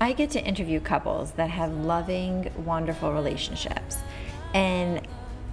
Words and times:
I 0.00 0.12
get 0.12 0.30
to 0.30 0.44
interview 0.44 0.78
couples 0.78 1.32
that 1.32 1.50
have 1.50 1.72
loving, 1.72 2.52
wonderful 2.56 3.12
relationships. 3.12 3.98
And 4.54 5.06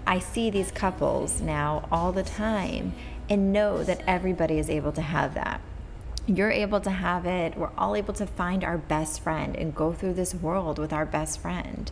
I 0.06 0.20
see 0.20 0.52
these 0.52 0.72
couples 0.72 1.42
now 1.42 1.88
all 1.92 2.12
the 2.12 2.24
time 2.24 2.94
and 3.28 3.52
know 3.52 3.84
that 3.84 4.04
everybody 4.06 4.60
is 4.60 4.70
able 4.70 4.92
to 4.92 5.02
have 5.02 5.34
that. 5.34 5.62
You're 6.28 6.52
able 6.52 6.80
to 6.82 6.92
have 6.92 7.26
it. 7.26 7.58
We're 7.58 7.72
all 7.76 7.96
able 7.96 8.14
to 8.16 8.28
find 8.28 8.64
our 8.64 8.78
best 8.78 9.22
friend 9.22 9.56
and 9.56 9.74
go 9.74 9.94
through 9.94 10.14
this 10.14 10.36
world 10.36 10.78
with 10.78 10.94
our 10.94 11.06
best 11.06 11.40
friend. 11.40 11.92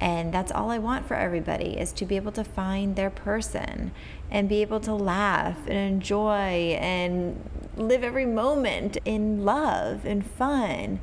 And 0.00 0.32
that's 0.32 0.50
all 0.50 0.70
I 0.70 0.78
want 0.78 1.06
for 1.06 1.14
everybody 1.14 1.76
is 1.76 1.92
to 1.94 2.06
be 2.06 2.16
able 2.16 2.32
to 2.32 2.44
find 2.44 2.96
their 2.96 3.10
person 3.10 3.92
and 4.30 4.48
be 4.48 4.62
able 4.62 4.80
to 4.80 4.94
laugh 4.94 5.58
and 5.66 5.76
enjoy 5.76 6.76
and 6.80 7.48
live 7.76 8.02
every 8.02 8.26
moment 8.26 8.96
in 9.04 9.44
love 9.44 10.04
and 10.04 10.24
fun. 10.24 11.00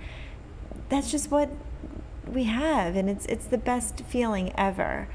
That's 0.89 1.11
just 1.11 1.31
what 1.31 1.49
we 2.27 2.43
have 2.43 2.95
and 2.95 3.09
it's 3.09 3.25
it's 3.27 3.45
the 3.45 3.57
best 3.57 4.01
feeling 4.01 4.51
ever. 4.57 5.07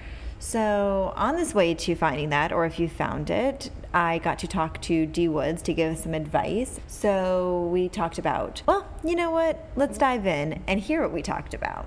So, 0.42 1.12
on 1.14 1.37
this 1.37 1.55
way 1.55 1.73
to 1.73 1.95
finding 1.95 2.30
that, 2.30 2.51
or 2.51 2.66
if 2.66 2.80
you 2.80 2.88
found 2.88 3.30
it, 3.30 3.70
I 3.95 4.19
got 4.19 4.41
to 4.41 4.48
talk 4.48 4.83
to 4.83 5.06
d 5.06 5.28
Woods 5.28 5.62
to 5.62 5.73
give 5.73 5.92
us 5.92 6.02
some 6.02 6.14
advice. 6.14 6.80
So, 6.88 7.69
we 7.73 7.88
talked 7.88 8.19
about, 8.19 8.61
well, 8.66 8.84
you 9.05 9.14
know 9.14 9.30
what? 9.30 9.64
Let's 9.77 9.98
dive 9.98 10.27
in 10.27 10.61
and 10.66 10.80
hear 10.80 11.00
what 11.00 11.12
we 11.12 11.23
talked 11.23 11.55
about. 11.55 11.86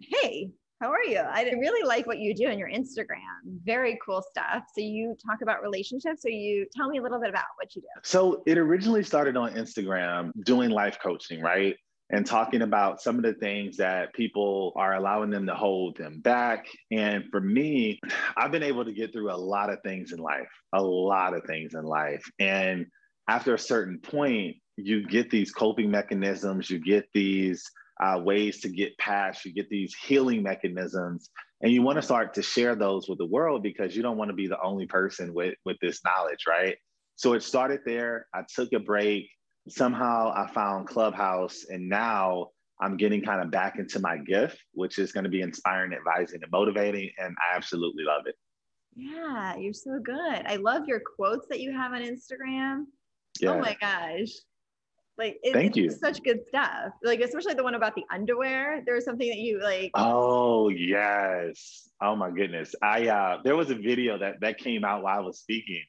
Hey, 0.00 0.52
how 0.80 0.92
are 0.92 1.02
you? 1.02 1.18
I 1.18 1.42
really 1.42 1.86
like 1.86 2.06
what 2.06 2.20
you 2.20 2.36
do 2.36 2.46
on 2.46 2.56
your 2.56 2.70
Instagram. 2.70 3.58
Very 3.64 3.98
cool 4.06 4.22
stuff. 4.30 4.62
So 4.72 4.80
you 4.80 5.16
talk 5.26 5.42
about 5.42 5.60
relationships. 5.60 6.22
So 6.22 6.28
you 6.28 6.66
tell 6.72 6.88
me 6.88 6.98
a 6.98 7.02
little 7.02 7.20
bit 7.20 7.30
about 7.30 7.46
what 7.56 7.74
you 7.74 7.82
do. 7.82 7.88
So 8.04 8.44
it 8.46 8.58
originally 8.58 9.02
started 9.02 9.36
on 9.36 9.54
Instagram 9.54 10.30
doing 10.44 10.70
life 10.70 10.98
coaching, 11.02 11.40
right? 11.40 11.74
And 12.10 12.24
talking 12.24 12.62
about 12.62 13.02
some 13.02 13.16
of 13.16 13.22
the 13.22 13.34
things 13.34 13.76
that 13.76 14.14
people 14.14 14.72
are 14.76 14.94
allowing 14.94 15.28
them 15.28 15.46
to 15.46 15.54
hold 15.54 15.96
them 15.98 16.20
back. 16.20 16.66
And 16.90 17.24
for 17.30 17.40
me, 17.40 18.00
I've 18.36 18.50
been 18.50 18.62
able 18.62 18.86
to 18.86 18.92
get 18.92 19.12
through 19.12 19.30
a 19.30 19.36
lot 19.36 19.70
of 19.70 19.82
things 19.82 20.12
in 20.12 20.18
life, 20.18 20.48
a 20.72 20.82
lot 20.82 21.34
of 21.34 21.44
things 21.44 21.74
in 21.74 21.84
life. 21.84 22.24
And 22.38 22.86
after 23.28 23.52
a 23.52 23.58
certain 23.58 23.98
point, 23.98 24.56
you 24.76 25.06
get 25.06 25.28
these 25.30 25.52
coping 25.52 25.90
mechanisms, 25.90 26.70
you 26.70 26.78
get 26.78 27.06
these 27.12 27.62
uh, 28.00 28.20
ways 28.22 28.60
to 28.60 28.68
get 28.68 28.96
past, 28.98 29.44
you 29.44 29.52
get 29.52 29.68
these 29.68 29.94
healing 29.94 30.42
mechanisms, 30.42 31.30
and 31.60 31.72
you 31.72 31.82
want 31.82 31.96
to 31.96 32.02
start 32.02 32.34
to 32.34 32.42
share 32.42 32.76
those 32.76 33.08
with 33.08 33.18
the 33.18 33.26
world 33.26 33.62
because 33.62 33.96
you 33.96 34.02
don't 34.02 34.16
want 34.16 34.30
to 34.30 34.36
be 34.36 34.46
the 34.46 34.60
only 34.62 34.86
person 34.86 35.34
with, 35.34 35.54
with 35.64 35.76
this 35.82 36.00
knowledge, 36.04 36.44
right? 36.48 36.76
So 37.16 37.32
it 37.32 37.42
started 37.42 37.80
there. 37.84 38.26
I 38.32 38.42
took 38.48 38.72
a 38.72 38.78
break. 38.78 39.28
Somehow 39.68 40.32
I 40.34 40.50
found 40.52 40.86
Clubhouse, 40.86 41.64
and 41.70 41.88
now 41.88 42.48
I'm 42.80 42.96
getting 42.96 43.22
kind 43.22 43.42
of 43.42 43.50
back 43.50 43.78
into 43.78 44.00
my 44.00 44.18
gift, 44.18 44.58
which 44.72 44.98
is 44.98 45.12
going 45.12 45.24
to 45.24 45.30
be 45.30 45.42
inspiring, 45.42 45.92
advising, 45.92 46.40
and 46.42 46.50
motivating. 46.52 47.10
And 47.18 47.34
I 47.38 47.56
absolutely 47.56 48.04
love 48.04 48.26
it. 48.26 48.34
Yeah, 48.94 49.56
you're 49.56 49.72
so 49.72 49.98
good. 50.02 50.42
I 50.46 50.56
love 50.56 50.86
your 50.86 51.00
quotes 51.00 51.46
that 51.48 51.60
you 51.60 51.72
have 51.72 51.92
on 51.92 52.02
Instagram. 52.02 52.84
Yeah. 53.40 53.50
Oh 53.50 53.60
my 53.60 53.76
gosh. 53.80 54.30
Like 55.16 55.38
it, 55.42 55.52
thank 55.52 55.76
you. 55.76 55.90
Such 55.90 56.22
good 56.22 56.40
stuff. 56.46 56.92
Like 57.02 57.20
especially 57.20 57.54
the 57.54 57.64
one 57.64 57.74
about 57.74 57.94
the 57.96 58.04
underwear. 58.10 58.82
There 58.86 58.94
was 58.94 59.04
something 59.04 59.28
that 59.28 59.38
you 59.38 59.60
like. 59.60 59.90
Oh 59.94 60.68
yes. 60.68 61.88
Oh 62.00 62.14
my 62.14 62.30
goodness. 62.30 62.74
I 62.82 63.08
uh 63.08 63.38
there 63.44 63.56
was 63.56 63.70
a 63.70 63.74
video 63.74 64.18
that 64.18 64.40
that 64.40 64.58
came 64.58 64.84
out 64.84 65.02
while 65.02 65.18
I 65.18 65.20
was 65.20 65.40
speaking, 65.40 65.82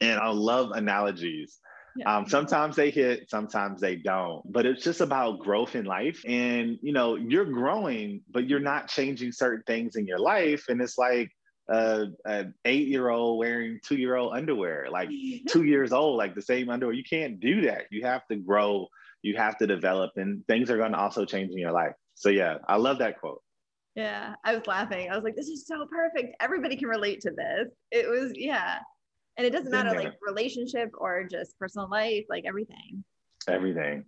and 0.00 0.18
I 0.18 0.30
love 0.30 0.72
analogies. 0.72 1.60
Yeah. 1.96 2.16
Um, 2.16 2.28
sometimes 2.28 2.76
they 2.76 2.90
hit, 2.90 3.28
sometimes 3.28 3.80
they 3.80 3.96
don't. 3.96 4.42
But 4.50 4.66
it's 4.66 4.84
just 4.84 5.00
about 5.00 5.40
growth 5.40 5.74
in 5.74 5.84
life. 5.84 6.22
And 6.26 6.78
you 6.82 6.92
know, 6.92 7.16
you're 7.16 7.44
growing, 7.44 8.22
but 8.30 8.48
you're 8.48 8.60
not 8.60 8.88
changing 8.88 9.32
certain 9.32 9.62
things 9.66 9.96
in 9.96 10.06
your 10.06 10.18
life. 10.18 10.64
And 10.68 10.80
it's 10.80 10.98
like 10.98 11.30
a, 11.68 12.06
an 12.24 12.54
eight 12.64 12.88
year 12.88 13.08
old 13.08 13.38
wearing 13.38 13.80
two 13.84 13.96
year 13.96 14.16
old 14.16 14.34
underwear, 14.34 14.88
like 14.90 15.08
two 15.48 15.64
years 15.64 15.92
old, 15.92 16.16
like 16.16 16.34
the 16.34 16.42
same 16.42 16.68
underwear. 16.68 16.94
You 16.94 17.04
can't 17.08 17.40
do 17.40 17.62
that. 17.62 17.84
You 17.90 18.04
have 18.04 18.26
to 18.28 18.36
grow, 18.36 18.88
you 19.22 19.36
have 19.36 19.56
to 19.58 19.66
develop, 19.66 20.12
and 20.16 20.46
things 20.46 20.70
are 20.70 20.76
going 20.76 20.92
to 20.92 20.98
also 20.98 21.24
change 21.24 21.52
in 21.52 21.58
your 21.58 21.72
life. 21.72 21.92
So, 22.14 22.28
yeah, 22.28 22.58
I 22.68 22.76
love 22.76 22.98
that 22.98 23.20
quote. 23.20 23.42
Yeah, 23.96 24.34
I 24.44 24.54
was 24.54 24.66
laughing. 24.66 25.10
I 25.10 25.14
was 25.14 25.24
like, 25.24 25.36
this 25.36 25.48
is 25.48 25.66
so 25.66 25.86
perfect. 25.90 26.36
Everybody 26.40 26.76
can 26.76 26.88
relate 26.88 27.20
to 27.22 27.30
this. 27.30 27.68
It 27.90 28.08
was, 28.08 28.32
yeah. 28.34 28.78
And 29.36 29.46
it 29.46 29.50
doesn't 29.50 29.70
matter 29.70 29.96
like 29.96 30.14
relationship 30.26 30.90
or 30.98 31.24
just 31.24 31.58
personal 31.58 31.88
life, 31.88 32.24
like 32.28 32.44
everything. 32.46 33.04
Everything. 33.48 34.04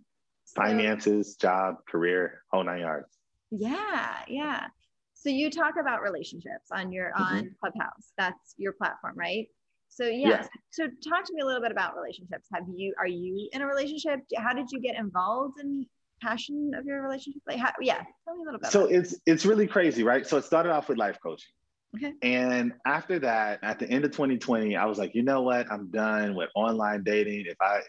Finances, 0.54 1.36
job, 1.36 1.76
career, 1.88 2.42
whole 2.50 2.64
nine 2.64 2.80
yards. 2.80 3.08
Yeah, 3.50 4.16
yeah. 4.28 4.66
So 5.14 5.30
you 5.30 5.50
talk 5.50 5.74
about 5.80 6.02
relationships 6.02 6.70
on 6.72 6.92
your 6.92 7.12
mm-hmm. 7.12 7.22
on 7.22 7.54
Clubhouse. 7.60 8.12
That's 8.18 8.54
your 8.58 8.72
platform, 8.72 9.14
right? 9.16 9.46
So 9.88 10.04
yes. 10.04 10.48
Yeah. 10.52 10.60
So 10.70 10.84
talk 11.08 11.24
to 11.24 11.32
me 11.34 11.42
a 11.42 11.46
little 11.46 11.62
bit 11.62 11.70
about 11.70 11.94
relationships. 11.94 12.48
Have 12.52 12.64
you 12.74 12.94
are 12.98 13.06
you 13.06 13.48
in 13.52 13.62
a 13.62 13.66
relationship? 13.66 14.20
How 14.36 14.52
did 14.52 14.70
you 14.70 14.80
get 14.80 14.96
involved 14.96 15.60
in 15.60 15.86
passion 16.20 16.72
of 16.76 16.86
your 16.86 17.02
relationship? 17.02 17.42
Like 17.46 17.58
how, 17.58 17.72
yeah, 17.80 18.02
tell 18.24 18.36
me 18.36 18.42
a 18.42 18.46
little 18.46 18.60
bit. 18.60 18.70
So 18.70 18.86
it's 18.86 19.14
it's 19.26 19.46
really 19.46 19.66
crazy, 19.66 20.02
right? 20.02 20.26
So 20.26 20.38
it 20.38 20.44
started 20.44 20.72
off 20.72 20.88
with 20.88 20.98
life 20.98 21.18
coaching. 21.22 21.52
Okay. 21.96 22.14
And 22.22 22.72
after 22.86 23.18
that, 23.18 23.58
at 23.62 23.78
the 23.78 23.88
end 23.88 24.04
of 24.04 24.12
2020, 24.12 24.76
I 24.76 24.86
was 24.86 24.98
like, 24.98 25.14
you 25.14 25.22
know 25.22 25.42
what? 25.42 25.70
I'm 25.70 25.90
done 25.90 26.34
with 26.34 26.48
online 26.54 27.02
dating. 27.04 27.44
If 27.46 27.56
I 27.60 27.80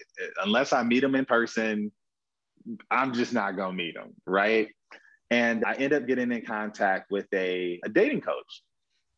unless 0.44 0.74
I 0.74 0.84
meet 0.84 1.00
them 1.00 1.16
in 1.16 1.26
person, 1.26 1.92
I'm 2.92 3.14
just 3.14 3.34
not 3.34 3.56
gonna 3.56 3.74
meet 3.74 3.96
them, 3.96 4.14
right? 4.26 4.68
And 5.32 5.64
I 5.66 5.74
ended 5.74 5.94
up 5.94 6.08
getting 6.08 6.32
in 6.32 6.46
contact 6.46 7.10
with 7.12 7.28
a, 7.34 7.80
a 7.84 7.90
dating 7.90 8.22
coach. 8.22 8.62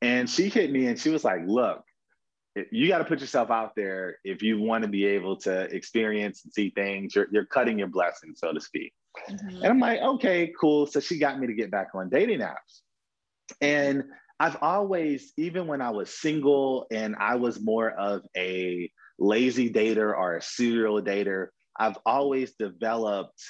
And 0.01 0.29
she 0.29 0.49
hit 0.49 0.71
me 0.71 0.87
and 0.87 0.99
she 0.99 1.09
was 1.09 1.23
like, 1.23 1.41
look, 1.45 1.83
you 2.71 2.87
got 2.87 2.99
to 2.99 3.05
put 3.05 3.19
yourself 3.19 3.51
out 3.51 3.75
there 3.75 4.17
if 4.23 4.41
you 4.41 4.61
want 4.61 4.83
to 4.83 4.87
be 4.87 5.05
able 5.05 5.35
to 5.37 5.63
experience 5.75 6.43
and 6.45 6.53
see 6.53 6.69
things. 6.69 7.15
You're, 7.15 7.27
you're 7.31 7.45
cutting 7.45 7.77
your 7.77 7.89
blessings, 7.89 8.39
so 8.39 8.53
to 8.53 8.61
speak. 8.61 8.93
Mm-hmm. 9.29 9.57
And 9.57 9.65
I'm 9.65 9.79
like, 9.79 9.99
okay, 9.99 10.53
cool. 10.59 10.85
So 10.87 10.99
she 10.99 11.17
got 11.17 11.39
me 11.39 11.47
to 11.47 11.53
get 11.53 11.69
back 11.69 11.89
on 11.93 12.09
dating 12.09 12.39
apps. 12.39 12.81
And 13.59 14.03
I've 14.39 14.57
always, 14.61 15.31
even 15.37 15.67
when 15.67 15.81
I 15.81 15.91
was 15.91 16.09
single 16.09 16.87
and 16.91 17.15
I 17.19 17.35
was 17.35 17.61
more 17.61 17.91
of 17.91 18.21
a 18.35 18.91
lazy 19.17 19.71
dater 19.71 20.15
or 20.15 20.35
a 20.35 20.41
serial 20.41 21.01
dater, 21.01 21.47
I've 21.77 21.97
always 22.05 22.53
developed 22.59 23.41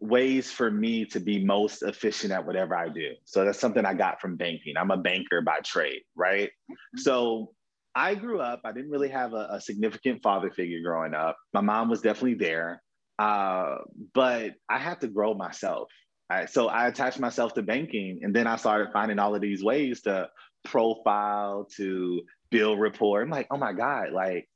ways 0.00 0.50
for 0.50 0.70
me 0.70 1.04
to 1.06 1.20
be 1.20 1.44
most 1.44 1.82
efficient 1.82 2.32
at 2.32 2.44
whatever 2.44 2.76
I 2.76 2.88
do. 2.88 3.12
So 3.24 3.44
that's 3.44 3.60
something 3.60 3.84
I 3.84 3.94
got 3.94 4.20
from 4.20 4.36
banking. 4.36 4.76
I'm 4.76 4.90
a 4.90 4.96
banker 4.96 5.40
by 5.42 5.60
trade, 5.64 6.02
right? 6.16 6.48
Mm-hmm. 6.48 6.98
So 6.98 7.52
I 7.94 8.14
grew 8.14 8.40
up, 8.40 8.62
I 8.64 8.72
didn't 8.72 8.90
really 8.90 9.10
have 9.10 9.32
a, 9.32 9.48
a, 9.52 9.60
significant 9.60 10.22
father 10.22 10.50
figure 10.50 10.80
growing 10.82 11.14
up. 11.14 11.36
My 11.52 11.60
mom 11.60 11.88
was 11.88 12.00
definitely 12.00 12.34
there, 12.34 12.82
uh, 13.18 13.76
but 14.14 14.52
I 14.68 14.78
had 14.78 15.00
to 15.02 15.08
grow 15.08 15.34
myself. 15.34 15.88
Right? 16.32 16.50
So 16.50 16.68
I 16.68 16.88
attached 16.88 17.20
myself 17.20 17.54
to 17.54 17.62
banking, 17.62 18.20
and 18.22 18.34
then 18.34 18.46
I 18.46 18.56
started 18.56 18.92
finding 18.92 19.18
all 19.18 19.34
of 19.34 19.40
these 19.40 19.62
ways 19.62 20.02
to 20.02 20.28
profile, 20.64 21.68
to 21.76 22.22
build 22.50 22.80
rapport. 22.80 23.22
I'm 23.22 23.30
like, 23.30 23.48
oh 23.50 23.58
my 23.58 23.72
God, 23.72 24.12
like, 24.12 24.48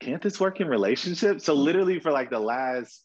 can't 0.00 0.20
this 0.20 0.40
work 0.40 0.60
in 0.60 0.68
relationships? 0.68 1.44
So 1.44 1.54
literally 1.54 2.00
for 2.00 2.10
like 2.10 2.28
the 2.28 2.38
last 2.38 3.04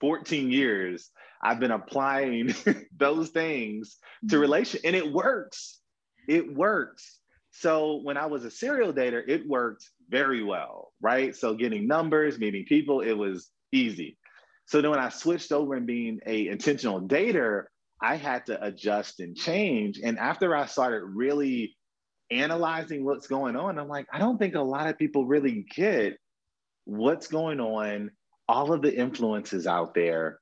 14 0.00 0.50
years, 0.50 1.10
I've 1.42 1.60
been 1.60 1.70
applying 1.70 2.54
those 2.96 3.28
things 3.28 3.98
to 4.28 4.36
mm-hmm. 4.36 4.40
relation 4.40 4.80
and 4.84 4.96
it 4.96 5.12
works. 5.12 5.80
It 6.26 6.54
works. 6.54 7.20
So 7.50 8.00
when 8.02 8.16
I 8.16 8.26
was 8.26 8.44
a 8.44 8.50
serial 8.50 8.92
dater, 8.92 9.22
it 9.28 9.46
worked 9.46 9.88
very 10.08 10.42
well, 10.42 10.92
right? 11.00 11.36
So 11.36 11.54
getting 11.54 11.86
numbers, 11.86 12.38
meeting 12.38 12.64
people, 12.64 13.00
it 13.00 13.12
was 13.12 13.50
easy. 13.70 14.16
So 14.66 14.80
then 14.80 14.90
when 14.90 15.00
I 15.00 15.10
switched 15.10 15.52
over 15.52 15.74
and 15.74 15.86
being 15.86 16.20
a 16.26 16.48
intentional 16.48 17.00
dater, 17.00 17.64
I 18.00 18.16
had 18.16 18.46
to 18.46 18.64
adjust 18.64 19.20
and 19.20 19.36
change. 19.36 20.00
And 20.02 20.18
after 20.18 20.56
I 20.56 20.66
started 20.66 21.04
really 21.04 21.76
analyzing 22.30 23.04
what's 23.04 23.26
going 23.26 23.56
on, 23.56 23.78
I'm 23.78 23.88
like, 23.88 24.06
I 24.12 24.18
don't 24.18 24.38
think 24.38 24.54
a 24.54 24.60
lot 24.60 24.88
of 24.88 24.98
people 24.98 25.26
really 25.26 25.66
get 25.74 26.16
what's 26.84 27.26
going 27.26 27.60
on 27.60 28.10
all 28.48 28.72
of 28.72 28.82
the 28.82 28.94
influences 28.94 29.66
out 29.66 29.94
there. 29.94 30.38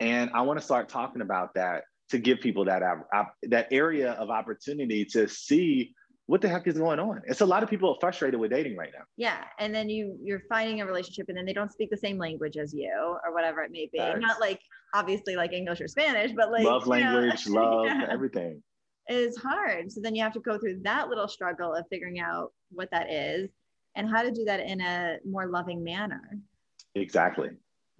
And 0.00 0.30
I 0.34 0.42
want 0.42 0.58
to 0.58 0.64
start 0.64 0.88
talking 0.88 1.22
about 1.22 1.54
that 1.54 1.84
to 2.10 2.18
give 2.18 2.40
people 2.40 2.64
that 2.66 2.82
uh, 2.82 3.24
that 3.44 3.68
area 3.70 4.12
of 4.12 4.30
opportunity 4.30 5.04
to 5.06 5.28
see 5.28 5.94
what 6.26 6.40
the 6.40 6.48
heck 6.48 6.66
is 6.66 6.78
going 6.78 6.98
on. 6.98 7.20
It's 7.26 7.42
a 7.42 7.46
lot 7.46 7.62
of 7.62 7.68
people 7.68 7.90
are 7.90 7.96
frustrated 8.00 8.40
with 8.40 8.50
dating 8.50 8.76
right 8.76 8.90
now. 8.96 9.04
Yeah, 9.16 9.44
and 9.58 9.74
then 9.74 9.88
you 9.88 10.16
you're 10.22 10.42
finding 10.48 10.80
a 10.80 10.86
relationship, 10.86 11.26
and 11.28 11.36
then 11.36 11.44
they 11.44 11.52
don't 11.52 11.72
speak 11.72 11.90
the 11.90 11.96
same 11.96 12.18
language 12.18 12.56
as 12.56 12.72
you, 12.72 12.90
or 13.24 13.34
whatever 13.34 13.62
it 13.62 13.70
may 13.70 13.88
be. 13.92 13.98
Not 13.98 14.40
like 14.40 14.60
obviously 14.94 15.36
like 15.36 15.52
English 15.52 15.80
or 15.80 15.88
Spanish, 15.88 16.32
but 16.32 16.50
like 16.50 16.64
love 16.64 16.86
language, 16.86 17.46
know, 17.48 17.60
love 17.60 17.86
yeah. 17.86 18.06
everything. 18.10 18.62
Is 19.08 19.36
hard. 19.36 19.92
So 19.92 20.00
then 20.00 20.14
you 20.14 20.22
have 20.22 20.32
to 20.32 20.40
go 20.40 20.58
through 20.58 20.80
that 20.84 21.08
little 21.08 21.28
struggle 21.28 21.74
of 21.74 21.84
figuring 21.90 22.20
out 22.20 22.52
what 22.70 22.90
that 22.90 23.12
is 23.12 23.50
and 23.96 24.08
how 24.08 24.22
to 24.22 24.30
do 24.30 24.44
that 24.46 24.60
in 24.60 24.80
a 24.80 25.18
more 25.26 25.46
loving 25.46 25.84
manner. 25.84 26.22
Exactly. 26.94 27.50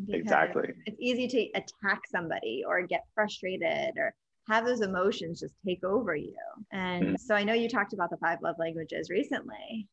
Exactly. 0.08 0.70
It's 0.86 0.96
easy 0.98 1.28
to 1.28 1.60
attack 1.60 2.00
somebody 2.10 2.64
or 2.66 2.86
get 2.86 3.04
frustrated 3.14 3.96
or 3.96 4.14
have 4.48 4.64
those 4.66 4.80
emotions 4.80 5.40
just 5.40 5.54
take 5.66 5.82
over 5.84 6.14
you. 6.14 6.36
And 6.72 7.04
mm-hmm. 7.04 7.14
so 7.16 7.34
I 7.34 7.44
know 7.44 7.54
you 7.54 7.68
talked 7.68 7.92
about 7.92 8.10
the 8.10 8.16
five 8.18 8.38
love 8.42 8.56
languages 8.58 9.10
recently. 9.10 9.88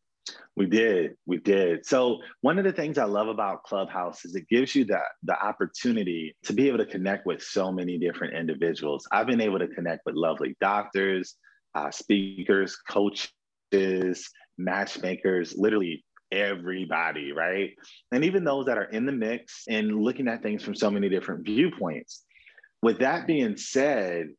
We 0.56 0.66
did. 0.66 1.16
We 1.26 1.38
did. 1.38 1.86
So 1.86 2.20
one 2.42 2.60
of 2.60 2.66
the 2.66 2.72
things 2.72 2.98
I 2.98 3.06
love 3.06 3.28
about 3.28 3.64
Clubhouse 3.64 4.26
is 4.26 4.36
it 4.36 4.48
gives 4.50 4.76
you 4.76 4.86
the, 4.86 5.00
the 5.24 5.42
opportunity 5.42 6.36
to 6.44 6.54
be 6.54 6.68
able 6.68 6.78
to 6.80 6.86
connect 6.86 7.26
with 7.26 7.42
so 7.42 7.72
many 7.72 7.98
different 7.98 8.36
individuals. 8.36 9.08
I've 9.12 9.28
been 9.28 9.42
able 9.42 9.60
to 9.60 9.68
connect 9.68 10.06
with 10.06 10.16
lovely 10.16 10.56
doctors, 10.60 11.36
uh, 11.74 11.90
speakers, 11.90 12.76
coaches, 12.88 14.30
matchmakers, 14.58 15.56
literally 15.58 16.04
everybody, 16.32 17.32
right? 17.32 17.72
And 18.12 18.24
even 18.24 18.44
those 18.44 18.66
that 18.66 18.78
are 18.78 18.86
in 18.86 19.06
the 19.06 19.12
mix 19.12 19.64
and 19.68 20.02
looking 20.02 20.28
at 20.28 20.44
things 20.44 20.64
from 20.64 20.76
so 20.76 20.92
many 20.92 21.10
different 21.10 21.46
viewpoints. 21.46 22.24
With 22.82 23.00
that 23.00 23.28
being 23.28 23.58
said, 23.58 24.30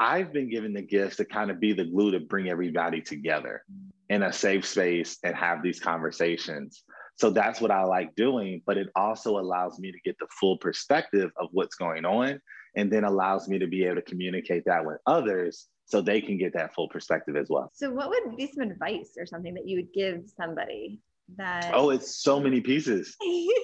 I've 0.00 0.32
been 0.32 0.50
given 0.50 0.72
the 0.72 0.82
gift 0.82 1.18
to 1.18 1.24
kind 1.24 1.50
of 1.50 1.60
be 1.60 1.72
the 1.72 1.84
glue 1.84 2.10
to 2.12 2.20
bring 2.20 2.48
everybody 2.48 3.00
together 3.00 3.62
in 4.08 4.22
a 4.22 4.32
safe 4.32 4.66
space 4.66 5.18
and 5.24 5.34
have 5.34 5.62
these 5.62 5.80
conversations. 5.80 6.82
So 7.16 7.30
that's 7.30 7.60
what 7.60 7.70
I 7.70 7.84
like 7.84 8.14
doing, 8.16 8.60
but 8.66 8.76
it 8.76 8.88
also 8.96 9.38
allows 9.38 9.78
me 9.78 9.92
to 9.92 9.98
get 10.04 10.16
the 10.18 10.26
full 10.40 10.58
perspective 10.58 11.30
of 11.36 11.48
what's 11.52 11.76
going 11.76 12.04
on 12.04 12.40
and 12.76 12.92
then 12.92 13.04
allows 13.04 13.48
me 13.48 13.58
to 13.60 13.68
be 13.68 13.84
able 13.84 13.96
to 13.96 14.02
communicate 14.02 14.64
that 14.66 14.84
with 14.84 14.98
others 15.06 15.68
so 15.86 16.00
they 16.00 16.20
can 16.20 16.38
get 16.38 16.52
that 16.54 16.74
full 16.74 16.88
perspective 16.88 17.36
as 17.36 17.48
well. 17.48 17.70
So 17.72 17.90
what 17.90 18.08
would 18.08 18.36
be 18.36 18.50
some 18.52 18.68
advice 18.68 19.12
or 19.16 19.26
something 19.26 19.54
that 19.54 19.68
you 19.68 19.76
would 19.76 19.92
give 19.92 20.24
somebody 20.36 21.00
that 21.36 21.70
Oh, 21.72 21.90
it's 21.90 22.16
so 22.16 22.40
many 22.46 22.60
pieces. 22.60 23.16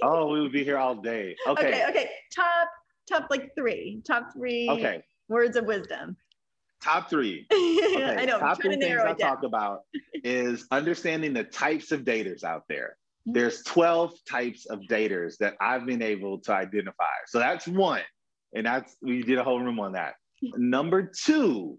oh, 0.03 0.29
we 0.33 0.41
would 0.41 0.53
be 0.53 0.62
here 0.62 0.79
all 0.79 0.94
day. 0.94 1.35
Okay. 1.47 1.67
Okay, 1.69 1.85
okay. 1.88 2.11
Top 2.35 2.69
top 3.09 3.26
like 3.31 3.55
3. 3.56 4.03
Top 4.06 4.33
3 4.33 4.69
Okay. 4.71 5.03
Words 5.31 5.56
of 5.56 5.65
wisdom. 5.65 6.17
Top 6.82 7.09
three. 7.09 7.47
Okay. 7.91 8.17
I 8.17 8.25
know. 8.25 8.38
Top 8.38 8.62
three 8.62 8.77
things 8.77 9.00
I 9.05 9.12
talk 9.15 9.43
about 9.43 9.81
is 10.15 10.67
understanding 10.71 11.35
the 11.35 11.43
types 11.43 11.91
of 11.91 12.03
daters 12.03 12.44
out 12.44 12.62
there. 12.69 12.97
Mm-hmm. 13.27 13.32
There's 13.32 13.62
12 13.65 14.15
types 14.29 14.67
of 14.67 14.81
daters 14.88 15.37
that 15.38 15.55
I've 15.61 15.85
been 15.87 16.03
able 16.03 16.38
to 16.43 16.53
identify. 16.53 17.05
So 17.27 17.41
that's 17.41 17.67
one. 17.67 18.03
And 18.55 18.65
that's 18.65 18.97
we 19.03 19.23
did 19.23 19.38
a 19.38 19.44
whole 19.44 19.61
room 19.61 19.81
on 19.81 19.93
that. 19.93 20.15
Number 20.56 21.11
two, 21.25 21.79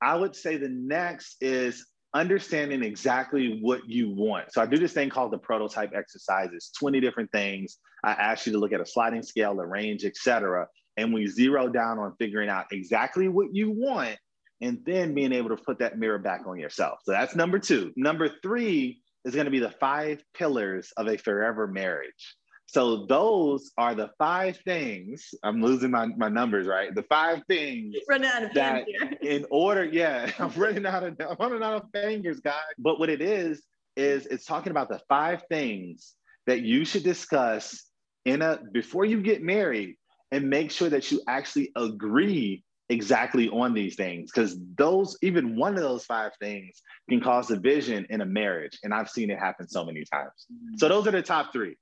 I 0.00 0.14
would 0.14 0.36
say 0.36 0.56
the 0.56 0.68
next 0.68 1.36
is 1.40 1.86
understanding 2.14 2.82
exactly 2.84 3.58
what 3.60 3.80
you 3.86 4.14
want. 4.14 4.52
So 4.52 4.62
I 4.62 4.66
do 4.66 4.78
this 4.78 4.92
thing 4.92 5.10
called 5.10 5.32
the 5.32 5.38
prototype 5.38 5.92
exercises, 5.94 6.70
20 6.78 7.00
different 7.00 7.30
things. 7.32 7.78
I 8.04 8.12
ask 8.12 8.46
you 8.46 8.52
to 8.52 8.58
look 8.58 8.72
at 8.72 8.80
a 8.80 8.86
sliding 8.86 9.22
scale, 9.22 9.58
a 9.60 9.66
range, 9.66 10.04
etc 10.04 10.66
and 11.00 11.12
we 11.12 11.26
zero 11.26 11.68
down 11.68 11.98
on 11.98 12.14
figuring 12.18 12.48
out 12.48 12.66
exactly 12.70 13.28
what 13.28 13.54
you 13.54 13.70
want 13.70 14.16
and 14.60 14.78
then 14.84 15.14
being 15.14 15.32
able 15.32 15.48
to 15.48 15.56
put 15.56 15.78
that 15.78 15.98
mirror 15.98 16.18
back 16.18 16.42
on 16.46 16.58
yourself. 16.58 17.00
So 17.04 17.12
that's 17.12 17.34
number 17.34 17.58
two. 17.58 17.92
Number 17.96 18.28
three 18.42 19.00
is 19.24 19.34
going 19.34 19.46
to 19.46 19.50
be 19.50 19.60
the 19.60 19.70
five 19.70 20.22
pillars 20.34 20.92
of 20.96 21.08
a 21.08 21.16
forever 21.16 21.66
marriage. 21.66 22.36
So 22.66 23.06
those 23.06 23.72
are 23.78 23.94
the 23.94 24.10
five 24.18 24.58
things. 24.58 25.34
I'm 25.42 25.60
losing 25.60 25.90
my, 25.90 26.06
my 26.06 26.28
numbers, 26.28 26.68
right? 26.68 26.94
The 26.94 27.02
five 27.04 27.42
things 27.48 27.96
running 28.08 28.30
out 28.30 28.44
of 28.44 28.54
that 28.54 28.84
in 29.22 29.44
order, 29.50 29.84
yeah, 29.84 30.30
I'm 30.38 30.50
running 30.50 30.86
out 30.86 31.02
of 31.02 31.16
I'm 31.18 31.36
running 31.38 31.62
out 31.62 31.82
of 31.82 31.90
fingers, 31.92 32.40
guys. 32.40 32.54
But 32.78 33.00
what 33.00 33.08
it 33.08 33.22
is 33.22 33.62
is 33.96 34.26
it's 34.26 34.44
talking 34.44 34.70
about 34.70 34.88
the 34.88 35.00
five 35.08 35.42
things 35.48 36.14
that 36.46 36.60
you 36.60 36.84
should 36.84 37.02
discuss 37.02 37.86
in 38.24 38.42
a 38.42 38.60
before 38.72 39.04
you 39.04 39.20
get 39.20 39.42
married 39.42 39.96
and 40.32 40.48
make 40.48 40.70
sure 40.70 40.88
that 40.88 41.10
you 41.10 41.20
actually 41.28 41.72
agree 41.76 42.64
exactly 42.90 43.48
on 43.50 43.72
these 43.72 43.94
things 43.94 44.30
because 44.32 44.58
those 44.76 45.16
even 45.22 45.56
one 45.56 45.76
of 45.76 45.82
those 45.82 46.04
five 46.04 46.32
things 46.40 46.82
can 47.08 47.20
cause 47.20 47.46
division 47.46 48.04
in 48.10 48.20
a 48.20 48.26
marriage 48.26 48.78
and 48.82 48.92
i've 48.92 49.08
seen 49.08 49.30
it 49.30 49.38
happen 49.38 49.66
so 49.68 49.84
many 49.84 50.04
times. 50.04 50.46
So 50.76 50.88
those 50.88 51.06
are 51.06 51.12
the 51.12 51.22
top 51.22 51.52
three. 51.52 51.76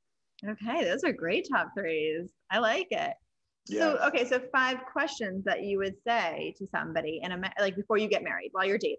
Okay 0.46 0.84
those 0.84 1.02
are 1.04 1.12
great 1.12 1.48
top 1.50 1.70
threes. 1.76 2.30
I 2.50 2.58
like 2.58 2.88
it. 2.90 3.14
Yes. 3.66 3.80
so 3.80 4.06
okay 4.06 4.26
so 4.26 4.40
five 4.52 4.78
questions 4.92 5.44
that 5.44 5.62
you 5.62 5.78
would 5.78 5.94
say 6.06 6.54
to 6.58 6.66
somebody 6.66 7.20
in 7.22 7.32
a 7.32 7.40
like 7.58 7.74
before 7.74 7.96
you 7.96 8.06
get 8.08 8.22
married 8.22 8.50
while 8.52 8.66
you're 8.66 8.78
dating. 8.78 8.98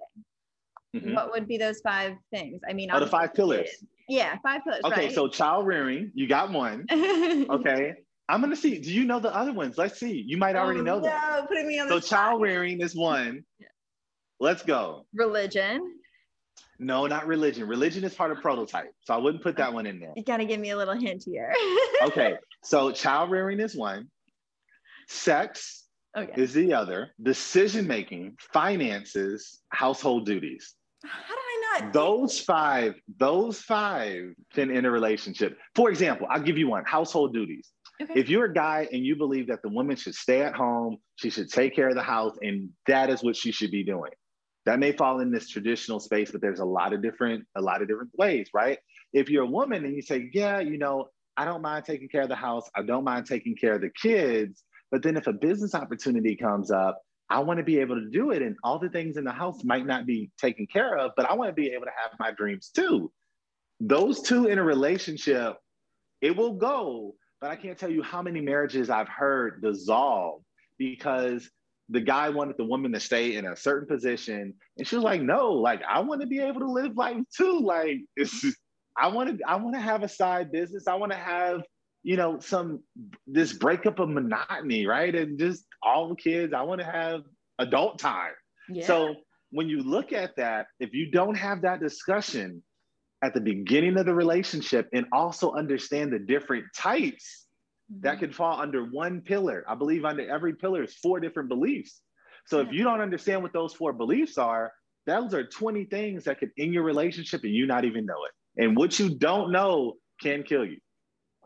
Mm-hmm. 0.95 1.13
what 1.13 1.31
would 1.31 1.47
be 1.47 1.57
those 1.57 1.79
five 1.81 2.13
things? 2.33 2.61
I 2.67 2.73
mean 2.73 2.89
oh, 2.91 2.99
the 2.99 3.05
five 3.05 3.35
pillars. 3.35 3.69
yeah 4.07 4.35
five 4.41 4.63
pillars 4.63 4.81
okay 4.85 5.05
right? 5.05 5.13
so 5.13 5.27
child 5.27 5.67
rearing 5.67 6.11
you 6.15 6.27
got 6.27 6.51
one. 6.51 6.87
Okay 7.51 7.93
I'm 8.29 8.41
gonna 8.41 8.55
see. 8.55 8.77
Do 8.77 8.93
you 8.93 9.05
know 9.05 9.19
the 9.19 9.35
other 9.35 9.51
ones? 9.51 9.77
Let's 9.77 9.99
see. 9.99 10.23
You 10.25 10.37
might 10.37 10.55
already 10.55 10.81
oh, 10.81 10.83
know 10.83 10.99
them. 10.99 11.11
No, 11.11 11.45
putting 11.47 11.67
me 11.67 11.79
on 11.79 11.89
so 11.89 11.99
child 11.99 12.41
rearing 12.41 12.79
is 12.79 12.95
one. 12.95 13.43
Yeah. 13.57 13.67
Let's 14.39 14.61
go. 14.61 15.07
Religion. 15.15 15.95
No, 16.77 17.07
not 17.07 17.25
religion. 17.25 17.67
Religion 17.67 18.03
is 18.03 18.13
part 18.13 18.31
of 18.31 18.39
prototype, 18.39 18.93
so 19.01 19.15
I 19.15 19.17
wouldn't 19.17 19.43
put 19.43 19.57
that 19.57 19.73
one 19.73 19.87
in 19.87 19.99
there. 19.99 20.13
You 20.15 20.23
gotta 20.23 20.45
give 20.45 20.59
me 20.59 20.69
a 20.69 20.77
little 20.77 20.93
hint 20.93 21.23
here. 21.25 21.51
okay, 22.03 22.35
so 22.63 22.91
child 22.91 23.31
rearing 23.31 23.59
is 23.59 23.75
one. 23.75 24.09
Sex 25.07 25.85
okay. 26.15 26.39
is 26.39 26.53
the 26.53 26.73
other. 26.73 27.09
Decision 27.21 27.87
making, 27.87 28.37
finances, 28.53 29.59
household 29.69 30.27
duties. 30.27 30.75
How 31.03 31.33
do 31.33 31.41
I 31.41 31.81
not? 31.81 31.93
Those 31.93 32.39
five, 32.39 32.93
those 33.17 33.59
five 33.59 34.33
can 34.53 34.69
in 34.69 34.85
a 34.85 34.91
relationship. 34.91 35.57
For 35.75 35.89
example, 35.89 36.27
I'll 36.29 36.41
give 36.41 36.59
you 36.59 36.69
one: 36.69 36.85
household 36.85 37.33
duties. 37.33 37.71
Okay. 38.01 38.13
If 38.15 38.29
you're 38.29 38.45
a 38.45 38.53
guy 38.53 38.87
and 38.91 39.05
you 39.05 39.15
believe 39.15 39.47
that 39.47 39.61
the 39.61 39.69
woman 39.69 39.97
should 39.97 40.15
stay 40.15 40.41
at 40.41 40.55
home, 40.55 40.97
she 41.15 41.29
should 41.29 41.51
take 41.51 41.75
care 41.75 41.89
of 41.89 41.95
the 41.95 42.03
house, 42.03 42.37
and 42.41 42.69
that 42.87 43.09
is 43.09 43.21
what 43.21 43.35
she 43.35 43.51
should 43.51 43.71
be 43.71 43.83
doing. 43.83 44.11
That 44.65 44.79
may 44.79 44.91
fall 44.91 45.19
in 45.19 45.31
this 45.31 45.49
traditional 45.49 45.99
space, 45.99 46.31
but 46.31 46.41
there's 46.41 46.59
a 46.59 46.65
lot 46.65 46.93
of 46.93 47.01
different, 47.01 47.45
a 47.57 47.61
lot 47.61 47.81
of 47.81 47.87
different 47.87 48.11
ways, 48.17 48.49
right? 48.53 48.77
If 49.11 49.29
you're 49.29 49.43
a 49.43 49.47
woman 49.47 49.83
and 49.83 49.95
you 49.95 50.01
say, 50.01 50.29
yeah, 50.33 50.59
you 50.59 50.77
know, 50.77 51.09
I 51.35 51.45
don't 51.45 51.61
mind 51.61 51.85
taking 51.85 52.07
care 52.07 52.21
of 52.21 52.29
the 52.29 52.35
house, 52.35 52.69
I 52.75 52.83
don't 52.83 53.03
mind 53.03 53.25
taking 53.25 53.55
care 53.55 53.73
of 53.73 53.81
the 53.81 53.89
kids, 53.89 54.63
but 54.91 55.03
then 55.03 55.17
if 55.17 55.27
a 55.27 55.33
business 55.33 55.75
opportunity 55.75 56.35
comes 56.35 56.71
up, 56.71 57.01
I 57.29 57.39
want 57.39 57.59
to 57.59 57.63
be 57.63 57.79
able 57.79 57.95
to 57.95 58.09
do 58.09 58.31
it. 58.31 58.41
And 58.41 58.55
all 58.63 58.79
the 58.79 58.89
things 58.89 59.17
in 59.17 59.23
the 59.23 59.31
house 59.31 59.63
might 59.63 59.85
not 59.85 60.05
be 60.05 60.31
taken 60.39 60.67
care 60.67 60.97
of, 60.97 61.11
but 61.15 61.29
I 61.29 61.33
want 61.33 61.49
to 61.49 61.53
be 61.53 61.67
able 61.67 61.85
to 61.85 61.91
have 62.01 62.11
my 62.19 62.31
dreams 62.31 62.69
too. 62.73 63.11
Those 63.79 64.21
two 64.21 64.47
in 64.47 64.57
a 64.57 64.63
relationship, 64.63 65.57
it 66.21 66.35
will 66.35 66.53
go, 66.53 67.15
but 67.41 67.49
I 67.49 67.55
can't 67.55 67.77
tell 67.77 67.91
you 67.91 68.03
how 68.03 68.21
many 68.21 68.41
marriages 68.41 68.89
I've 68.89 69.07
heard 69.07 69.61
dissolve 69.61 70.41
because 70.77 71.49
the 71.89 72.01
guy 72.01 72.29
wanted 72.29 72.57
the 72.57 72.65
woman 72.65 72.91
to 72.93 72.99
stay 72.99 73.35
in 73.35 73.45
a 73.45 73.55
certain 73.55 73.87
position. 73.87 74.53
And 74.77 74.87
she 74.87 74.95
was 74.95 75.03
like 75.03 75.21
no 75.21 75.51
like 75.51 75.81
i 75.87 75.99
want 75.99 76.21
to 76.21 76.27
be 76.27 76.39
able 76.39 76.61
to 76.61 76.71
live 76.71 76.95
life 76.95 77.17
too. 77.35 77.59
Like 77.59 77.97
it's 78.15 78.45
i 78.97 79.07
want 79.07 79.37
to 79.37 79.45
i 79.47 79.55
want 79.55 79.75
to 79.75 79.81
have 79.81 80.03
a 80.03 80.09
side 80.09 80.51
business. 80.51 80.87
I 80.87 80.95
want 80.95 81.11
to 81.11 81.17
have 81.17 81.61
you 82.03 82.15
know 82.15 82.39
some 82.39 82.81
this 83.27 83.53
breakup 83.53 83.99
of 83.99 84.09
monotony 84.09 84.85
right? 84.85 85.13
And 85.13 85.39
just 85.39 85.65
all 85.81 86.09
the 86.09 86.15
kids 86.15 86.53
i 86.53 86.61
want 86.61 86.81
to 86.81 86.87
have 86.87 87.21
adult 87.57 87.99
time. 87.99 88.33
Yeah. 88.69 88.85
so 88.85 89.15
when 89.51 89.67
you 89.67 89.81
look 89.81 90.13
at 90.13 90.35
that 90.35 90.67
if 90.79 90.93
you 90.93 91.09
don't 91.09 91.35
have 91.35 91.63
that 91.63 91.79
discussion 91.79 92.61
at 93.21 93.33
the 93.33 93.41
beginning 93.41 93.97
of 93.97 94.05
the 94.05 94.13
relationship 94.13 94.87
and 94.93 95.05
also 95.11 95.53
understand 95.53 96.13
the 96.13 96.19
different 96.19 96.65
types 96.75 97.47
mm-hmm. 97.91 98.01
that 98.01 98.19
can 98.19 98.31
fall 98.31 98.59
under 98.59 98.85
one 98.85 99.21
pillar. 99.21 99.63
I 99.67 99.75
believe 99.75 100.05
under 100.05 100.29
every 100.29 100.53
pillar 100.55 100.83
is 100.83 100.93
four 100.95 101.19
different 101.19 101.49
beliefs. 101.49 102.01
So 102.45 102.59
yeah. 102.59 102.67
if 102.67 102.73
you 102.73 102.83
don't 102.83 103.01
understand 103.01 103.43
what 103.43 103.53
those 103.53 103.73
four 103.73 103.93
beliefs 103.93 104.37
are, 104.37 104.71
those 105.05 105.33
are 105.33 105.43
20 105.43 105.85
things 105.85 106.23
that 106.25 106.39
could 106.39 106.51
in 106.57 106.71
your 106.71 106.83
relationship 106.83 107.43
and 107.43 107.53
you 107.53 107.65
not 107.65 107.85
even 107.85 108.05
know 108.05 108.25
it. 108.25 108.63
And 108.63 108.75
what 108.75 108.99
you 108.99 109.17
don't 109.17 109.51
know 109.51 109.95
can 110.21 110.43
kill 110.43 110.65
you. 110.65 110.77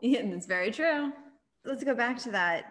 Yeah, 0.00 0.22
that's 0.24 0.46
very 0.46 0.70
true. 0.70 1.12
Let's 1.64 1.84
go 1.84 1.94
back 1.94 2.18
to 2.22 2.30
that 2.32 2.64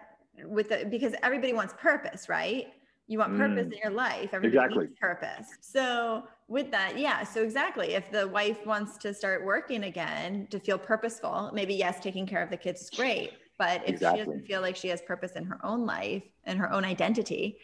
with 0.46 0.70
the 0.70 0.86
because 0.90 1.14
everybody 1.24 1.54
wants 1.54 1.74
purpose, 1.80 2.28
right? 2.30 2.68
You 3.08 3.20
want 3.20 3.38
purpose 3.38 3.68
mm. 3.68 3.74
in 3.74 3.80
your 3.84 3.92
life. 3.92 4.30
Everybody 4.34 4.58
exactly. 4.58 4.86
needs 4.86 5.00
purpose. 5.00 5.48
So 5.62 6.24
with 6.48 6.72
that, 6.72 6.98
yeah. 6.98 7.24
So 7.24 7.42
exactly. 7.42 7.94
If 7.94 8.12
the 8.12 8.28
wife 8.28 8.66
wants 8.66 8.98
to 9.00 9.14
start 9.14 9.46
working 9.46 9.84
again 9.84 10.48
to 10.52 10.60
feel 10.60 10.78
purposeful, 10.78 11.52
maybe 11.54 11.74
yes, 11.74 12.00
taking 12.00 12.26
care 12.26 12.42
of 12.42 12.50
the 12.50 12.58
kids 12.58 12.82
is 12.82 12.90
great. 12.90 13.32
But 13.58 13.84
if 13.84 13.90
exactly. 13.90 14.20
she 14.20 14.26
doesn't 14.26 14.46
feel 14.46 14.62
like 14.62 14.76
she 14.76 14.88
has 14.90 15.02
purpose 15.02 15.34
in 15.34 15.46
her 15.46 15.64
own 15.64 15.86
life 15.86 16.24
and 16.44 16.60
her 16.60 16.72
own 16.72 16.84
identity, 16.84 17.58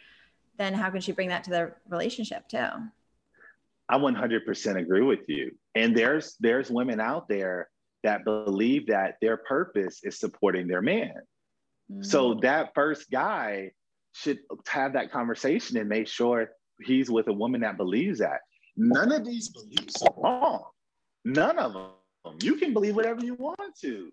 then 0.56 0.74
how 0.74 0.90
can 0.90 1.00
she 1.00 1.12
bring 1.12 1.28
that 1.28 1.44
to 1.44 1.50
the 1.50 1.72
relationship 1.88 2.48
too? 2.48 2.68
I 3.88 3.98
100% 3.98 4.76
agree 4.76 5.02
with 5.02 5.28
you. 5.28 5.52
And 5.74 5.96
there's 5.96 6.36
there's 6.38 6.70
women 6.70 7.00
out 7.00 7.28
there 7.28 7.68
that 8.02 8.24
believe 8.24 8.86
that 8.86 9.16
their 9.20 9.36
purpose 9.36 10.00
is 10.04 10.18
supporting 10.18 10.68
their 10.68 10.80
man. 10.82 11.14
Mm-hmm. 11.90 12.02
So 12.02 12.34
that 12.42 12.72
first 12.74 13.10
guy 13.10 13.72
should 14.12 14.38
have 14.68 14.92
that 14.94 15.12
conversation 15.12 15.76
and 15.76 15.88
make 15.88 16.08
sure 16.08 16.50
he's 16.80 17.10
with 17.10 17.28
a 17.28 17.32
woman 17.32 17.60
that 17.62 17.76
believes 17.76 18.20
that. 18.20 18.40
None 18.76 19.12
of 19.12 19.24
these 19.24 19.48
beliefs 19.48 20.02
are 20.02 20.14
wrong. 20.16 20.64
None 21.24 21.58
of 21.58 21.72
them. 21.72 22.38
You 22.42 22.56
can 22.56 22.72
believe 22.72 22.96
whatever 22.96 23.24
you 23.24 23.34
want 23.34 23.76
to. 23.82 24.10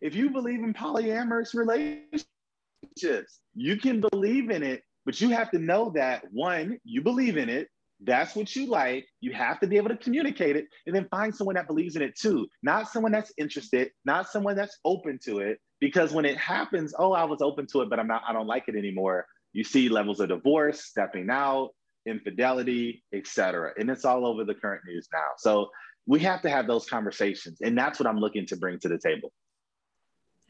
If 0.00 0.14
you 0.14 0.30
believe 0.30 0.60
in 0.60 0.72
polyamorous 0.74 1.54
relationships, 1.54 3.40
you 3.54 3.76
can 3.76 4.00
believe 4.00 4.50
in 4.50 4.62
it, 4.62 4.82
but 5.04 5.20
you 5.20 5.30
have 5.30 5.50
to 5.50 5.58
know 5.58 5.90
that 5.94 6.22
one, 6.32 6.78
you 6.84 7.02
believe 7.02 7.36
in 7.36 7.48
it. 7.48 7.68
That's 8.04 8.34
what 8.34 8.54
you 8.56 8.66
like. 8.66 9.06
You 9.20 9.32
have 9.32 9.60
to 9.60 9.66
be 9.66 9.76
able 9.76 9.90
to 9.90 9.96
communicate 9.96 10.56
it 10.56 10.66
and 10.86 10.94
then 10.94 11.06
find 11.10 11.34
someone 11.34 11.54
that 11.54 11.68
believes 11.68 11.94
in 11.94 12.02
it 12.02 12.16
too. 12.16 12.48
Not 12.62 12.88
someone 12.88 13.12
that's 13.12 13.32
interested, 13.38 13.92
not 14.04 14.28
someone 14.28 14.56
that's 14.56 14.78
open 14.84 15.18
to 15.24 15.38
it. 15.38 15.58
Because 15.80 16.12
when 16.12 16.24
it 16.24 16.36
happens, 16.36 16.94
oh, 16.98 17.12
I 17.12 17.24
was 17.24 17.42
open 17.42 17.66
to 17.72 17.82
it, 17.82 17.90
but 17.90 18.00
I'm 18.00 18.08
not, 18.08 18.22
I 18.26 18.32
don't 18.32 18.46
like 18.46 18.64
it 18.68 18.76
anymore. 18.76 19.26
You 19.52 19.62
see 19.64 19.88
levels 19.88 20.20
of 20.20 20.30
divorce, 20.30 20.84
stepping 20.84 21.28
out, 21.30 21.70
infidelity, 22.06 23.02
etc. 23.12 23.72
And 23.78 23.90
it's 23.90 24.04
all 24.04 24.26
over 24.26 24.44
the 24.44 24.54
current 24.54 24.82
news 24.86 25.08
now. 25.12 25.28
So 25.38 25.70
we 26.06 26.20
have 26.20 26.42
to 26.42 26.50
have 26.50 26.66
those 26.66 26.86
conversations. 26.86 27.60
And 27.60 27.76
that's 27.76 27.98
what 27.98 28.08
I'm 28.08 28.18
looking 28.18 28.46
to 28.46 28.56
bring 28.56 28.78
to 28.80 28.88
the 28.88 28.98
table. 28.98 29.32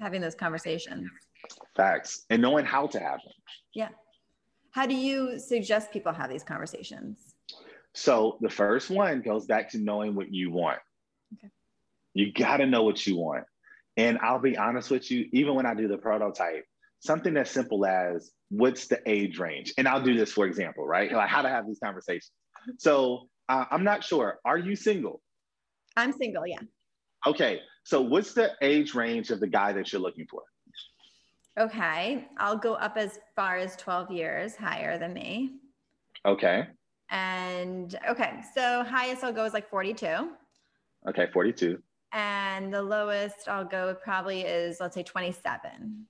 Having 0.00 0.22
those 0.22 0.34
conversations. 0.34 1.08
Facts. 1.76 2.24
And 2.30 2.40
knowing 2.42 2.64
how 2.64 2.86
to 2.88 2.98
have 2.98 3.20
them. 3.22 3.34
Yeah. 3.74 3.88
How 4.70 4.86
do 4.86 4.94
you 4.94 5.38
suggest 5.38 5.92
people 5.92 6.12
have 6.12 6.30
these 6.30 6.42
conversations? 6.42 7.34
So 7.94 8.38
the 8.40 8.48
first 8.48 8.88
one 8.88 9.20
goes 9.20 9.44
back 9.44 9.70
to 9.70 9.78
knowing 9.78 10.14
what 10.14 10.32
you 10.32 10.50
want. 10.50 10.78
Okay. 11.34 11.50
You 12.14 12.32
got 12.32 12.58
to 12.58 12.66
know 12.66 12.82
what 12.82 13.06
you 13.06 13.16
want. 13.16 13.44
And 13.98 14.18
I'll 14.18 14.40
be 14.40 14.56
honest 14.56 14.90
with 14.90 15.10
you, 15.10 15.28
even 15.32 15.54
when 15.54 15.66
I 15.66 15.74
do 15.74 15.88
the 15.88 15.98
prototype, 15.98 16.64
something 17.00 17.36
as 17.36 17.50
simple 17.50 17.84
as 17.84 18.30
what's 18.52 18.86
the 18.86 19.00
age 19.06 19.38
range? 19.38 19.72
And 19.78 19.88
I'll 19.88 20.02
do 20.02 20.14
this 20.14 20.32
for 20.32 20.46
example, 20.46 20.86
right? 20.86 21.10
Like 21.10 21.28
how 21.28 21.42
to 21.42 21.48
have 21.48 21.66
these 21.66 21.78
conversations. 21.82 22.30
So 22.78 23.28
uh, 23.48 23.64
I'm 23.70 23.82
not 23.82 24.04
sure. 24.04 24.38
Are 24.44 24.58
you 24.58 24.76
single? 24.76 25.22
I'm 25.96 26.12
single, 26.12 26.46
yeah. 26.46 26.60
Okay. 27.26 27.60
So 27.84 28.00
what's 28.02 28.34
the 28.34 28.52
age 28.60 28.94
range 28.94 29.30
of 29.30 29.40
the 29.40 29.46
guy 29.46 29.72
that 29.72 29.90
you're 29.90 30.02
looking 30.02 30.26
for? 30.30 30.42
Okay. 31.58 32.28
I'll 32.38 32.58
go 32.58 32.74
up 32.74 32.96
as 32.96 33.18
far 33.34 33.56
as 33.56 33.74
12 33.76 34.10
years 34.10 34.54
higher 34.54 34.98
than 34.98 35.14
me. 35.14 35.54
Okay. 36.26 36.66
And 37.10 37.98
okay. 38.08 38.40
So 38.54 38.84
highest 38.84 39.24
I'll 39.24 39.32
go 39.32 39.44
is 39.44 39.54
like 39.54 39.68
42. 39.68 40.30
Okay. 41.08 41.26
42. 41.32 41.82
And 42.12 42.72
the 42.72 42.82
lowest 42.82 43.48
I'll 43.48 43.64
go 43.64 43.96
probably 44.02 44.42
is, 44.42 44.78
let's 44.78 44.94
say 44.94 45.02
27. 45.02 46.06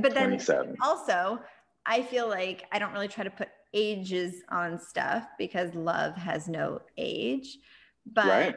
But 0.00 0.14
then 0.14 0.28
27. 0.28 0.76
also, 0.82 1.40
I 1.86 2.02
feel 2.02 2.28
like 2.28 2.64
I 2.72 2.78
don't 2.78 2.92
really 2.92 3.08
try 3.08 3.24
to 3.24 3.30
put 3.30 3.48
ages 3.72 4.42
on 4.48 4.78
stuff 4.78 5.26
because 5.38 5.74
love 5.74 6.14
has 6.16 6.48
no 6.48 6.80
age. 6.96 7.58
But 8.06 8.26
right. 8.26 8.56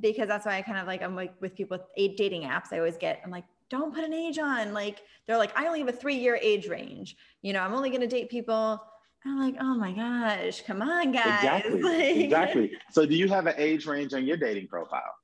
because 0.00 0.28
that's 0.28 0.46
why 0.46 0.56
I 0.56 0.62
kind 0.62 0.78
of 0.78 0.86
like, 0.86 1.02
I'm 1.02 1.16
like 1.16 1.34
with 1.40 1.54
people 1.54 1.78
with 1.78 2.16
dating 2.16 2.42
apps, 2.42 2.72
I 2.72 2.78
always 2.78 2.96
get, 2.96 3.20
I'm 3.24 3.30
like, 3.30 3.44
don't 3.70 3.94
put 3.94 4.04
an 4.04 4.12
age 4.12 4.38
on. 4.38 4.74
Like, 4.74 5.00
they're 5.26 5.38
like, 5.38 5.58
I 5.58 5.66
only 5.66 5.80
have 5.80 5.88
a 5.88 5.92
three 5.92 6.16
year 6.16 6.38
age 6.40 6.68
range. 6.68 7.16
You 7.40 7.54
know, 7.54 7.60
I'm 7.60 7.72
only 7.72 7.88
going 7.88 8.02
to 8.02 8.06
date 8.06 8.28
people. 8.28 8.82
I'm 9.24 9.40
like, 9.40 9.54
oh 9.60 9.74
my 9.76 9.92
gosh, 9.92 10.62
come 10.62 10.82
on, 10.82 11.12
guys. 11.12 11.42
Exactly. 11.42 11.82
Like, 11.82 12.16
exactly. 12.16 12.72
So, 12.90 13.06
do 13.06 13.14
you 13.14 13.28
have 13.28 13.46
an 13.46 13.54
age 13.56 13.86
range 13.86 14.14
on 14.14 14.26
your 14.26 14.36
dating 14.36 14.66
profile? 14.66 15.14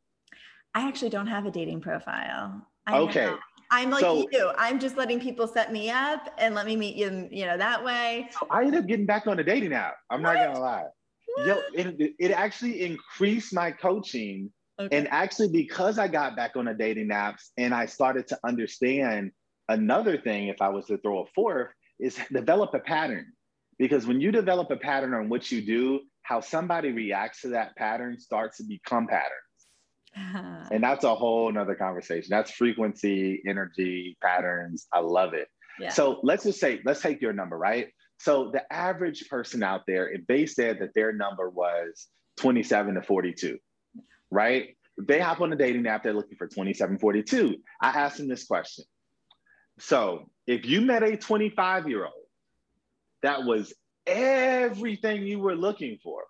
I 0.75 0.87
actually 0.87 1.11
don't 1.11 1.27
have 1.27 1.47
a 1.47 1.51
dating 1.51 1.81
profile. 1.81 2.65
I 2.87 2.99
okay. 2.99 3.27
Know. 3.27 3.39
I'm 3.71 3.91
like 3.91 4.01
so, 4.01 4.27
you. 4.33 4.51
I'm 4.57 4.79
just 4.79 4.97
letting 4.97 5.21
people 5.21 5.47
set 5.47 5.73
me 5.73 5.91
up 5.91 6.33
and 6.39 6.55
let 6.55 6.67
me 6.67 6.77
meet 6.77 6.97
you, 6.97 7.29
you 7.31 7.47
know, 7.47 7.59
that 7.59 7.85
way. 7.85 8.29
So 8.33 8.47
I 8.51 8.63
ended 8.63 8.81
up 8.81 8.87
getting 8.87 9.07
back 9.07 9.27
on 9.27 9.39
a 9.39 9.45
dating 9.45 9.73
app. 9.73 9.97
I'm 10.11 10.23
what? 10.23 10.35
not 10.35 10.47
gonna 10.47 10.61
lie. 10.61 10.87
What? 11.37 11.47
Yo, 11.47 11.61
it, 11.75 12.15
it 12.19 12.31
actually 12.31 12.83
increased 12.83 13.53
my 13.53 13.71
coaching. 13.71 14.51
Okay. 14.81 14.97
And 14.97 15.09
actually, 15.09 15.49
because 15.49 15.99
I 15.99 16.09
got 16.09 16.37
back 16.37 16.57
on 16.57 16.67
the 16.67 16.75
dating 16.75 17.09
apps 17.09 17.49
and 17.57 17.75
I 17.75 17.87
started 17.87 18.29
to 18.29 18.39
understand 18.45 19.33
another 19.69 20.17
thing, 20.17 20.49
if 20.49 20.63
I 20.63 20.69
was 20.69 20.87
to 20.87 20.99
throw 20.99 21.23
a 21.23 21.27
fourth, 21.35 21.69
is 22.01 22.19
develop 22.33 22.75
a 22.75 22.81
pattern. 22.81 23.27
Because 23.79 24.07
when 24.07 24.21
you 24.21 24.33
develop 24.33 24.71
a 24.71 24.77
pattern 24.77 25.15
on 25.15 25.29
what 25.29 25.53
you 25.53 25.65
do, 25.65 26.01
how 26.23 26.41
somebody 26.41 26.91
reacts 26.91 27.43
to 27.43 27.49
that 27.49 27.77
pattern 27.77 28.19
starts 28.19 28.59
to 28.59 28.65
become 28.65 29.07
pattern. 29.07 29.31
and 30.71 30.83
that's 30.83 31.05
a 31.05 31.15
whole 31.15 31.51
nother 31.51 31.75
conversation. 31.75 32.29
That's 32.31 32.51
frequency, 32.51 33.43
energy, 33.47 34.17
patterns. 34.23 34.87
I 34.93 35.01
love 35.01 35.35
it. 35.35 35.49
Yeah. 35.79 35.91
So 35.91 36.21
let's 36.23 36.45
just 36.45 36.61
say, 36.61 36.81
let's 36.85 37.01
take 37.01 37.21
your 37.21 37.33
number, 37.33 37.57
right? 37.57 37.89
So 38.19 38.51
the 38.53 38.71
average 38.73 39.29
person 39.29 39.63
out 39.63 39.83
there, 39.87 40.11
if 40.11 40.27
they 40.27 40.47
said 40.47 40.81
that 40.81 40.95
their 40.95 41.13
number 41.13 41.49
was 41.49 42.09
27 42.39 42.95
to 42.95 43.03
42, 43.03 43.59
right? 44.31 44.77
They 45.01 45.21
hop 45.21 45.41
on 45.41 45.53
a 45.53 45.57
dating 45.57 45.87
app, 45.87 46.03
they're 46.03 46.13
looking 46.13 46.37
for 46.37 46.49
27, 46.49 46.99
42. 46.99 47.57
I 47.81 47.89
asked 47.91 48.19
them 48.19 48.29
this 48.29 48.45
question. 48.45 48.85
So 49.79 50.29
if 50.47 50.67
you 50.67 50.81
met 50.81 51.05
a 51.05 51.17
25 51.17 51.89
year 51.89 52.05
old 52.05 52.15
that 53.23 53.45
was 53.45 53.73
everything 54.07 55.23
you 55.23 55.39
were 55.39 55.55
looking 55.55 55.99
for, 56.03 56.25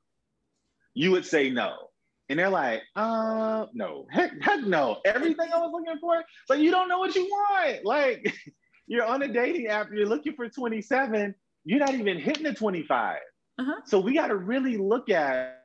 you 0.94 1.12
would 1.12 1.24
say 1.24 1.50
no. 1.50 1.87
And 2.28 2.38
they're 2.38 2.50
like, 2.50 2.82
uh, 2.94 3.66
no, 3.72 4.06
heck, 4.10 4.32
heck 4.40 4.60
no. 4.64 5.00
Everything 5.04 5.48
I 5.54 5.58
was 5.58 5.70
looking 5.72 5.98
for, 6.00 6.22
like 6.48 6.60
you 6.60 6.70
don't 6.70 6.88
know 6.88 6.98
what 6.98 7.14
you 7.14 7.24
want. 7.24 7.84
Like 7.84 8.34
you're 8.86 9.04
on 9.04 9.22
a 9.22 9.28
dating 9.28 9.68
app, 9.68 9.88
you're 9.92 10.06
looking 10.06 10.34
for 10.34 10.48
27, 10.48 11.34
you're 11.64 11.80
not 11.80 11.94
even 11.94 12.18
hitting 12.18 12.44
the 12.44 12.54
25. 12.54 13.18
Uh-huh. 13.60 13.72
So 13.86 13.98
we 13.98 14.14
got 14.14 14.28
to 14.28 14.36
really 14.36 14.76
look 14.76 15.10
at 15.10 15.58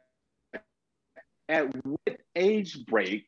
at 1.49 1.67
what 1.85 2.17
age 2.35 2.85
break, 2.85 3.25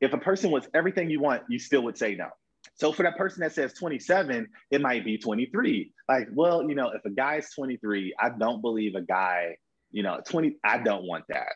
if 0.00 0.12
a 0.12 0.18
person 0.18 0.50
was 0.50 0.66
everything 0.74 1.10
you 1.10 1.20
want, 1.20 1.42
you 1.48 1.58
still 1.58 1.82
would 1.82 1.96
say 1.96 2.14
no. 2.14 2.28
So 2.74 2.92
for 2.92 3.02
that 3.02 3.16
person 3.16 3.40
that 3.40 3.52
says 3.52 3.74
27, 3.74 4.48
it 4.70 4.80
might 4.80 5.04
be 5.04 5.18
23. 5.18 5.92
Like, 6.08 6.28
well, 6.32 6.68
you 6.68 6.74
know, 6.74 6.90
if 6.90 7.04
a 7.04 7.10
guy 7.10 7.36
is 7.36 7.50
23, 7.54 8.14
I 8.18 8.30
don't 8.30 8.62
believe 8.62 8.94
a 8.94 9.02
guy, 9.02 9.56
you 9.90 10.02
know, 10.02 10.20
20, 10.26 10.56
I 10.64 10.78
don't 10.78 11.04
want 11.04 11.24
that. 11.28 11.52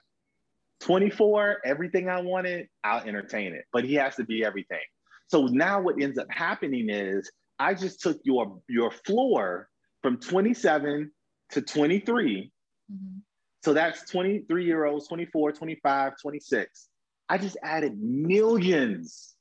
24, 0.85 1.59
everything 1.64 2.11
I 2.11 2.21
wanted, 2.21 2.69
I'll 2.85 3.03
entertain 3.07 3.55
it. 3.55 3.64
But 3.73 3.85
he 3.85 3.95
has 3.95 4.17
to 4.17 4.25
be 4.25 4.45
everything. 4.45 4.85
So 5.29 5.47
now 5.47 5.81
what 5.81 6.00
ends 6.00 6.19
up 6.19 6.26
happening 6.31 6.91
is 6.91 7.31
I 7.59 7.75
just 7.75 8.00
took 8.00 8.19
your 8.25 8.61
your 8.69 8.91
floor 8.91 9.69
from 10.03 10.19
27 10.19 11.11
to 11.53 11.62
23. 11.62 12.53
Mm-hmm. 12.93 13.19
So 13.64 13.73
that's 13.73 14.11
23 14.11 14.67
year 14.67 14.85
olds, 14.85 15.09
24, 15.09 15.53
25, 15.53 16.12
26. 16.21 16.88
I 17.31 17.38
just 17.38 17.57
added 17.62 17.99
millions, 17.99 19.35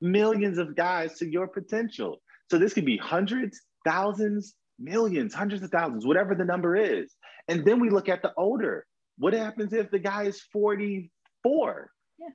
millions 0.00 0.58
of 0.58 0.76
guys 0.76 1.18
to 1.18 1.28
your 1.28 1.48
potential. 1.48 2.22
So 2.48 2.58
this 2.58 2.72
could 2.72 2.84
be 2.84 2.96
hundreds, 2.96 3.60
thousands, 3.84 4.54
millions, 4.78 5.34
hundreds 5.34 5.64
of 5.64 5.70
thousands, 5.70 6.06
whatever 6.06 6.36
the 6.36 6.44
number 6.44 6.76
is. 6.76 7.12
And 7.48 7.64
then 7.64 7.80
we 7.80 7.90
look 7.90 8.08
at 8.08 8.22
the 8.22 8.32
older. 8.36 8.86
What 9.18 9.32
happens 9.32 9.72
if 9.72 9.90
the 9.90 9.98
guy 9.98 10.24
is 10.24 10.40
44? 10.52 11.90
Yeah. 12.18 12.26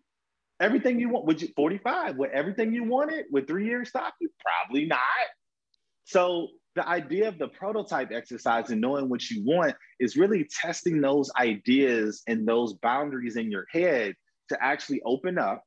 Everything 0.61 0.99
you 0.99 1.09
want, 1.09 1.25
would 1.25 1.41
you 1.41 1.49
45? 1.55 2.17
With 2.17 2.31
everything 2.31 2.73
you 2.73 2.83
wanted 2.83 3.25
with 3.31 3.47
three 3.47 3.65
years 3.65 3.89
stop? 3.89 4.13
You 4.21 4.29
probably 4.43 4.85
not. 4.85 4.99
So 6.05 6.47
the 6.75 6.87
idea 6.87 7.27
of 7.27 7.37
the 7.37 7.47
prototype 7.47 8.11
exercise 8.11 8.69
and 8.69 8.79
knowing 8.79 9.09
what 9.09 9.29
you 9.29 9.43
want 9.45 9.75
is 9.99 10.15
really 10.15 10.47
testing 10.61 11.01
those 11.01 11.29
ideas 11.37 12.21
and 12.27 12.47
those 12.47 12.73
boundaries 12.75 13.35
in 13.35 13.51
your 13.51 13.65
head 13.71 14.13
to 14.49 14.63
actually 14.63 15.01
open 15.05 15.37
up, 15.37 15.63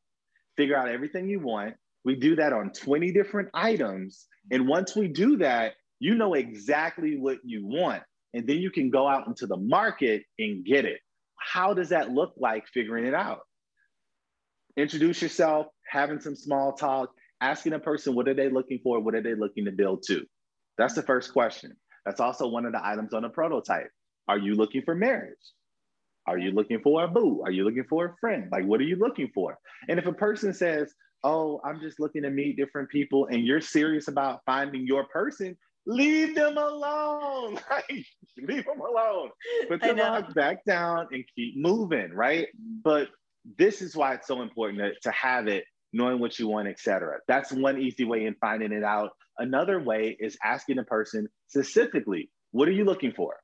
figure 0.57 0.77
out 0.77 0.89
everything 0.89 1.29
you 1.29 1.41
want. 1.41 1.75
We 2.05 2.17
do 2.17 2.37
that 2.37 2.53
on 2.53 2.71
20 2.73 3.13
different 3.13 3.51
items. 3.55 4.27
And 4.51 4.67
once 4.67 4.97
we 4.97 5.09
do 5.09 5.37
that, 5.39 5.75
you 6.01 6.15
know 6.15 6.35
exactly 6.35 7.17
what 7.17 7.39
you 7.45 7.65
want 7.65 8.03
and 8.35 8.47
then 8.47 8.59
you 8.59 8.71
can 8.71 8.91
go 8.91 9.07
out 9.07 9.27
into 9.27 9.47
the 9.47 9.57
market 9.57 10.23
and 10.39 10.65
get 10.65 10.85
it. 10.85 11.01
How 11.37 11.75
does 11.75 11.91
that 11.91 12.11
look 12.11 12.35
like 12.37 12.67
figuring 12.69 13.07
it 13.07 13.15
out? 13.15 13.41
Introduce 14.77 15.21
yourself, 15.21 15.67
having 15.87 16.21
some 16.21 16.37
small 16.37 16.73
talk, 16.73 17.11
asking 17.41 17.75
a 17.75 17.79
person 17.79 18.15
what 18.15 18.29
are 18.29 18.35
they 18.35 18.49
looking 18.49 18.81
for, 18.83 19.01
what 19.01 19.15
are 19.15 19.23
they 19.23 19.35
looking 19.35 19.65
to 19.67 19.73
build 19.73 20.03
to? 20.07 20.25
That's 20.79 20.95
the 20.95 21.03
first 21.03 21.33
question. 21.33 21.77
That's 22.07 22.21
also 22.21 22.49
one 22.49 22.65
of 22.65 22.73
the 22.73 22.85
items 22.85 23.13
on 23.13 23.23
the 23.23 23.29
prototype. 23.29 23.91
Are 24.29 24.39
you 24.39 24.55
looking 24.55 24.83
for 24.83 24.95
marriage? 24.95 25.37
Are 26.27 26.39
you 26.39 26.53
looking 26.53 26.81
for 26.81 27.05
a 27.05 27.09
boo? 27.09 27.43
Are 27.45 27.51
you 27.51 27.65
looking 27.65 27.85
for 27.89 28.07
a 28.07 28.17
friend? 28.21 28.49
Like, 28.51 28.65
what 28.65 28.81
are 28.81 28.85
you 28.85 28.97
looking 28.97 29.31
for? 29.35 29.59
And 29.89 29.99
if 29.99 30.07
a 30.07 30.13
person 30.13 30.55
says, 30.55 30.95
Oh, 31.25 31.61
I'm 31.65 31.81
just 31.81 32.01
looking 32.01 32.23
to 32.23 32.31
meet 32.31 32.57
different 32.57 32.89
people, 32.89 33.29
and 33.31 33.47
you're 33.47 33.61
serious 33.61 34.09
about 34.09 34.41
finding 34.45 34.87
your 34.87 35.05
person, 35.05 35.57
leave 35.87 36.35
them 36.35 36.57
alone. 36.57 37.59
Like, 37.71 38.07
leave 38.49 38.65
them 38.65 38.81
alone. 38.81 39.31
Put 39.69 39.83
the 39.83 39.95
log 39.95 40.35
back 40.35 40.65
down 40.65 41.07
and 41.13 41.25
keep 41.35 41.57
moving, 41.57 42.13
right? 42.13 42.49
But 42.83 43.09
this 43.59 43.83
is 43.83 43.95
why 43.95 44.15
it's 44.15 44.27
so 44.27 44.43
important 44.43 44.79
to, 44.79 44.93
to 45.03 45.11
have 45.11 45.49
it, 45.49 45.65
knowing 45.93 46.19
what 46.19 46.39
you 46.39 46.49
want, 46.49 46.69
etc. 46.69 47.19
That's 47.29 47.53
one 47.53 47.79
easy 47.79 48.05
way 48.05 48.25
in 48.25 48.35
finding 48.41 48.73
it 48.73 48.85
out. 48.85 49.11
Another 49.39 49.81
way 49.81 50.17
is 50.19 50.37
asking 50.43 50.79
a 50.79 50.85
person 50.85 51.29
specifically, 51.49 52.31
what 52.53 52.69
are 52.69 52.73
you 52.73 52.85
looking 52.85 53.13
for? 53.13 53.37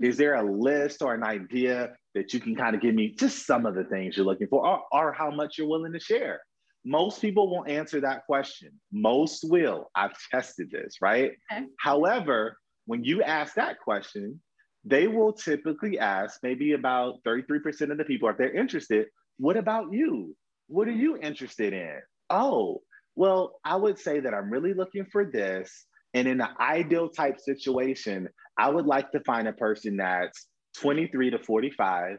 Is 0.00 0.16
there 0.16 0.34
a 0.34 0.42
list 0.42 1.02
or 1.02 1.14
an 1.14 1.22
idea 1.22 1.90
that 2.14 2.32
you 2.32 2.40
can 2.40 2.56
kind 2.56 2.74
of 2.74 2.82
give 2.82 2.94
me 2.94 3.14
just 3.16 3.46
some 3.46 3.66
of 3.66 3.74
the 3.74 3.84
things 3.84 4.16
you're 4.16 4.26
looking 4.26 4.48
for 4.48 4.66
or, 4.66 4.80
or 4.92 5.12
how 5.12 5.30
much 5.30 5.58
you're 5.58 5.68
willing 5.68 5.92
to 5.92 6.00
share? 6.00 6.40
Most 6.84 7.20
people 7.20 7.50
won't 7.50 7.68
answer 7.68 8.00
that 8.00 8.24
question. 8.26 8.70
Most 8.92 9.44
will. 9.48 9.90
I've 9.94 10.16
tested 10.30 10.70
this, 10.70 10.96
right? 11.02 11.32
Okay. 11.52 11.66
However, 11.78 12.56
when 12.86 13.04
you 13.04 13.22
ask 13.22 13.54
that 13.54 13.78
question, 13.78 14.40
they 14.84 15.06
will 15.06 15.32
typically 15.32 15.98
ask 15.98 16.40
maybe 16.42 16.72
about 16.72 17.22
33% 17.26 17.90
of 17.90 17.98
the 17.98 18.04
people, 18.04 18.28
if 18.28 18.38
they're 18.38 18.54
interested, 18.54 19.06
what 19.38 19.56
about 19.56 19.92
you? 19.92 20.34
What 20.68 20.88
are 20.88 20.92
you 20.92 21.18
interested 21.18 21.72
in? 21.72 21.98
Oh, 22.30 22.82
well, 23.14 23.58
I 23.64 23.76
would 23.76 23.98
say 23.98 24.20
that 24.20 24.32
I'm 24.32 24.50
really 24.50 24.72
looking 24.72 25.04
for 25.04 25.24
this. 25.24 25.84
And 26.14 26.26
in 26.26 26.40
an 26.40 26.48
ideal 26.58 27.08
type 27.08 27.38
situation, 27.38 28.28
I 28.58 28.70
would 28.70 28.86
like 28.86 29.12
to 29.12 29.20
find 29.20 29.46
a 29.48 29.52
person 29.52 29.98
that's 29.98 30.46
23 30.78 31.30
to 31.30 31.38
45, 31.38 32.18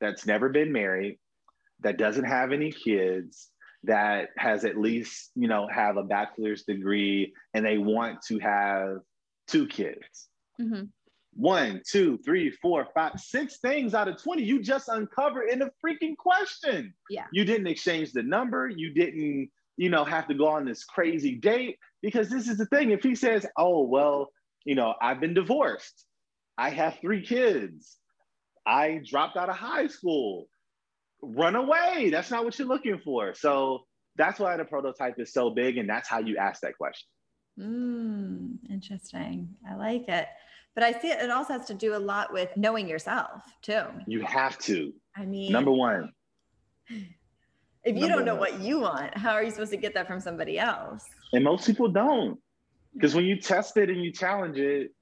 that's 0.00 0.26
never 0.26 0.48
been 0.48 0.72
married, 0.72 1.18
that 1.80 1.96
doesn't 1.96 2.24
have 2.24 2.52
any 2.52 2.72
kids, 2.72 3.48
that 3.84 4.28
has 4.36 4.64
at 4.64 4.78
least, 4.78 5.30
you 5.34 5.48
know, 5.48 5.66
have 5.68 5.96
a 5.96 6.02
bachelor's 6.02 6.64
degree 6.64 7.32
and 7.54 7.64
they 7.64 7.78
want 7.78 8.20
to 8.28 8.38
have 8.38 8.98
two 9.48 9.66
kids. 9.66 10.28
Mm-hmm. 10.60 10.84
One, 11.34 11.80
two, 11.88 12.18
three, 12.18 12.50
four, 12.50 12.86
five, 12.94 13.12
six 13.18 13.58
things 13.60 13.94
out 13.94 14.08
of 14.08 14.22
20 14.22 14.42
you 14.42 14.62
just 14.62 14.88
uncover 14.88 15.42
in 15.42 15.62
a 15.62 15.70
freaking 15.84 16.16
question. 16.16 16.92
Yeah. 17.08 17.26
You 17.32 17.44
didn't 17.44 17.68
exchange 17.68 18.12
the 18.12 18.22
number. 18.22 18.68
You 18.68 18.92
didn't, 18.92 19.50
you 19.76 19.88
know, 19.88 20.04
have 20.04 20.28
to 20.28 20.34
go 20.34 20.48
on 20.48 20.66
this 20.66 20.84
crazy 20.84 21.36
date 21.36 21.78
because 22.02 22.28
this 22.28 22.48
is 22.48 22.58
the 22.58 22.66
thing. 22.66 22.90
If 22.90 23.02
he 23.02 23.14
says, 23.14 23.46
oh, 23.56 23.84
well, 23.84 24.30
you 24.64 24.74
know, 24.74 24.94
I've 25.00 25.20
been 25.20 25.34
divorced, 25.34 26.04
I 26.58 26.70
have 26.70 26.98
three 27.00 27.24
kids, 27.24 27.96
I 28.66 29.00
dropped 29.08 29.36
out 29.36 29.48
of 29.48 29.56
high 29.56 29.86
school, 29.86 30.48
run 31.22 31.56
away. 31.56 32.10
That's 32.10 32.30
not 32.30 32.44
what 32.44 32.58
you're 32.58 32.68
looking 32.68 33.00
for. 33.04 33.34
So 33.34 33.80
that's 34.16 34.38
why 34.38 34.56
the 34.56 34.64
prototype 34.64 35.18
is 35.18 35.32
so 35.32 35.50
big. 35.50 35.78
And 35.78 35.88
that's 35.88 36.08
how 36.08 36.20
you 36.20 36.36
ask 36.36 36.60
that 36.62 36.76
question. 36.76 37.08
Mm, 37.58 38.58
interesting. 38.70 39.54
I 39.68 39.74
like 39.74 40.08
it. 40.08 40.26
But 40.74 40.84
I 40.84 40.92
see 40.92 41.08
it, 41.08 41.20
it 41.20 41.30
also 41.30 41.54
has 41.54 41.66
to 41.66 41.74
do 41.74 41.96
a 41.96 41.98
lot 41.98 42.32
with 42.32 42.48
knowing 42.56 42.88
yourself 42.88 43.42
too. 43.62 43.82
You 44.06 44.22
have 44.22 44.58
to. 44.60 44.92
I 45.16 45.26
mean, 45.26 45.52
number 45.52 45.72
one. 45.72 46.12
If 47.82 47.96
you 47.96 48.08
don't 48.08 48.24
know 48.24 48.34
one. 48.34 48.52
what 48.52 48.60
you 48.60 48.80
want, 48.80 49.16
how 49.16 49.32
are 49.32 49.42
you 49.42 49.50
supposed 49.50 49.72
to 49.72 49.76
get 49.76 49.94
that 49.94 50.06
from 50.06 50.20
somebody 50.20 50.58
else? 50.58 51.04
And 51.32 51.42
most 51.44 51.66
people 51.66 51.88
don't. 51.88 52.38
Because 52.94 53.14
when 53.14 53.24
you 53.24 53.36
test 53.36 53.76
it 53.76 53.88
and 53.88 54.02
you 54.02 54.12
challenge 54.12 54.58
it, 54.58 54.92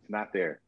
it's 0.00 0.10
not 0.10 0.32
there. 0.32 0.60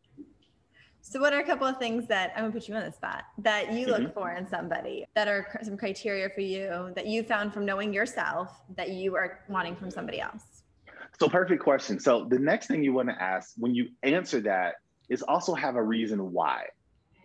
So, 1.08 1.20
what 1.20 1.32
are 1.32 1.38
a 1.38 1.44
couple 1.44 1.68
of 1.68 1.76
things 1.76 2.08
that 2.08 2.32
I'm 2.34 2.42
gonna 2.42 2.52
put 2.52 2.66
you 2.66 2.74
on 2.74 2.84
the 2.84 2.90
spot 2.90 3.26
that 3.38 3.72
you 3.72 3.86
look 3.86 4.00
mm-hmm. 4.00 4.12
for 4.12 4.32
in 4.32 4.48
somebody 4.48 5.06
that 5.14 5.28
are 5.28 5.46
some 5.62 5.76
criteria 5.76 6.28
for 6.28 6.40
you 6.40 6.90
that 6.96 7.06
you 7.06 7.22
found 7.22 7.54
from 7.54 7.64
knowing 7.64 7.92
yourself 7.92 8.50
that 8.74 8.90
you 8.90 9.14
are 9.14 9.38
wanting 9.48 9.76
from 9.76 9.88
somebody 9.88 10.20
else? 10.20 10.42
So, 11.20 11.28
perfect 11.28 11.62
question. 11.62 12.00
So, 12.00 12.26
the 12.28 12.40
next 12.40 12.66
thing 12.66 12.82
you 12.82 12.92
want 12.92 13.08
to 13.08 13.22
ask 13.22 13.52
when 13.56 13.72
you 13.72 13.90
answer 14.02 14.40
that 14.40 14.74
is 15.08 15.22
also 15.22 15.54
have 15.54 15.76
a 15.76 15.82
reason 15.82 16.32
why. 16.32 16.64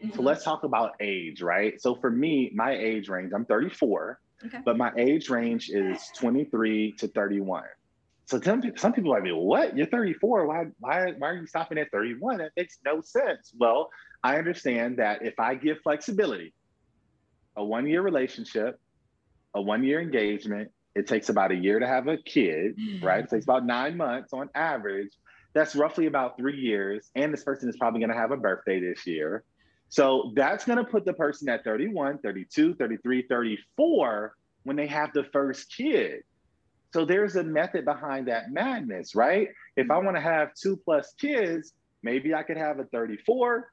Mm-hmm. 0.03 0.15
So, 0.15 0.21
let's 0.21 0.43
talk 0.43 0.63
about 0.63 0.91
age, 0.99 1.41
right? 1.41 1.81
So, 1.81 1.95
for 1.95 2.11
me, 2.11 2.51
my 2.53 2.73
age 2.73 3.09
range, 3.09 3.31
I'm 3.35 3.45
34, 3.45 4.19
okay. 4.45 4.59
but 4.63 4.77
my 4.77 4.91
age 4.95 5.27
range 5.31 5.71
is 5.71 6.11
23 6.17 6.91
to 6.99 7.07
31. 7.07 7.63
So 8.31 8.39
some, 8.39 8.63
some 8.77 8.93
people 8.93 9.11
might 9.11 9.25
be, 9.25 9.33
what? 9.33 9.75
You're 9.75 9.87
34. 9.87 10.47
Why, 10.47 10.67
why, 10.79 11.11
why 11.17 11.27
are 11.27 11.35
you 11.35 11.45
stopping 11.45 11.77
at 11.77 11.91
31? 11.91 12.37
That 12.37 12.51
makes 12.55 12.79
no 12.85 13.01
sense. 13.01 13.51
Well, 13.59 13.89
I 14.23 14.37
understand 14.37 14.99
that 14.99 15.21
if 15.21 15.37
I 15.37 15.55
give 15.55 15.81
flexibility, 15.81 16.53
a 17.57 17.63
one 17.65 17.85
year 17.85 18.01
relationship, 18.01 18.79
a 19.53 19.61
one 19.61 19.83
year 19.83 19.99
engagement, 19.99 20.71
it 20.95 21.07
takes 21.07 21.27
about 21.27 21.51
a 21.51 21.55
year 21.55 21.79
to 21.79 21.85
have 21.85 22.07
a 22.07 22.15
kid, 22.15 22.77
mm-hmm. 22.77 23.05
right? 23.05 23.25
It 23.25 23.29
takes 23.29 23.43
about 23.43 23.65
nine 23.65 23.97
months 23.97 24.31
on 24.31 24.49
average. 24.55 25.11
That's 25.51 25.75
roughly 25.75 26.05
about 26.05 26.37
three 26.37 26.57
years. 26.57 27.11
And 27.15 27.33
this 27.33 27.43
person 27.43 27.67
is 27.67 27.75
probably 27.75 27.99
going 27.99 28.11
to 28.11 28.17
have 28.17 28.31
a 28.31 28.37
birthday 28.37 28.79
this 28.79 29.05
year. 29.05 29.43
So 29.89 30.31
that's 30.37 30.63
going 30.63 30.77
to 30.77 30.85
put 30.85 31.03
the 31.03 31.11
person 31.11 31.49
at 31.49 31.65
31, 31.65 32.19
32, 32.19 32.75
33, 32.75 33.25
34 33.27 34.35
when 34.63 34.77
they 34.77 34.87
have 34.87 35.11
the 35.11 35.25
first 35.33 35.75
kid. 35.75 36.23
So 36.93 37.05
there's 37.05 37.35
a 37.35 37.43
method 37.43 37.85
behind 37.85 38.27
that 38.27 38.51
madness, 38.51 39.15
right? 39.15 39.47
If 39.77 39.89
I 39.89 39.97
want 39.97 40.17
to 40.17 40.21
have 40.21 40.49
two 40.53 40.77
plus 40.77 41.13
kids, 41.19 41.73
maybe 42.03 42.33
I 42.33 42.43
could 42.43 42.57
have 42.57 42.79
a 42.79 42.85
34, 42.85 43.71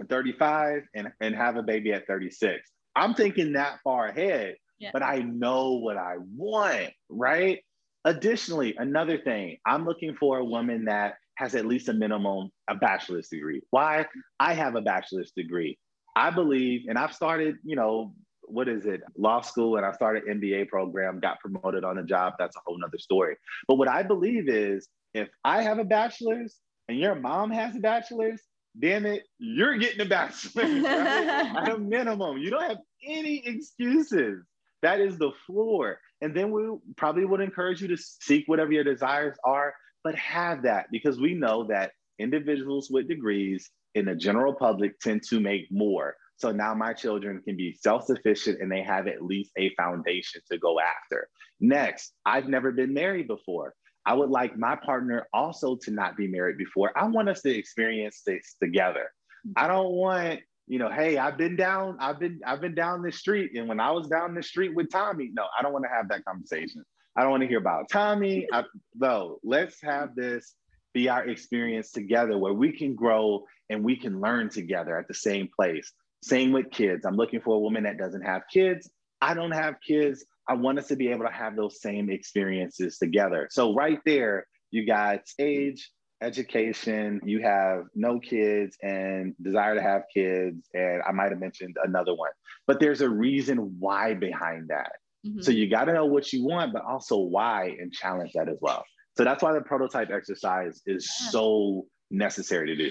a 0.00 0.04
35, 0.04 0.82
and, 0.94 1.12
and 1.20 1.34
have 1.34 1.56
a 1.56 1.62
baby 1.62 1.92
at 1.92 2.06
36. 2.06 2.70
I'm 2.94 3.14
thinking 3.14 3.52
that 3.52 3.80
far 3.82 4.08
ahead, 4.08 4.56
yeah. 4.78 4.90
but 4.92 5.02
I 5.02 5.20
know 5.20 5.72
what 5.72 5.96
I 5.96 6.16
want, 6.36 6.90
right? 7.08 7.60
Additionally, 8.04 8.74
another 8.76 9.18
thing, 9.18 9.56
I'm 9.64 9.86
looking 9.86 10.14
for 10.16 10.38
a 10.38 10.44
woman 10.44 10.84
that 10.86 11.14
has 11.36 11.54
at 11.54 11.64
least 11.64 11.88
a 11.88 11.94
minimum 11.94 12.50
a 12.68 12.74
bachelor's 12.74 13.28
degree. 13.28 13.62
Why? 13.70 14.06
I 14.38 14.52
have 14.52 14.74
a 14.74 14.82
bachelor's 14.82 15.32
degree. 15.34 15.78
I 16.14 16.30
believe, 16.30 16.82
and 16.88 16.98
I've 16.98 17.14
started, 17.14 17.56
you 17.64 17.76
know, 17.76 18.14
what 18.52 18.68
is 18.68 18.84
it, 18.86 19.00
law 19.16 19.40
school, 19.40 19.76
and 19.76 19.86
I 19.86 19.92
started 19.92 20.24
MBA 20.24 20.68
program, 20.68 21.20
got 21.20 21.40
promoted 21.40 21.84
on 21.84 21.96
the 21.96 22.02
job. 22.02 22.34
That's 22.38 22.56
a 22.56 22.60
whole 22.64 22.78
nother 22.78 22.98
story. 22.98 23.36
But 23.66 23.76
what 23.76 23.88
I 23.88 24.02
believe 24.02 24.48
is 24.48 24.88
if 25.14 25.28
I 25.44 25.62
have 25.62 25.78
a 25.78 25.84
bachelor's 25.84 26.56
and 26.88 26.98
your 26.98 27.14
mom 27.14 27.50
has 27.50 27.74
a 27.76 27.80
bachelor's, 27.80 28.40
damn 28.78 29.06
it, 29.06 29.24
you're 29.38 29.78
getting 29.78 30.00
a 30.00 30.08
bachelor's 30.08 30.54
right? 30.82 31.56
at 31.56 31.70
a 31.70 31.78
minimum. 31.78 32.38
You 32.38 32.50
don't 32.50 32.62
have 32.62 32.78
any 33.06 33.42
excuses. 33.46 34.44
That 34.82 35.00
is 35.00 35.16
the 35.16 35.32
floor. 35.46 35.98
And 36.20 36.34
then 36.34 36.50
we 36.50 36.62
probably 36.96 37.24
would 37.24 37.40
encourage 37.40 37.80
you 37.80 37.88
to 37.88 37.96
seek 37.96 38.44
whatever 38.46 38.72
your 38.72 38.84
desires 38.84 39.36
are, 39.44 39.74
but 40.04 40.14
have 40.16 40.62
that 40.62 40.86
because 40.90 41.20
we 41.20 41.34
know 41.34 41.64
that 41.64 41.92
individuals 42.18 42.88
with 42.90 43.08
degrees 43.08 43.70
in 43.94 44.06
the 44.06 44.14
general 44.14 44.54
public 44.54 44.98
tend 45.00 45.22
to 45.28 45.40
make 45.40 45.66
more. 45.70 46.14
So 46.42 46.50
now 46.50 46.74
my 46.74 46.92
children 46.92 47.40
can 47.44 47.56
be 47.56 47.72
self 47.72 48.06
sufficient 48.06 48.60
and 48.60 48.70
they 48.70 48.82
have 48.82 49.06
at 49.06 49.22
least 49.22 49.52
a 49.56 49.72
foundation 49.76 50.40
to 50.50 50.58
go 50.58 50.80
after. 50.80 51.28
Next, 51.60 52.14
I've 52.26 52.48
never 52.48 52.72
been 52.72 52.92
married 52.92 53.28
before. 53.28 53.74
I 54.04 54.14
would 54.14 54.28
like 54.28 54.58
my 54.58 54.74
partner 54.74 55.28
also 55.32 55.76
to 55.82 55.92
not 55.92 56.16
be 56.16 56.26
married 56.26 56.58
before. 56.58 56.90
I 56.98 57.06
want 57.06 57.28
us 57.28 57.42
to 57.42 57.56
experience 57.56 58.22
this 58.26 58.56
together. 58.60 59.12
I 59.54 59.68
don't 59.68 59.92
want, 59.92 60.40
you 60.66 60.80
know, 60.80 60.90
hey, 60.90 61.16
I've 61.16 61.38
been 61.38 61.54
down, 61.54 61.96
I've 62.00 62.18
been, 62.18 62.40
I've 62.44 62.60
been 62.60 62.74
down 62.74 63.02
the 63.02 63.12
street. 63.12 63.52
And 63.54 63.68
when 63.68 63.78
I 63.78 63.92
was 63.92 64.08
down 64.08 64.34
the 64.34 64.42
street 64.42 64.74
with 64.74 64.90
Tommy, 64.90 65.30
no, 65.32 65.44
I 65.56 65.62
don't 65.62 65.72
want 65.72 65.84
to 65.84 65.94
have 65.96 66.08
that 66.08 66.24
conversation. 66.24 66.82
I 67.14 67.22
don't 67.22 67.30
want 67.30 67.42
to 67.42 67.48
hear 67.48 67.58
about 67.58 67.88
Tommy. 67.88 68.48
I, 68.52 68.64
no, 68.96 69.38
let's 69.44 69.80
have 69.82 70.16
this 70.16 70.56
be 70.92 71.08
our 71.08 71.24
experience 71.24 71.92
together 71.92 72.36
where 72.36 72.52
we 72.52 72.72
can 72.72 72.96
grow 72.96 73.44
and 73.70 73.84
we 73.84 73.96
can 73.96 74.20
learn 74.20 74.50
together 74.50 74.98
at 74.98 75.06
the 75.06 75.14
same 75.14 75.48
place. 75.54 75.92
Same 76.22 76.52
with 76.52 76.70
kids. 76.70 77.04
I'm 77.04 77.16
looking 77.16 77.40
for 77.40 77.56
a 77.56 77.58
woman 77.58 77.82
that 77.84 77.98
doesn't 77.98 78.22
have 78.22 78.42
kids. 78.52 78.88
I 79.20 79.34
don't 79.34 79.52
have 79.52 79.76
kids. 79.86 80.24
I 80.48 80.54
want 80.54 80.78
us 80.78 80.88
to 80.88 80.96
be 80.96 81.08
able 81.08 81.26
to 81.26 81.32
have 81.32 81.56
those 81.56 81.80
same 81.80 82.10
experiences 82.10 82.98
together. 82.98 83.48
So, 83.50 83.74
right 83.74 83.98
there, 84.06 84.46
you 84.70 84.86
got 84.86 85.20
age, 85.38 85.90
education, 86.20 87.20
you 87.24 87.42
have 87.42 87.84
no 87.94 88.20
kids 88.20 88.76
and 88.82 89.34
desire 89.42 89.74
to 89.74 89.82
have 89.82 90.02
kids. 90.14 90.68
And 90.74 91.02
I 91.06 91.12
might 91.12 91.30
have 91.30 91.40
mentioned 91.40 91.76
another 91.84 92.14
one, 92.14 92.30
but 92.66 92.80
there's 92.80 93.00
a 93.00 93.08
reason 93.08 93.76
why 93.78 94.14
behind 94.14 94.68
that. 94.68 94.92
Mm-hmm. 95.26 95.42
So, 95.42 95.50
you 95.50 95.68
got 95.68 95.84
to 95.84 95.92
know 95.92 96.06
what 96.06 96.32
you 96.32 96.44
want, 96.44 96.72
but 96.72 96.84
also 96.84 97.18
why 97.18 97.76
and 97.80 97.92
challenge 97.92 98.32
that 98.34 98.48
as 98.48 98.58
well. 98.60 98.84
So, 99.16 99.24
that's 99.24 99.42
why 99.42 99.52
the 99.52 99.60
prototype 99.60 100.10
exercise 100.10 100.82
is 100.86 101.08
yeah. 101.20 101.30
so 101.30 101.86
necessary 102.10 102.68
to 102.68 102.76
do. 102.76 102.90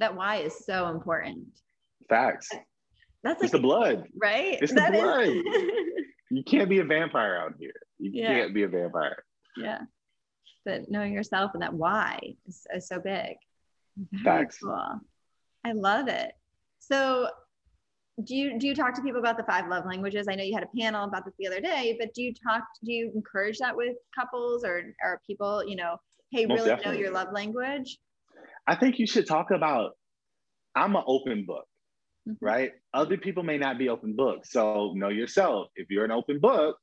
That 0.00 0.16
why 0.16 0.36
is 0.36 0.64
so 0.64 0.88
important. 0.88 1.46
Facts. 2.08 2.48
That's 3.22 3.40
like 3.40 3.44
it's 3.44 3.52
the 3.52 3.60
blood, 3.60 4.04
right? 4.20 4.58
It's 4.60 4.74
that 4.74 4.92
the 4.92 4.98
blood. 4.98 5.28
Is... 5.28 5.42
you 6.30 6.42
can't 6.44 6.68
be 6.68 6.80
a 6.80 6.84
vampire 6.84 7.38
out 7.38 7.54
here. 7.58 7.72
You 7.98 8.10
yeah. 8.12 8.34
can't 8.34 8.54
be 8.54 8.64
a 8.64 8.68
vampire. 8.68 9.24
Yeah. 9.56 9.80
But 10.64 10.90
knowing 10.90 11.12
yourself 11.12 11.52
and 11.54 11.62
that 11.62 11.72
why 11.72 12.18
is, 12.46 12.66
is 12.74 12.88
so 12.88 12.98
big. 12.98 13.36
Very 14.12 14.24
Facts. 14.24 14.58
Cool. 14.62 15.00
I 15.64 15.72
love 15.72 16.08
it. 16.08 16.32
So 16.78 17.28
do 18.24 18.36
you 18.36 18.58
do 18.58 18.66
you 18.66 18.74
talk 18.74 18.94
to 18.94 19.02
people 19.02 19.20
about 19.20 19.36
the 19.36 19.44
five 19.44 19.68
love 19.68 19.86
languages? 19.86 20.26
I 20.28 20.34
know 20.34 20.44
you 20.44 20.54
had 20.54 20.64
a 20.64 20.78
panel 20.78 21.04
about 21.04 21.24
this 21.24 21.34
the 21.38 21.46
other 21.46 21.60
day, 21.60 21.96
but 21.98 22.12
do 22.14 22.22
you 22.22 22.34
talk 22.34 22.62
do 22.84 22.92
you 22.92 23.12
encourage 23.14 23.58
that 23.58 23.76
with 23.76 23.96
couples 24.18 24.64
or 24.64 24.82
or 25.02 25.20
people, 25.26 25.64
you 25.66 25.76
know, 25.76 25.96
hey, 26.30 26.46
Most 26.46 26.58
really 26.58 26.70
definitely. 26.70 26.92
know 26.94 27.00
your 27.00 27.12
love 27.12 27.28
language? 27.32 27.98
I 28.66 28.76
think 28.76 28.98
you 28.98 29.06
should 29.06 29.26
talk 29.26 29.50
about 29.50 29.92
I'm 30.74 30.96
an 30.96 31.04
open 31.06 31.44
book 31.46 31.66
mm-hmm. 32.28 32.44
right? 32.44 32.72
Other 32.94 33.16
people 33.16 33.42
may 33.42 33.58
not 33.58 33.78
be 33.78 33.88
open 33.88 34.14
book. 34.14 34.46
So 34.46 34.92
know 34.94 35.08
yourself. 35.08 35.68
If 35.76 35.90
you're 35.90 36.04
an 36.04 36.10
open 36.10 36.38
book, 36.40 36.76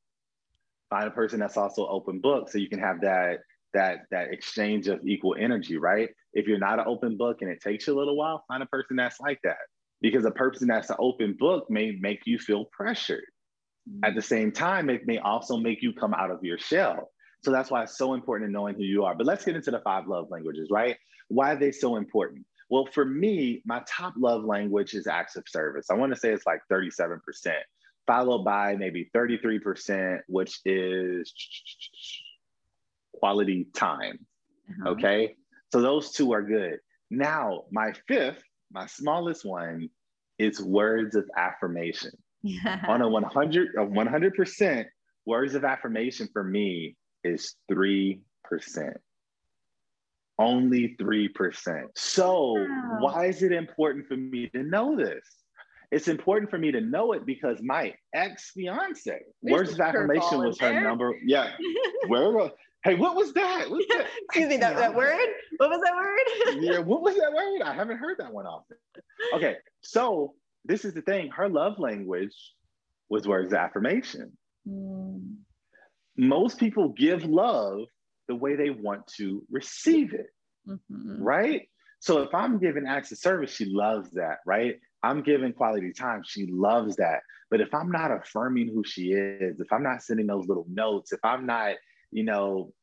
find 0.90 1.08
a 1.08 1.12
person 1.12 1.40
that's 1.40 1.58
also 1.58 1.88
open 1.88 2.20
book 2.20 2.50
so 2.50 2.58
you 2.58 2.70
can 2.70 2.80
have 2.80 3.02
that 3.02 3.40
that 3.74 4.00
that 4.12 4.34
exchange 4.34 4.88
of 4.88 5.00
equal 5.08 5.36
energy, 5.40 5.78
right? 5.78 6.10
If 6.34 6.48
you're 6.48 6.60
not 6.60 6.80
an 6.80 6.86
open 6.88 7.18
book 7.18 7.38
and 7.42 7.50
it 7.50 7.62
takes 7.62 7.88
you 7.88 7.96
a 7.96 7.98
little 7.98 8.18
while, 8.18 8.44
find 8.48 8.64
a 8.64 8.68
person 8.68 8.96
that's 8.96 9.20
like 9.20 9.40
that. 9.44 9.58
Because 10.02 10.26
a 10.26 10.32
person 10.32 10.68
that's 10.68 10.90
an 10.90 10.96
open 11.00 11.36
book 11.38 11.70
may 11.70 11.92
make 12.00 12.22
you 12.26 12.40
feel 12.40 12.66
pressured. 12.72 13.26
Mm-hmm. 13.90 14.06
At 14.06 14.16
the 14.16 14.22
same 14.22 14.52
time, 14.52 14.90
it 14.90 15.06
may 15.06 15.18
also 15.20 15.58
make 15.58 15.82
you 15.82 15.94
come 15.94 16.14
out 16.14 16.32
of 16.32 16.44
your 16.44 16.58
shell. 16.58 17.12
So 17.44 17.52
that's 17.52 17.70
why 17.70 17.84
it's 17.84 17.98
so 17.98 18.14
important 18.14 18.48
in 18.48 18.54
knowing 18.54 18.76
who 18.76 18.84
you 18.84 19.06
are. 19.06 19.16
But 19.16 19.26
let's 19.26 19.46
get 19.46 19.56
into 19.56 19.72
the 19.72 19.80
five 19.80 20.08
love 20.08 20.28
languages, 20.30 20.70
right? 20.72 20.98
Why 21.28 21.54
are 21.54 21.60
they 21.60 21.72
so 21.72 21.96
important? 21.96 22.46
Well, 22.70 22.88
for 22.92 23.04
me, 23.04 23.62
my 23.66 23.82
top 23.88 24.14
love 24.18 24.44
language 24.44 24.94
is 24.94 25.08
acts 25.08 25.36
of 25.36 25.44
service. 25.48 25.88
I 25.90 25.96
want 25.96 26.14
to 26.14 26.20
say 26.20 26.32
it's 26.32 26.46
like 26.46 26.62
37%, 26.72 27.20
followed 28.06 28.44
by 28.44 28.76
maybe 28.76 29.10
33%, 29.16 30.20
which 30.28 30.60
is 30.66 31.34
quality 33.14 33.68
time. 33.74 34.20
Uh-huh. 34.70 34.92
Okay. 34.92 35.36
So 35.72 35.82
those 35.82 36.12
two 36.12 36.32
are 36.34 36.44
good. 36.44 36.80
Now, 37.10 37.64
my 37.72 37.94
fifth, 38.08 38.44
my 38.72 38.86
smallest 38.86 39.44
one 39.44 39.90
is 40.38 40.62
words 40.62 41.16
of 41.16 41.30
affirmation. 41.36 42.12
Yeah. 42.44 42.86
On 42.88 43.02
a 43.02 43.10
100 43.10 43.76
of 43.78 43.90
100%, 43.90 44.86
words 45.26 45.56
of 45.56 45.66
affirmation 45.66 46.30
for 46.32 46.44
me 46.44 46.96
is 47.24 47.56
3%. 47.72 48.20
Only 50.40 50.96
3%. 51.00 51.84
So, 51.96 52.54
wow. 52.54 52.98
why 53.00 53.26
is 53.26 53.44
it 53.44 53.52
important 53.52 54.08
for 54.08 54.16
me 54.16 54.48
to 54.50 54.64
know 54.64 54.96
this? 54.96 55.26
It's 55.92 56.08
important 56.08 56.50
for 56.50 56.58
me 56.58 56.72
to 56.72 56.82
know 56.82 57.14
it 57.14 57.26
because 57.26 57.62
my 57.62 57.94
ex 58.14 58.52
fiance, 58.52 59.20
words 59.42 59.74
of 59.74 59.82
affirmation 59.82 60.40
was 60.40 60.60
her 60.60 60.80
number. 60.82 61.16
Yeah. 61.26 61.52
Where 62.08 62.52
Hey, 62.84 62.96
what 62.96 63.16
was 63.16 63.34
that? 63.34 63.70
What's 63.70 63.86
that? 63.88 64.06
Excuse 64.24 64.50
me, 64.50 64.58
that, 64.58 64.78
that 64.78 64.96
word? 64.96 65.28
What 65.58 65.70
was 65.70 65.82
that 65.82 65.96
word? 65.96 66.64
yeah, 66.64 66.80
what 66.80 67.02
was 67.02 67.16
that 67.16 67.34
word? 67.34 67.62
I 67.62 67.74
haven't 67.74 67.98
heard 67.98 68.18
that 68.20 68.34
one 68.34 68.46
often. 68.46 68.78
Okay, 69.34 69.58
so 69.82 70.34
this 70.64 70.86
is 70.86 70.94
the 70.94 71.02
thing. 71.02 71.30
Her 71.30 71.50
love 71.50 71.78
language 71.78 72.36
was 73.10 73.28
words 73.28 73.52
of 73.52 73.60
affirmation. 73.60 74.32
Mm. 74.68 75.36
Most 76.16 76.58
people 76.58 76.90
give 76.90 77.26
love 77.26 77.80
the 78.30 78.36
way 78.36 78.56
they 78.56 78.70
want 78.70 79.06
to 79.18 79.44
receive 79.52 80.14
it, 80.14 80.28
mm-hmm. 80.66 81.22
right? 81.22 81.68
So 82.00 82.20
if 82.22 82.34
I'm 82.34 82.60
giving 82.60 82.88
acts 82.88 83.12
of 83.12 83.18
service, 83.18 83.54
she 83.54 83.66
loves 83.66 84.12
that, 84.12 84.38
right? 84.46 84.76
I'm 85.04 85.22
giving 85.22 85.52
quality 85.52 85.92
time, 85.92 86.22
she 86.26 86.48
loves 86.50 86.96
that. 86.96 87.20
But 87.52 87.60
if 87.60 87.74
I'm 87.74 87.92
not 87.92 88.12
affirming 88.12 88.70
who 88.74 88.84
she 88.86 89.12
is, 89.12 89.60
if 89.60 89.74
I'm 89.74 89.84
not 89.84 90.04
sending 90.04 90.28
those 90.28 90.48
little 90.48 90.68
notes, 90.70 91.12
if 91.12 91.20
I'm 91.26 91.46
not 91.46 91.76
you 92.12 92.24
know, 92.24 92.74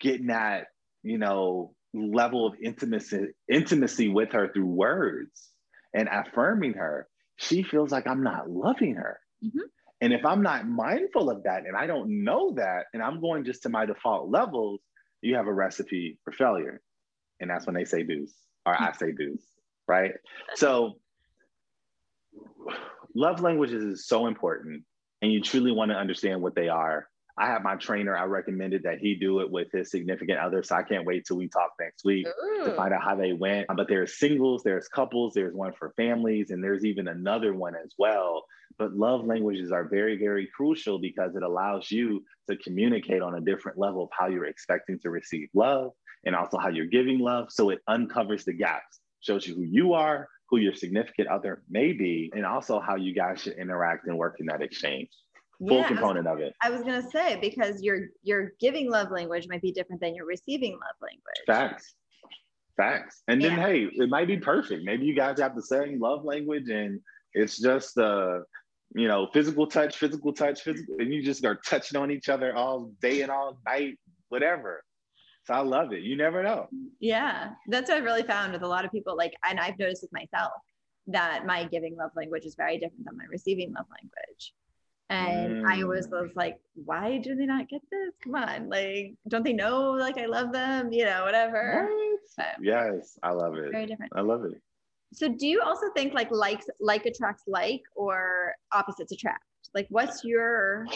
getting 0.00 0.28
that, 0.28 0.66
you 1.02 1.18
know, 1.18 1.74
level 1.94 2.46
of 2.46 2.54
intimacy 2.62 3.28
intimacy 3.50 4.08
with 4.08 4.32
her 4.32 4.50
through 4.52 4.66
words 4.66 5.48
and 5.94 6.08
affirming 6.10 6.74
her, 6.74 7.08
she 7.36 7.62
feels 7.62 7.90
like 7.90 8.06
I'm 8.06 8.22
not 8.22 8.50
loving 8.50 8.96
her. 8.96 9.18
Mm-hmm. 9.44 9.58
And 10.00 10.12
if 10.12 10.26
I'm 10.26 10.42
not 10.42 10.68
mindful 10.68 11.30
of 11.30 11.44
that 11.44 11.64
and 11.66 11.76
I 11.76 11.86
don't 11.86 12.24
know 12.24 12.52
that, 12.52 12.86
and 12.92 13.02
I'm 13.02 13.20
going 13.20 13.44
just 13.44 13.62
to 13.62 13.68
my 13.68 13.86
default 13.86 14.30
levels, 14.30 14.80
you 15.22 15.36
have 15.36 15.46
a 15.46 15.52
recipe 15.52 16.18
for 16.24 16.32
failure. 16.32 16.82
And 17.40 17.50
that's 17.50 17.66
when 17.66 17.74
they 17.74 17.84
say 17.84 18.02
deuce, 18.02 18.34
or 18.64 18.74
I 18.80 18.92
say 18.92 19.12
deuce, 19.12 19.44
right? 19.88 20.12
So, 20.54 20.94
love 23.14 23.40
languages 23.40 23.82
is 23.82 24.06
so 24.06 24.26
important, 24.26 24.84
and 25.22 25.32
you 25.32 25.40
truly 25.40 25.72
want 25.72 25.90
to 25.90 25.96
understand 25.96 26.40
what 26.40 26.54
they 26.54 26.68
are 26.68 27.08
I 27.38 27.46
have 27.46 27.62
my 27.62 27.76
trainer. 27.76 28.16
I 28.16 28.24
recommended 28.24 28.84
that 28.84 28.98
he 28.98 29.14
do 29.14 29.40
it 29.40 29.50
with 29.50 29.70
his 29.70 29.90
significant 29.90 30.38
other. 30.38 30.62
So 30.62 30.74
I 30.74 30.82
can't 30.82 31.04
wait 31.04 31.26
till 31.26 31.36
we 31.36 31.48
talk 31.48 31.72
next 31.78 32.04
week 32.04 32.26
Ooh. 32.26 32.64
to 32.64 32.74
find 32.74 32.94
out 32.94 33.02
how 33.02 33.14
they 33.14 33.34
went. 33.34 33.66
Uh, 33.68 33.74
but 33.74 33.88
there's 33.88 34.18
singles, 34.18 34.62
there's 34.62 34.88
couples, 34.88 35.34
there's 35.34 35.54
one 35.54 35.72
for 35.78 35.92
families, 35.96 36.50
and 36.50 36.64
there's 36.64 36.84
even 36.84 37.08
another 37.08 37.52
one 37.52 37.74
as 37.74 37.92
well. 37.98 38.44
But 38.78 38.94
love 38.94 39.24
languages 39.26 39.70
are 39.70 39.84
very, 39.84 40.18
very 40.18 40.48
crucial 40.56 40.98
because 40.98 41.36
it 41.36 41.42
allows 41.42 41.90
you 41.90 42.24
to 42.48 42.56
communicate 42.56 43.22
on 43.22 43.34
a 43.34 43.40
different 43.40 43.78
level 43.78 44.04
of 44.04 44.10
how 44.12 44.28
you're 44.28 44.46
expecting 44.46 44.98
to 45.00 45.10
receive 45.10 45.48
love 45.54 45.92
and 46.24 46.34
also 46.34 46.56
how 46.56 46.68
you're 46.68 46.86
giving 46.86 47.18
love. 47.18 47.48
So 47.50 47.68
it 47.70 47.80
uncovers 47.86 48.44
the 48.44 48.54
gaps, 48.54 49.00
shows 49.20 49.46
you 49.46 49.54
who 49.54 49.62
you 49.62 49.92
are, 49.92 50.28
who 50.48 50.58
your 50.58 50.74
significant 50.74 51.28
other 51.28 51.62
may 51.68 51.92
be, 51.92 52.32
and 52.34 52.46
also 52.46 52.80
how 52.80 52.96
you 52.96 53.14
guys 53.14 53.42
should 53.42 53.58
interact 53.58 54.06
and 54.06 54.16
work 54.16 54.36
in 54.40 54.46
that 54.46 54.62
exchange 54.62 55.10
full 55.58 55.78
yeah, 55.78 55.88
component 55.88 56.26
was, 56.26 56.34
of 56.34 56.40
it. 56.40 56.54
I 56.62 56.70
was 56.70 56.80
gonna 56.82 57.08
say 57.10 57.38
because 57.40 57.82
your 57.82 58.08
your 58.22 58.52
giving 58.60 58.90
love 58.90 59.10
language 59.10 59.46
might 59.48 59.62
be 59.62 59.72
different 59.72 60.00
than 60.00 60.14
your 60.14 60.26
receiving 60.26 60.72
love 60.72 60.96
language. 61.00 61.46
Facts. 61.46 61.94
Facts. 62.76 63.22
And 63.28 63.42
then 63.42 63.52
hey, 63.52 63.88
it 63.90 64.08
might 64.08 64.28
be 64.28 64.36
perfect. 64.36 64.84
Maybe 64.84 65.06
you 65.06 65.14
guys 65.14 65.40
have 65.40 65.54
the 65.54 65.62
same 65.62 65.98
love 65.98 66.24
language 66.24 66.68
and 66.68 67.00
it's 67.32 67.58
just 67.58 67.98
uh 67.98 68.40
you 68.94 69.08
know, 69.08 69.28
physical 69.32 69.66
touch, 69.66 69.96
physical 69.96 70.32
touch, 70.32 70.62
physical, 70.62 70.96
and 70.98 71.12
you 71.12 71.22
just 71.22 71.44
are 71.44 71.56
touching 71.66 71.98
on 71.98 72.10
each 72.10 72.28
other 72.28 72.54
all 72.54 72.92
day 73.02 73.22
and 73.22 73.30
all 73.30 73.58
night, 73.66 73.98
whatever. 74.28 74.82
So 75.44 75.54
I 75.54 75.60
love 75.60 75.92
it. 75.92 76.02
You 76.02 76.16
never 76.16 76.42
know. 76.42 76.66
Yeah. 77.00 77.50
That's 77.68 77.88
what 77.88 77.98
I've 77.98 78.04
really 78.04 78.22
found 78.22 78.52
with 78.52 78.62
a 78.62 78.68
lot 78.68 78.84
of 78.84 78.90
people. 78.90 79.16
Like, 79.16 79.32
and 79.48 79.60
I've 79.60 79.78
noticed 79.78 80.02
with 80.02 80.12
myself 80.12 80.52
that 81.08 81.46
my 81.46 81.64
giving 81.64 81.96
love 81.96 82.10
language 82.16 82.44
is 82.44 82.56
very 82.56 82.78
different 82.78 83.04
than 83.04 83.16
my 83.16 83.24
receiving 83.30 83.72
love 83.72 83.86
language. 83.90 84.52
And 85.08 85.64
mm. 85.64 85.70
I 85.70 85.84
was, 85.84 86.08
was 86.08 86.30
like, 86.34 86.58
why 86.74 87.18
do 87.18 87.36
they 87.36 87.46
not 87.46 87.68
get 87.68 87.80
this? 87.90 88.14
Come 88.24 88.34
on. 88.34 88.68
Like, 88.68 89.14
don't 89.28 89.44
they 89.44 89.52
know 89.52 89.92
like 89.92 90.18
I 90.18 90.26
love 90.26 90.52
them? 90.52 90.92
You 90.92 91.04
know, 91.04 91.24
whatever. 91.24 91.88
yes, 92.60 93.18
I 93.22 93.30
love 93.30 93.54
it. 93.56 93.70
Very 93.70 93.86
different. 93.86 94.12
I 94.16 94.20
love 94.20 94.44
it. 94.44 94.60
So 95.12 95.28
do 95.28 95.46
you 95.46 95.62
also 95.64 95.86
think 95.94 96.12
like 96.12 96.30
likes 96.32 96.66
like 96.80 97.06
attracts 97.06 97.44
like 97.46 97.82
or 97.94 98.54
opposites 98.72 99.12
attract? 99.12 99.44
Like 99.74 99.86
what's 99.90 100.24
your 100.24 100.86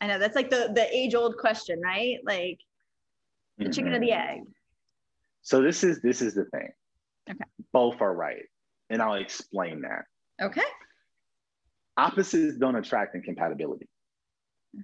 I 0.00 0.06
know 0.06 0.18
that's 0.18 0.34
like 0.34 0.48
the 0.48 0.70
the 0.74 0.88
age 0.94 1.14
old 1.14 1.36
question, 1.36 1.80
right? 1.82 2.16
Like 2.24 2.58
the 3.58 3.64
mm-hmm. 3.64 3.72
chicken 3.72 3.92
or 3.92 4.00
the 4.00 4.12
egg. 4.12 4.40
So 5.42 5.60
this 5.60 5.84
is 5.84 6.00
this 6.00 6.22
is 6.22 6.34
the 6.34 6.46
thing. 6.46 6.68
Okay. 7.30 7.44
Both 7.72 8.00
are 8.00 8.14
right. 8.14 8.44
And 8.88 9.02
I'll 9.02 9.14
explain 9.14 9.82
that. 9.82 10.04
Okay 10.42 10.62
opposites 11.96 12.58
don't 12.58 12.76
attract 12.76 13.14
incompatibility. 13.14 13.88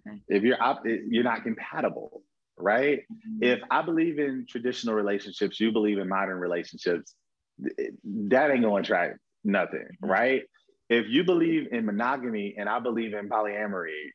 Okay. 0.06 0.18
If 0.28 0.42
you're 0.42 0.62
op- 0.62 0.86
you're 0.86 1.24
not 1.24 1.42
compatible, 1.42 2.22
right? 2.56 3.00
Mm-hmm. 3.00 3.42
If 3.42 3.60
I 3.70 3.82
believe 3.82 4.18
in 4.18 4.46
traditional 4.48 4.94
relationships, 4.94 5.58
you 5.58 5.72
believe 5.72 5.98
in 5.98 6.08
modern 6.08 6.38
relationships, 6.38 7.14
that 7.58 8.50
ain't 8.50 8.62
gonna 8.62 8.76
attract 8.76 9.18
nothing, 9.44 9.80
mm-hmm. 9.80 10.10
right? 10.10 10.42
If 10.88 11.06
you 11.08 11.24
believe 11.24 11.72
in 11.72 11.86
monogamy 11.86 12.54
and 12.58 12.68
I 12.68 12.80
believe 12.80 13.14
in 13.14 13.28
polyamory, 13.28 14.10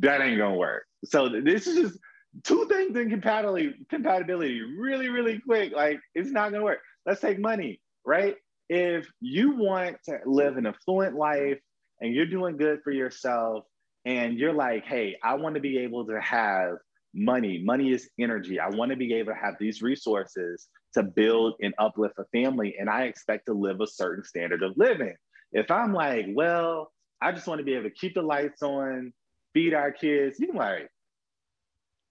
that 0.00 0.20
ain't 0.20 0.38
gonna 0.38 0.56
work. 0.56 0.84
So 1.04 1.28
this 1.28 1.66
is 1.66 1.76
just 1.76 1.98
two 2.42 2.66
things 2.66 2.96
in 2.96 3.10
compatibility, 3.10 3.74
compatibility 3.90 4.60
really, 4.78 5.08
really 5.08 5.40
quick. 5.40 5.72
Like 5.72 6.00
it's 6.14 6.30
not 6.30 6.52
gonna 6.52 6.64
work. 6.64 6.80
Let's 7.06 7.20
take 7.20 7.38
money, 7.38 7.80
right? 8.04 8.36
If 8.68 9.06
you 9.20 9.54
want 9.56 9.98
to 10.06 10.18
live 10.24 10.56
an 10.56 10.66
affluent 10.66 11.14
life 11.14 11.58
and 12.04 12.14
you're 12.14 12.26
doing 12.26 12.58
good 12.58 12.80
for 12.84 12.90
yourself 12.90 13.64
and 14.04 14.38
you're 14.38 14.52
like, 14.52 14.84
hey, 14.84 15.16
I 15.22 15.34
want 15.36 15.54
to 15.54 15.60
be 15.62 15.78
able 15.78 16.06
to 16.06 16.20
have 16.20 16.74
money. 17.14 17.62
Money 17.64 17.92
is 17.92 18.10
energy. 18.20 18.60
I 18.60 18.68
want 18.68 18.90
to 18.90 18.96
be 18.96 19.14
able 19.14 19.32
to 19.32 19.38
have 19.38 19.54
these 19.58 19.80
resources 19.80 20.68
to 20.92 21.02
build 21.02 21.54
and 21.62 21.72
uplift 21.78 22.18
a 22.18 22.24
family. 22.26 22.76
And 22.78 22.90
I 22.90 23.04
expect 23.04 23.46
to 23.46 23.54
live 23.54 23.80
a 23.80 23.86
certain 23.86 24.22
standard 24.22 24.62
of 24.62 24.74
living. 24.76 25.14
If 25.52 25.70
I'm 25.70 25.94
like, 25.94 26.26
well, 26.28 26.92
I 27.22 27.32
just 27.32 27.46
want 27.46 27.60
to 27.60 27.64
be 27.64 27.72
able 27.72 27.88
to 27.88 27.94
keep 27.94 28.12
the 28.12 28.22
lights 28.22 28.62
on, 28.62 29.14
feed 29.54 29.72
our 29.72 29.90
kids, 29.90 30.38
you're 30.38 30.54
like, 30.54 30.90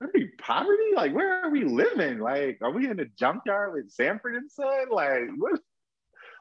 are 0.02 0.10
we 0.12 0.32
poverty? 0.40 0.96
Like, 0.96 1.14
where 1.14 1.46
are 1.46 1.52
we 1.52 1.66
living? 1.66 2.18
Like, 2.18 2.58
are 2.64 2.72
we 2.72 2.90
in 2.90 3.00
a 3.00 3.06
junkyard 3.20 3.74
with 3.74 3.92
Sanford 3.92 4.38
and 4.38 4.50
Son? 4.50 4.90
Like, 4.90 5.22
what, 5.38 5.60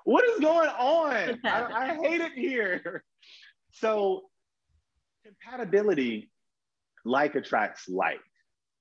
what 0.05 0.25
is 0.25 0.41
going 0.41 0.71
on? 0.71 1.39
I, 1.45 1.65
I 1.71 1.99
hate 2.03 2.23
it 2.23 2.33
here. 2.33 3.05
So 3.73 4.23
compatibility, 5.25 6.31
like 7.05 7.35
attracts 7.35 7.89
like. 7.89 8.17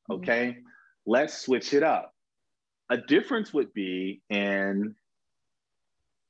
Mm-hmm. 0.09 0.13
Okay, 0.13 0.47
mm-hmm. 0.47 0.59
let's 1.05 1.37
switch 1.37 1.73
it 1.73 1.83
up. 1.83 2.13
A 2.89 2.97
difference 2.97 3.53
would 3.53 3.73
be 3.73 4.21
in, 4.29 4.95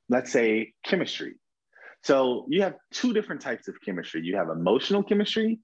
let's 0.08 0.30
say, 0.30 0.74
chemistry. 0.84 1.34
So 2.04 2.46
you 2.48 2.62
have 2.62 2.74
two 2.92 3.12
different 3.12 3.40
types 3.40 3.68
of 3.68 3.74
chemistry. 3.84 4.22
You 4.22 4.36
have 4.36 4.48
emotional 4.48 5.02
chemistry, 5.02 5.60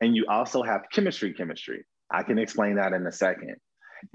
and 0.00 0.14
you 0.14 0.26
also 0.28 0.62
have 0.62 0.82
chemistry 0.92 1.32
chemistry. 1.34 1.84
I 2.10 2.22
can 2.22 2.38
explain 2.38 2.76
that 2.76 2.92
in 2.92 3.06
a 3.06 3.12
second. 3.12 3.56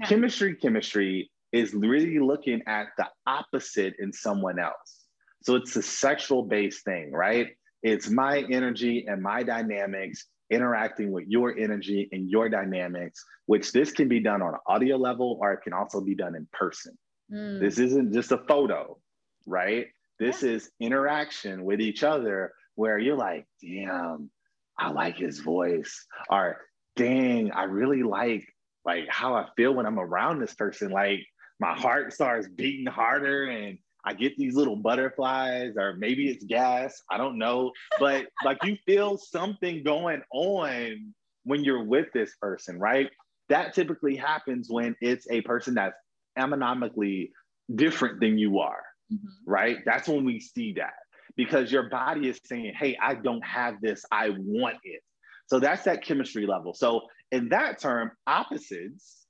Okay. 0.02 0.08
Chemistry 0.08 0.56
chemistry 0.56 1.30
is 1.52 1.74
really 1.74 2.18
looking 2.18 2.62
at 2.66 2.86
the 2.96 3.06
opposite 3.26 3.94
in 3.98 4.12
someone 4.12 4.58
else. 4.58 5.04
So 5.42 5.56
it's 5.56 5.76
a 5.76 5.82
sexual 5.82 6.44
based 6.44 6.84
thing, 6.84 7.12
right? 7.12 7.48
It's 7.82 8.08
my 8.08 8.44
energy 8.50 9.06
and 9.08 9.22
my 9.22 9.42
dynamics 9.42 10.26
interacting 10.50 11.10
with 11.10 11.24
your 11.26 11.56
energy 11.58 12.08
and 12.12 12.28
your 12.28 12.48
dynamics, 12.48 13.24
which 13.46 13.72
this 13.72 13.90
can 13.90 14.08
be 14.08 14.20
done 14.20 14.42
on 14.42 14.54
an 14.54 14.60
audio 14.66 14.96
level 14.96 15.38
or 15.40 15.52
it 15.52 15.62
can 15.62 15.72
also 15.72 16.00
be 16.00 16.14
done 16.14 16.34
in 16.34 16.46
person. 16.52 16.96
Mm. 17.32 17.60
This 17.60 17.78
isn't 17.78 18.12
just 18.12 18.32
a 18.32 18.38
photo, 18.38 18.98
right? 19.46 19.86
This 20.18 20.42
yeah. 20.42 20.50
is 20.50 20.70
interaction 20.78 21.64
with 21.64 21.80
each 21.80 22.02
other 22.02 22.52
where 22.74 22.98
you're 22.98 23.16
like, 23.16 23.46
damn, 23.62 24.30
I 24.78 24.90
like 24.90 25.16
his 25.16 25.40
voice. 25.40 26.06
Or 26.28 26.60
dang, 26.96 27.50
I 27.52 27.64
really 27.64 28.02
like 28.02 28.46
like 28.84 29.08
how 29.08 29.34
I 29.34 29.46
feel 29.56 29.72
when 29.72 29.86
I'm 29.86 29.98
around 29.98 30.40
this 30.40 30.54
person. 30.54 30.90
Like 30.90 31.20
my 31.60 31.74
heart 31.74 32.12
starts 32.12 32.48
beating 32.48 32.86
harder 32.86 33.44
and 33.44 33.78
I 34.04 34.14
get 34.14 34.36
these 34.36 34.54
little 34.54 34.76
butterflies, 34.76 35.74
or 35.76 35.94
maybe 35.96 36.28
it's 36.28 36.44
gas. 36.44 37.02
I 37.10 37.18
don't 37.18 37.38
know. 37.38 37.72
But 37.98 38.26
like 38.44 38.58
you 38.64 38.76
feel 38.86 39.16
something 39.16 39.82
going 39.84 40.22
on 40.32 41.14
when 41.44 41.64
you're 41.64 41.84
with 41.84 42.06
this 42.12 42.32
person, 42.40 42.78
right? 42.78 43.10
That 43.48 43.74
typically 43.74 44.16
happens 44.16 44.68
when 44.70 44.96
it's 45.00 45.26
a 45.30 45.40
person 45.42 45.74
that's 45.74 45.96
anatomically 46.38 47.32
different 47.74 48.20
than 48.20 48.38
you 48.38 48.60
are, 48.60 48.82
mm-hmm. 49.12 49.50
right? 49.50 49.78
That's 49.84 50.08
when 50.08 50.24
we 50.24 50.40
see 50.40 50.74
that 50.74 50.94
because 51.36 51.72
your 51.72 51.88
body 51.88 52.28
is 52.28 52.40
saying, 52.44 52.74
hey, 52.78 52.96
I 53.00 53.14
don't 53.14 53.44
have 53.44 53.80
this, 53.80 54.04
I 54.10 54.30
want 54.30 54.76
it. 54.84 55.02
So 55.46 55.58
that's 55.58 55.84
that 55.84 56.04
chemistry 56.04 56.46
level. 56.46 56.74
So, 56.74 57.02
in 57.30 57.48
that 57.48 57.78
term, 57.78 58.12
opposites 58.26 59.26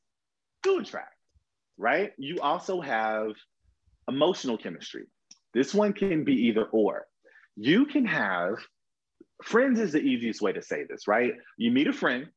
do 0.63 0.81
attract, 0.81 1.15
right? 1.79 2.13
You 2.19 2.39
also 2.41 2.81
have 2.81 3.33
emotional 4.09 4.59
chemistry. 4.59 5.05
This 5.55 5.75
one 5.75 5.93
can 5.93 6.25
be 6.25 6.35
either 6.47 6.65
or. 6.65 7.07
You 7.57 7.87
can 7.87 8.07
have 8.07 8.55
friends, 9.45 9.81
is 9.81 9.93
the 9.93 10.01
easiest 10.01 10.41
way 10.41 10.53
to 10.53 10.63
say 10.63 10.85
this, 10.89 11.07
right? 11.07 11.33
You 11.57 11.71
meet 11.71 11.89
a 11.89 11.93
friend, 11.93 12.29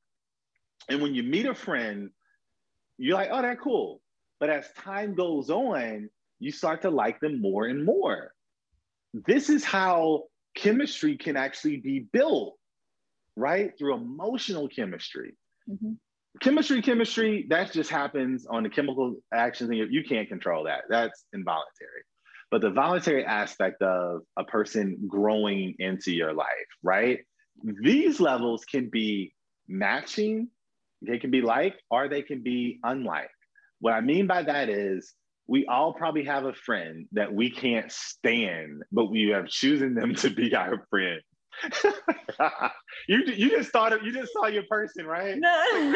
and 0.89 1.01
when 1.01 1.15
you 1.15 1.23
meet 1.23 1.45
a 1.45 1.55
friend, 1.55 2.09
you're 2.97 3.15
like, 3.15 3.29
oh, 3.31 3.41
they're 3.41 3.55
cool. 3.55 4.01
But 4.39 4.49
as 4.49 4.71
time 4.77 5.15
goes 5.15 5.49
on, 5.49 6.09
you 6.39 6.51
start 6.51 6.81
to 6.81 6.89
like 6.89 7.19
them 7.19 7.41
more 7.41 7.65
and 7.65 7.85
more. 7.85 8.33
This 9.13 9.49
is 9.49 9.63
how 9.63 10.23
chemistry 10.55 11.17
can 11.17 11.37
actually 11.37 11.77
be 11.77 11.99
built, 12.11 12.57
right? 13.35 13.71
Through 13.77 13.95
emotional 13.95 14.67
chemistry. 14.67 15.35
Mm-hmm. 15.69 15.93
Chemistry, 16.41 16.81
chemistry, 16.81 17.45
that 17.49 17.71
just 17.71 17.89
happens 17.89 18.45
on 18.45 18.63
the 18.63 18.69
chemical 18.69 19.15
actions, 19.33 19.69
and 19.69 19.79
you 19.91 20.03
can't 20.03 20.27
control 20.27 20.65
that. 20.65 20.83
That's 20.89 21.25
involuntary. 21.33 22.03
But 22.51 22.61
the 22.61 22.71
voluntary 22.71 23.25
aspect 23.25 23.81
of 23.81 24.21
a 24.37 24.43
person 24.43 24.97
growing 25.07 25.75
into 25.79 26.11
your 26.11 26.33
life, 26.33 26.47
right? 26.83 27.19
These 27.63 28.19
levels 28.19 28.65
can 28.65 28.89
be 28.89 29.33
matching, 29.67 30.49
they 31.01 31.19
can 31.19 31.31
be 31.31 31.41
like, 31.41 31.75
or 31.89 32.07
they 32.07 32.21
can 32.21 32.41
be 32.41 32.79
unlike. 32.83 33.31
What 33.79 33.93
I 33.93 34.01
mean 34.01 34.27
by 34.27 34.43
that 34.43 34.69
is 34.69 35.13
we 35.47 35.65
all 35.67 35.93
probably 35.93 36.25
have 36.25 36.45
a 36.45 36.53
friend 36.53 37.07
that 37.11 37.33
we 37.33 37.51
can't 37.51 37.91
stand, 37.91 38.83
but 38.91 39.11
we 39.11 39.29
have 39.29 39.47
chosen 39.47 39.93
them 39.93 40.15
to 40.23 40.29
be 40.29 40.55
our 40.55 40.85
friend. 40.89 41.21
you 43.07 43.23
you 43.25 43.49
just 43.49 43.71
thought 43.71 43.93
of, 43.93 44.03
you 44.03 44.11
just 44.11 44.33
saw 44.33 44.47
your 44.47 44.63
person, 44.69 45.05
right? 45.05 45.35
No, 45.37 45.95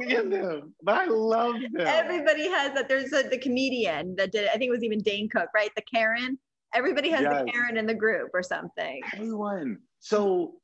them, 0.00 0.74
but 0.82 0.94
I 0.94 1.04
love 1.06 1.54
them. 1.72 1.86
Everybody 1.86 2.48
has 2.48 2.72
that. 2.74 2.88
There's 2.88 3.12
a, 3.12 3.22
the 3.28 3.38
comedian 3.38 4.16
that 4.16 4.32
did. 4.32 4.48
I 4.48 4.52
think 4.52 4.64
it 4.64 4.70
was 4.70 4.84
even 4.84 5.00
Dane 5.00 5.28
Cook, 5.28 5.48
right? 5.54 5.70
The 5.76 5.82
Karen. 5.82 6.38
Everybody 6.74 7.10
has 7.10 7.22
yes. 7.22 7.44
the 7.44 7.52
Karen 7.52 7.76
in 7.76 7.86
the 7.86 7.94
group 7.94 8.30
or 8.32 8.42
something. 8.42 9.00
Everyone. 9.14 9.78
So 10.00 10.54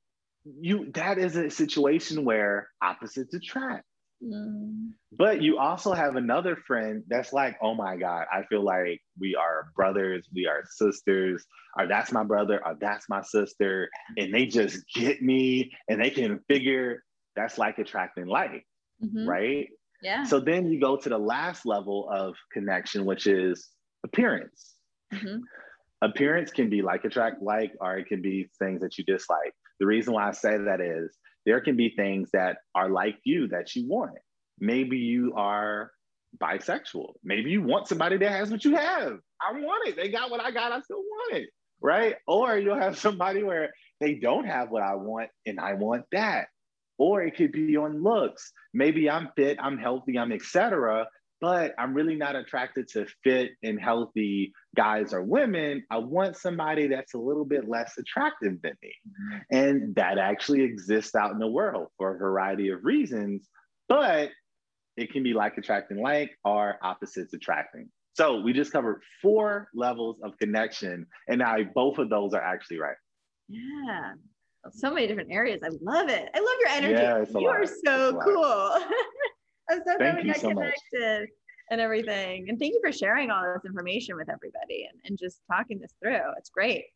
you 0.44 0.90
that 0.92 1.18
is 1.18 1.36
a 1.36 1.50
situation 1.50 2.24
where 2.24 2.68
opposites 2.82 3.34
attract. 3.34 3.84
Mm. 4.22 4.90
But 5.12 5.42
you 5.42 5.58
also 5.58 5.92
have 5.92 6.16
another 6.16 6.56
friend 6.56 7.02
that's 7.08 7.32
like, 7.32 7.56
oh 7.62 7.74
my 7.74 7.96
God, 7.96 8.26
I 8.32 8.42
feel 8.44 8.62
like 8.62 9.00
we 9.18 9.34
are 9.34 9.70
brothers, 9.74 10.28
we 10.34 10.46
are 10.46 10.64
sisters, 10.68 11.44
or 11.78 11.86
that's 11.86 12.12
my 12.12 12.24
brother, 12.24 12.60
or 12.64 12.76
that's 12.80 13.08
my 13.08 13.22
sister. 13.22 13.88
And 14.16 14.32
they 14.32 14.46
just 14.46 14.82
get 14.94 15.22
me 15.22 15.72
and 15.88 16.00
they 16.00 16.10
can 16.10 16.40
figure 16.48 17.02
that's 17.36 17.58
like 17.58 17.78
attracting 17.78 18.26
like, 18.26 18.66
mm-hmm. 19.02 19.28
right? 19.28 19.68
Yeah. 20.02 20.24
So 20.24 20.40
then 20.40 20.70
you 20.70 20.80
go 20.80 20.96
to 20.96 21.08
the 21.08 21.18
last 21.18 21.66
level 21.66 22.08
of 22.12 22.34
connection, 22.52 23.04
which 23.04 23.26
is 23.26 23.68
appearance. 24.04 24.74
Mm-hmm. 25.12 25.38
Appearance 26.02 26.50
can 26.52 26.70
be 26.70 26.82
like 26.82 27.04
attract 27.04 27.42
like, 27.42 27.72
or 27.80 27.98
it 27.98 28.06
can 28.06 28.22
be 28.22 28.48
things 28.58 28.80
that 28.82 28.98
you 28.98 29.04
dislike. 29.04 29.52
The 29.80 29.86
reason 29.86 30.12
why 30.12 30.28
I 30.28 30.32
say 30.32 30.56
that 30.56 30.80
is 30.80 31.16
there 31.48 31.62
can 31.62 31.76
be 31.76 31.88
things 31.88 32.28
that 32.34 32.58
are 32.74 32.90
like 32.90 33.16
you 33.24 33.48
that 33.48 33.74
you 33.74 33.88
want. 33.88 34.18
Maybe 34.60 34.98
you 34.98 35.32
are 35.34 35.90
bisexual. 36.36 37.14
Maybe 37.24 37.50
you 37.50 37.62
want 37.62 37.88
somebody 37.88 38.18
that 38.18 38.30
has 38.30 38.50
what 38.50 38.66
you 38.66 38.76
have. 38.76 39.18
I 39.40 39.52
want 39.52 39.88
it. 39.88 39.96
They 39.96 40.10
got 40.10 40.30
what 40.30 40.42
I 40.42 40.50
got. 40.50 40.72
I 40.72 40.82
still 40.82 40.98
want 40.98 41.38
it. 41.38 41.48
Right. 41.80 42.16
Or 42.26 42.58
you'll 42.58 42.78
have 42.78 42.98
somebody 42.98 43.42
where 43.42 43.72
they 43.98 44.16
don't 44.16 44.44
have 44.44 44.68
what 44.68 44.82
I 44.82 44.96
want 44.96 45.30
and 45.46 45.58
I 45.58 45.72
want 45.72 46.04
that. 46.12 46.48
Or 46.98 47.22
it 47.22 47.34
could 47.34 47.52
be 47.52 47.78
on 47.78 48.02
looks. 48.02 48.52
Maybe 48.74 49.08
I'm 49.08 49.30
fit, 49.34 49.56
I'm 49.58 49.78
healthy, 49.78 50.18
I'm 50.18 50.32
etc 50.32 51.06
but 51.40 51.74
I'm 51.78 51.94
really 51.94 52.16
not 52.16 52.36
attracted 52.36 52.88
to 52.88 53.06
fit 53.22 53.52
and 53.62 53.80
healthy 53.80 54.52
guys 54.78 55.12
or 55.12 55.22
women. 55.22 55.82
I 55.90 55.98
want 55.98 56.36
somebody 56.36 56.86
that's 56.86 57.14
a 57.14 57.18
little 57.18 57.44
bit 57.44 57.68
less 57.68 57.98
attractive 57.98 58.62
than 58.62 58.74
me. 58.80 58.94
And 59.50 59.92
that 59.96 60.18
actually 60.18 60.62
exists 60.62 61.16
out 61.16 61.32
in 61.32 61.40
the 61.40 61.48
world 61.48 61.88
for 61.98 62.14
a 62.14 62.18
variety 62.18 62.68
of 62.68 62.84
reasons, 62.84 63.48
but 63.88 64.30
it 64.96 65.12
can 65.12 65.24
be 65.24 65.34
like 65.34 65.58
attracting 65.58 66.00
like 66.00 66.30
or 66.44 66.78
opposites 66.80 67.34
attracting. 67.34 67.88
So 68.14 68.40
we 68.40 68.52
just 68.52 68.70
covered 68.70 69.02
four 69.20 69.68
levels 69.74 70.20
of 70.22 70.38
connection, 70.38 71.06
and 71.28 71.38
now 71.38 71.56
both 71.74 71.98
of 71.98 72.08
those 72.08 72.32
are 72.32 72.42
actually 72.42 72.78
right. 72.78 72.96
Yeah. 73.48 74.12
So 74.72 74.92
many 74.92 75.06
different 75.08 75.32
areas. 75.32 75.60
I 75.64 75.70
love 75.80 76.08
it. 76.08 76.28
I 76.34 76.38
love 76.38 76.56
your 76.60 76.68
energy. 76.68 77.02
Yeah, 77.02 77.40
you 77.40 77.46
lot. 77.46 77.56
are 77.56 77.66
so 77.66 78.20
cool. 78.24 78.44
I'm 79.70 79.82
so 79.86 79.96
glad 79.98 80.16
we 80.16 80.24
got 80.24 80.36
so 80.36 80.48
connected 80.48 81.20
much. 81.20 81.28
And 81.70 81.80
everything. 81.80 82.48
And 82.48 82.58
thank 82.58 82.74
you 82.74 82.80
for 82.82 82.92
sharing 82.92 83.30
all 83.30 83.42
this 83.42 83.64
information 83.64 84.16
with 84.16 84.28
everybody 84.28 84.88
and, 84.90 85.00
and 85.04 85.18
just 85.18 85.40
talking 85.50 85.78
this 85.78 85.92
through. 86.02 86.20
It's 86.36 86.50
great. 86.50 86.86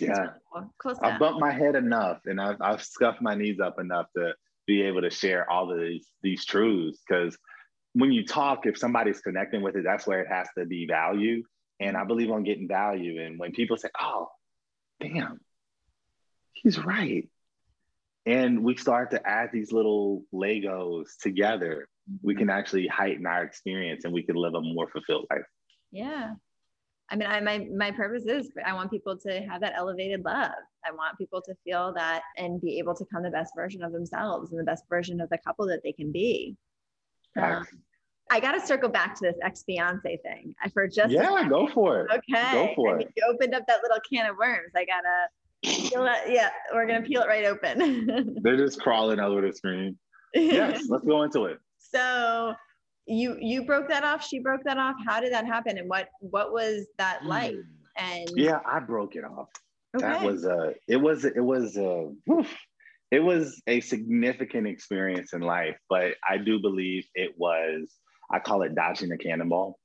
Yeah. 0.00 0.30
Really 0.54 0.66
cool. 0.78 0.98
I've 1.02 1.18
bumped 1.18 1.40
my 1.40 1.52
head 1.52 1.76
enough 1.76 2.20
and 2.26 2.40
I've, 2.40 2.60
I've 2.60 2.82
scuffed 2.82 3.22
my 3.22 3.34
knees 3.34 3.60
up 3.60 3.78
enough 3.78 4.06
to 4.16 4.34
be 4.66 4.82
able 4.82 5.02
to 5.02 5.10
share 5.10 5.48
all 5.50 5.70
of 5.70 5.78
these, 5.78 6.06
these 6.22 6.44
truths. 6.44 7.00
Because 7.06 7.36
when 7.92 8.10
you 8.10 8.24
talk, 8.24 8.66
if 8.66 8.78
somebody's 8.78 9.20
connecting 9.20 9.62
with 9.62 9.76
it, 9.76 9.84
that's 9.84 10.06
where 10.06 10.20
it 10.20 10.28
has 10.28 10.48
to 10.56 10.64
be 10.64 10.86
value. 10.86 11.42
And 11.80 11.96
I 11.96 12.04
believe 12.04 12.30
on 12.30 12.44
getting 12.44 12.68
value. 12.68 13.22
And 13.22 13.38
when 13.38 13.52
people 13.52 13.76
say, 13.76 13.88
oh, 14.00 14.28
damn, 15.00 15.40
he's 16.52 16.78
right. 16.78 17.28
And 18.24 18.62
we 18.62 18.76
start 18.76 19.10
to 19.10 19.26
add 19.26 19.50
these 19.52 19.72
little 19.72 20.24
Legos 20.32 21.08
together 21.20 21.88
we 22.22 22.34
can 22.34 22.50
actually 22.50 22.86
heighten 22.86 23.26
our 23.26 23.42
experience 23.42 24.04
and 24.04 24.12
we 24.12 24.22
can 24.22 24.36
live 24.36 24.54
a 24.54 24.60
more 24.60 24.88
fulfilled 24.88 25.26
life. 25.30 25.44
Yeah. 25.90 26.34
I 27.10 27.16
mean, 27.16 27.28
I, 27.28 27.40
my, 27.40 27.66
my 27.76 27.90
purpose 27.90 28.24
is 28.24 28.50
I 28.64 28.72
want 28.72 28.90
people 28.90 29.16
to 29.18 29.40
have 29.42 29.60
that 29.60 29.74
elevated 29.76 30.24
love. 30.24 30.52
I 30.84 30.92
want 30.92 31.18
people 31.18 31.42
to 31.42 31.54
feel 31.64 31.92
that 31.94 32.22
and 32.38 32.60
be 32.60 32.78
able 32.78 32.94
to 32.94 33.04
come 33.12 33.22
the 33.22 33.30
best 33.30 33.52
version 33.54 33.82
of 33.82 33.92
themselves 33.92 34.50
and 34.50 34.58
the 34.58 34.64
best 34.64 34.84
version 34.88 35.20
of 35.20 35.28
the 35.28 35.38
couple 35.38 35.66
that 35.66 35.82
they 35.84 35.92
can 35.92 36.10
be. 36.10 36.56
Um, 37.40 37.66
I 38.30 38.40
got 38.40 38.52
to 38.52 38.66
circle 38.66 38.88
back 38.88 39.14
to 39.16 39.24
this 39.24 39.36
ex 39.42 39.62
fiance 39.62 40.18
thing 40.22 40.54
I 40.62 40.68
for 40.70 40.86
just 40.88 41.12
yeah, 41.12 41.48
go 41.48 41.68
for 41.68 42.00
it. 42.00 42.10
Okay, 42.10 42.52
go 42.52 42.72
for 42.74 42.94
I 42.94 42.98
mean, 42.98 43.08
it. 43.08 43.12
You 43.16 43.24
opened 43.32 43.54
up 43.54 43.64
that 43.68 43.80
little 43.82 43.98
can 44.10 44.28
of 44.30 44.36
worms. 44.36 44.72
I 44.76 44.84
gotta 44.84 45.88
peel 45.88 46.06
it. 46.06 46.32
Yeah, 46.32 46.50
we're 46.72 46.86
gonna 46.86 47.02
peel 47.02 47.22
it 47.22 47.26
right 47.26 47.44
open. 47.44 48.38
They're 48.42 48.56
just 48.56 48.80
crawling 48.80 49.18
all 49.18 49.32
over 49.32 49.46
the 49.46 49.52
screen. 49.52 49.98
Yes, 50.34 50.84
let's 50.88 51.04
go 51.04 51.22
into 51.22 51.44
it 51.44 51.58
so 51.90 52.54
you 53.06 53.36
you 53.40 53.64
broke 53.64 53.88
that 53.88 54.04
off 54.04 54.26
she 54.26 54.38
broke 54.38 54.62
that 54.64 54.78
off. 54.78 54.96
How 55.06 55.20
did 55.20 55.32
that 55.32 55.46
happen? 55.46 55.78
And 55.78 55.88
what 55.88 56.08
what 56.20 56.52
was 56.52 56.86
that 56.98 57.20
hmm. 57.22 57.28
like? 57.28 57.54
And 57.96 58.28
yeah 58.34 58.60
i 58.66 58.78
broke 58.78 59.16
it 59.16 59.24
off. 59.24 59.48
Okay. 59.96 60.06
that 60.06 60.22
was 60.22 60.44
a 60.44 60.74
it 60.88 60.96
was 60.96 61.24
it 61.24 61.42
was 61.42 61.76
a 61.76 62.10
it 63.10 63.20
was 63.20 63.60
a 63.66 63.80
significant 63.80 64.66
experience 64.66 65.34
in 65.34 65.42
life 65.42 65.76
but 65.90 66.14
i 66.26 66.38
do 66.38 66.58
believe 66.58 67.04
it 67.14 67.34
was 67.36 67.92
i 68.30 68.38
call 68.38 68.62
it 68.62 68.74
dodging 68.74 69.08
the 69.08 69.18
cannonball. 69.18 69.78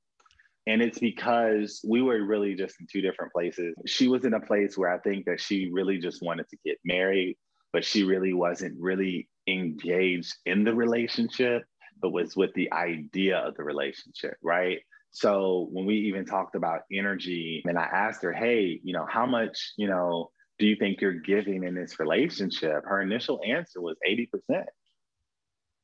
And 0.65 0.81
it's 0.81 0.99
because 0.99 1.79
we 1.87 2.01
were 2.01 2.21
really 2.25 2.53
just 2.53 2.75
in 2.81 2.87
two 2.91 2.99
different 2.99 3.31
places. 3.31 3.73
She 3.85 4.09
was 4.09 4.25
in 4.25 4.33
a 4.33 4.39
place 4.39 4.77
where 4.77 4.93
i 4.93 4.99
think 4.99 5.25
that 5.25 5.41
she 5.41 5.69
really 5.71 5.97
just 5.97 6.21
wanted 6.21 6.47
to 6.49 6.57
get 6.65 6.77
married 6.85 7.37
but 7.73 7.85
she 7.85 8.03
really 8.03 8.33
wasn't 8.33 8.75
really 8.79 9.27
engaged 9.47 10.33
in 10.45 10.63
the 10.63 10.73
relationship 10.73 11.63
but 12.01 12.11
was 12.11 12.35
with 12.35 12.53
the 12.53 12.71
idea 12.71 13.37
of 13.37 13.55
the 13.55 13.63
relationship, 13.63 14.35
right? 14.41 14.79
So 15.11 15.67
when 15.71 15.85
we 15.85 15.95
even 15.95 16.25
talked 16.25 16.55
about 16.55 16.81
energy, 16.91 17.63
and 17.65 17.77
I 17.77 17.85
asked 17.85 18.23
her, 18.23 18.33
hey, 18.33 18.79
you 18.83 18.93
know, 18.93 19.05
how 19.09 19.25
much, 19.25 19.73
you 19.77 19.87
know, 19.87 20.31
do 20.59 20.65
you 20.65 20.75
think 20.75 21.01
you're 21.01 21.21
giving 21.21 21.63
in 21.63 21.75
this 21.75 21.99
relationship? 21.99 22.83
Her 22.85 23.01
initial 23.01 23.41
answer 23.47 23.81
was 23.81 23.97
80%. 24.07 24.65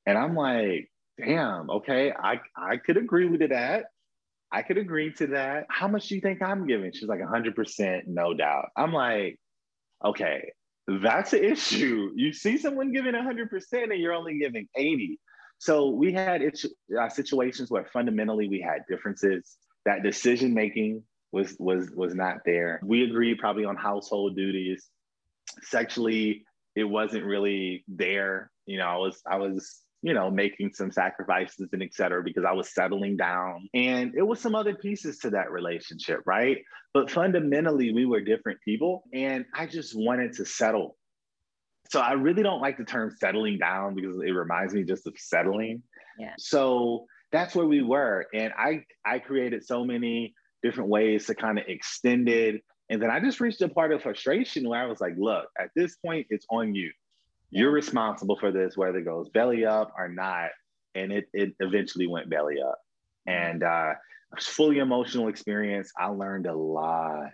And 0.05 0.17
I'm 0.17 0.35
like, 0.35 0.89
damn, 1.17 1.69
okay, 1.69 2.11
I, 2.11 2.41
I 2.57 2.77
could 2.77 2.97
agree 2.97 3.27
with 3.27 3.49
that. 3.49 3.85
I 4.51 4.61
could 4.61 4.77
agree 4.77 5.13
to 5.13 5.27
that. 5.27 5.65
How 5.69 5.87
much 5.87 6.07
do 6.07 6.15
you 6.15 6.21
think 6.21 6.41
I'm 6.41 6.67
giving? 6.67 6.91
She's 6.93 7.07
like 7.07 7.21
100%, 7.21 8.01
no 8.07 8.33
doubt. 8.33 8.69
I'm 8.77 8.93
like, 8.93 9.39
okay, 10.03 10.51
that's 10.87 11.31
the 11.31 11.43
issue. 11.51 12.11
You 12.15 12.33
see 12.33 12.57
someone 12.57 12.91
giving 12.91 13.13
100% 13.13 13.73
and 13.73 13.99
you're 13.99 14.13
only 14.13 14.37
giving 14.37 14.67
80. 14.75 15.19
So 15.63 15.91
we 15.91 16.11
had 16.11 16.41
uh, 16.99 17.07
situations 17.07 17.71
where 17.71 17.85
fundamentally 17.85 18.49
we 18.49 18.59
had 18.59 18.79
differences. 18.89 19.55
That 19.85 20.03
decision 20.03 20.53
making 20.53 21.03
was 21.31 21.55
was 21.57 21.89
was 21.95 22.13
not 22.13 22.39
there. 22.45 22.81
We 22.83 23.05
agreed 23.05 23.39
probably 23.39 23.63
on 23.63 23.77
household 23.77 24.35
duties. 24.35 24.89
Sexually, 25.61 26.43
it 26.75 26.83
wasn't 26.83 27.23
really 27.23 27.85
there. 27.87 28.51
You 28.65 28.77
know, 28.77 28.87
I 28.87 28.97
was 28.97 29.21
I 29.25 29.37
was 29.37 29.79
you 30.01 30.13
know 30.13 30.29
making 30.29 30.73
some 30.73 30.91
sacrifices 30.91 31.69
and 31.71 31.81
et 31.81 31.93
cetera 31.93 32.21
because 32.21 32.43
I 32.43 32.51
was 32.51 32.73
settling 32.73 33.15
down, 33.15 33.69
and 33.73 34.11
it 34.17 34.23
was 34.23 34.41
some 34.41 34.55
other 34.55 34.75
pieces 34.75 35.19
to 35.19 35.29
that 35.29 35.49
relationship, 35.49 36.19
right? 36.25 36.57
But 36.93 37.09
fundamentally, 37.09 37.93
we 37.93 38.05
were 38.05 38.19
different 38.19 38.59
people, 38.65 39.05
and 39.13 39.45
I 39.55 39.67
just 39.67 39.95
wanted 39.95 40.33
to 40.33 40.45
settle. 40.45 40.97
So 41.93 41.99
I 41.99 42.13
really 42.13 42.41
don't 42.41 42.59
like 42.59 42.79
the 42.79 42.85
term 42.85 43.15
settling 43.19 43.59
down 43.59 43.93
because 43.93 44.15
it 44.15 44.31
reminds 44.31 44.73
me 44.73 44.81
just 44.81 45.05
of 45.05 45.13
settling. 45.15 45.83
Yeah. 46.17 46.33
So 46.39 47.05
that's 47.31 47.53
where 47.53 47.67
we 47.67 47.83
were, 47.83 48.25
and 48.33 48.51
I 48.57 48.83
I 49.05 49.19
created 49.19 49.63
so 49.63 49.85
many 49.85 50.33
different 50.63 50.89
ways 50.89 51.27
to 51.27 51.35
kind 51.35 51.59
of 51.59 51.65
extend 51.67 52.29
it. 52.29 52.63
And 52.89 52.99
then 52.99 53.11
I 53.11 53.19
just 53.19 53.39
reached 53.39 53.61
a 53.61 53.69
part 53.69 53.91
of 53.91 54.01
frustration 54.01 54.67
where 54.67 54.81
I 54.81 54.87
was 54.87 55.01
like, 55.01 55.13
look, 55.19 55.45
at 55.59 55.69
this 55.75 55.95
point, 55.97 56.25
it's 56.31 56.47
on 56.49 56.73
you. 56.73 56.91
You're 57.51 57.69
responsible 57.69 58.37
for 58.39 58.51
this, 58.51 58.75
whether 58.75 58.97
it 58.97 59.05
goes 59.05 59.29
belly 59.29 59.63
up 59.63 59.93
or 59.95 60.09
not. 60.09 60.49
And 60.95 61.11
it, 61.11 61.25
it 61.31 61.53
eventually 61.59 62.07
went 62.07 62.27
belly 62.27 62.55
up. 62.59 62.79
And 63.27 63.61
uh, 63.61 63.91
it 64.31 64.35
was 64.37 64.47
fully 64.47 64.79
emotional 64.79 65.27
experience. 65.27 65.91
I 65.95 66.07
learned 66.07 66.47
a 66.47 66.55
lot. 66.55 67.29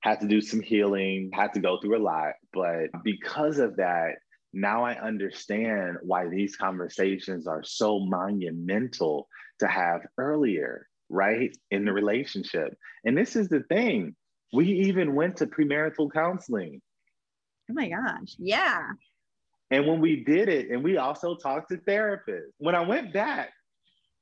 Had 0.00 0.20
to 0.20 0.26
do 0.26 0.40
some 0.40 0.62
healing, 0.62 1.32
had 1.34 1.52
to 1.52 1.60
go 1.60 1.78
through 1.78 1.98
a 1.98 2.02
lot. 2.02 2.32
But 2.52 2.90
because 3.04 3.58
of 3.58 3.76
that, 3.76 4.16
now 4.52 4.84
I 4.84 5.00
understand 5.00 5.96
why 6.02 6.28
these 6.28 6.56
conversations 6.56 7.46
are 7.46 7.62
so 7.62 8.00
monumental 8.00 9.28
to 9.60 9.66
have 9.66 10.02
earlier 10.18 10.86
right? 11.12 11.56
In 11.70 11.84
the 11.84 11.92
relationship. 11.92 12.76
And 13.04 13.16
this 13.16 13.36
is 13.36 13.48
the 13.48 13.60
thing. 13.60 14.16
We 14.52 14.66
even 14.86 15.14
went 15.14 15.36
to 15.36 15.46
premarital 15.46 16.10
counseling. 16.12 16.80
Oh 17.70 17.74
my 17.74 17.88
gosh. 17.88 18.34
Yeah. 18.38 18.80
And 19.70 19.86
when 19.86 20.00
we 20.00 20.24
did 20.24 20.48
it, 20.48 20.70
and 20.70 20.82
we 20.82 20.96
also 20.96 21.36
talked 21.36 21.70
to 21.70 21.76
therapists. 21.76 22.50
When 22.58 22.74
I 22.74 22.80
went 22.80 23.12
back, 23.12 23.50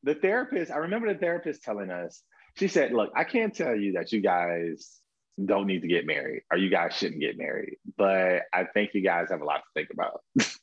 the 0.02 0.14
therapist, 0.14 0.70
I 0.70 0.76
remember 0.76 1.12
the 1.12 1.18
therapist 1.18 1.62
telling 1.62 1.90
us, 1.90 2.22
she 2.56 2.68
said, 2.68 2.92
Look, 2.92 3.10
I 3.16 3.24
can't 3.24 3.54
tell 3.54 3.76
you 3.76 3.92
that 3.92 4.12
you 4.12 4.20
guys 4.20 4.98
don't 5.44 5.66
need 5.66 5.82
to 5.82 5.88
get 5.88 6.06
married 6.06 6.42
or 6.50 6.58
you 6.58 6.70
guys 6.70 6.94
shouldn't 6.94 7.20
get 7.20 7.38
married, 7.38 7.76
but 7.96 8.42
I 8.52 8.64
think 8.64 8.90
you 8.94 9.02
guys 9.02 9.28
have 9.30 9.40
a 9.40 9.44
lot 9.44 9.58
to 9.58 9.62
think 9.74 9.88
about. 9.92 10.22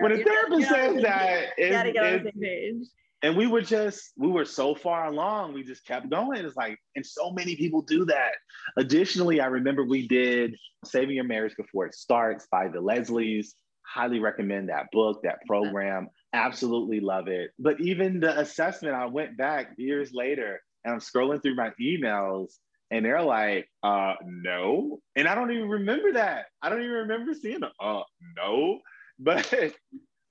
when 0.00 0.12
a 0.12 0.22
therapist 0.22 0.68
says 0.68 1.02
that, 1.02 1.48
you 1.58 1.70
gotta 1.70 1.92
get 1.92 2.04
on 2.04 2.24
the 2.24 2.32
same 2.32 2.42
page. 2.42 2.86
and 3.22 3.36
we 3.36 3.46
were 3.46 3.62
just 3.62 4.12
we 4.16 4.28
were 4.28 4.44
so 4.44 4.74
far 4.74 5.06
along 5.06 5.52
we 5.52 5.62
just 5.62 5.86
kept 5.86 6.10
going. 6.10 6.44
It's 6.44 6.56
like 6.56 6.78
and 6.96 7.04
so 7.04 7.30
many 7.30 7.56
people 7.56 7.82
do 7.82 8.04
that. 8.06 8.32
Additionally 8.76 9.40
i 9.40 9.46
remember 9.46 9.84
we 9.84 10.06
did 10.08 10.56
saving 10.84 11.16
your 11.16 11.24
marriage 11.24 11.56
before 11.56 11.86
it 11.86 11.94
starts 11.94 12.46
by 12.50 12.68
the 12.68 12.80
leslies. 12.80 13.48
Highly 13.86 14.20
recommend 14.20 14.68
that 14.68 14.86
book 14.92 15.22
that. 15.24 15.38
program. 15.46 16.08
Absolutely 16.32 17.00
love 17.00 17.26
it. 17.26 17.50
But 17.58 17.80
even 17.80 18.20
the 18.20 18.38
assessment 18.38 18.94
i 18.94 19.06
went 19.06 19.36
back 19.36 19.74
years 19.78 20.12
later 20.12 20.60
and 20.84 20.94
i'm 20.94 21.00
scrolling 21.00 21.42
through 21.42 21.56
my 21.56 21.70
emails 21.80 22.52
and 22.90 23.04
they're 23.04 23.22
like 23.22 23.68
uh 23.82 24.14
no. 24.24 25.00
And 25.16 25.28
i 25.28 25.34
don't 25.34 25.50
even 25.50 25.68
remember 25.68 26.12
that. 26.12 26.46
I 26.62 26.68
don't 26.68 26.80
even 26.80 26.92
remember 26.92 27.34
seeing 27.34 27.62
it 27.62 27.72
uh 27.80 28.02
no. 28.36 28.80
But 29.22 29.52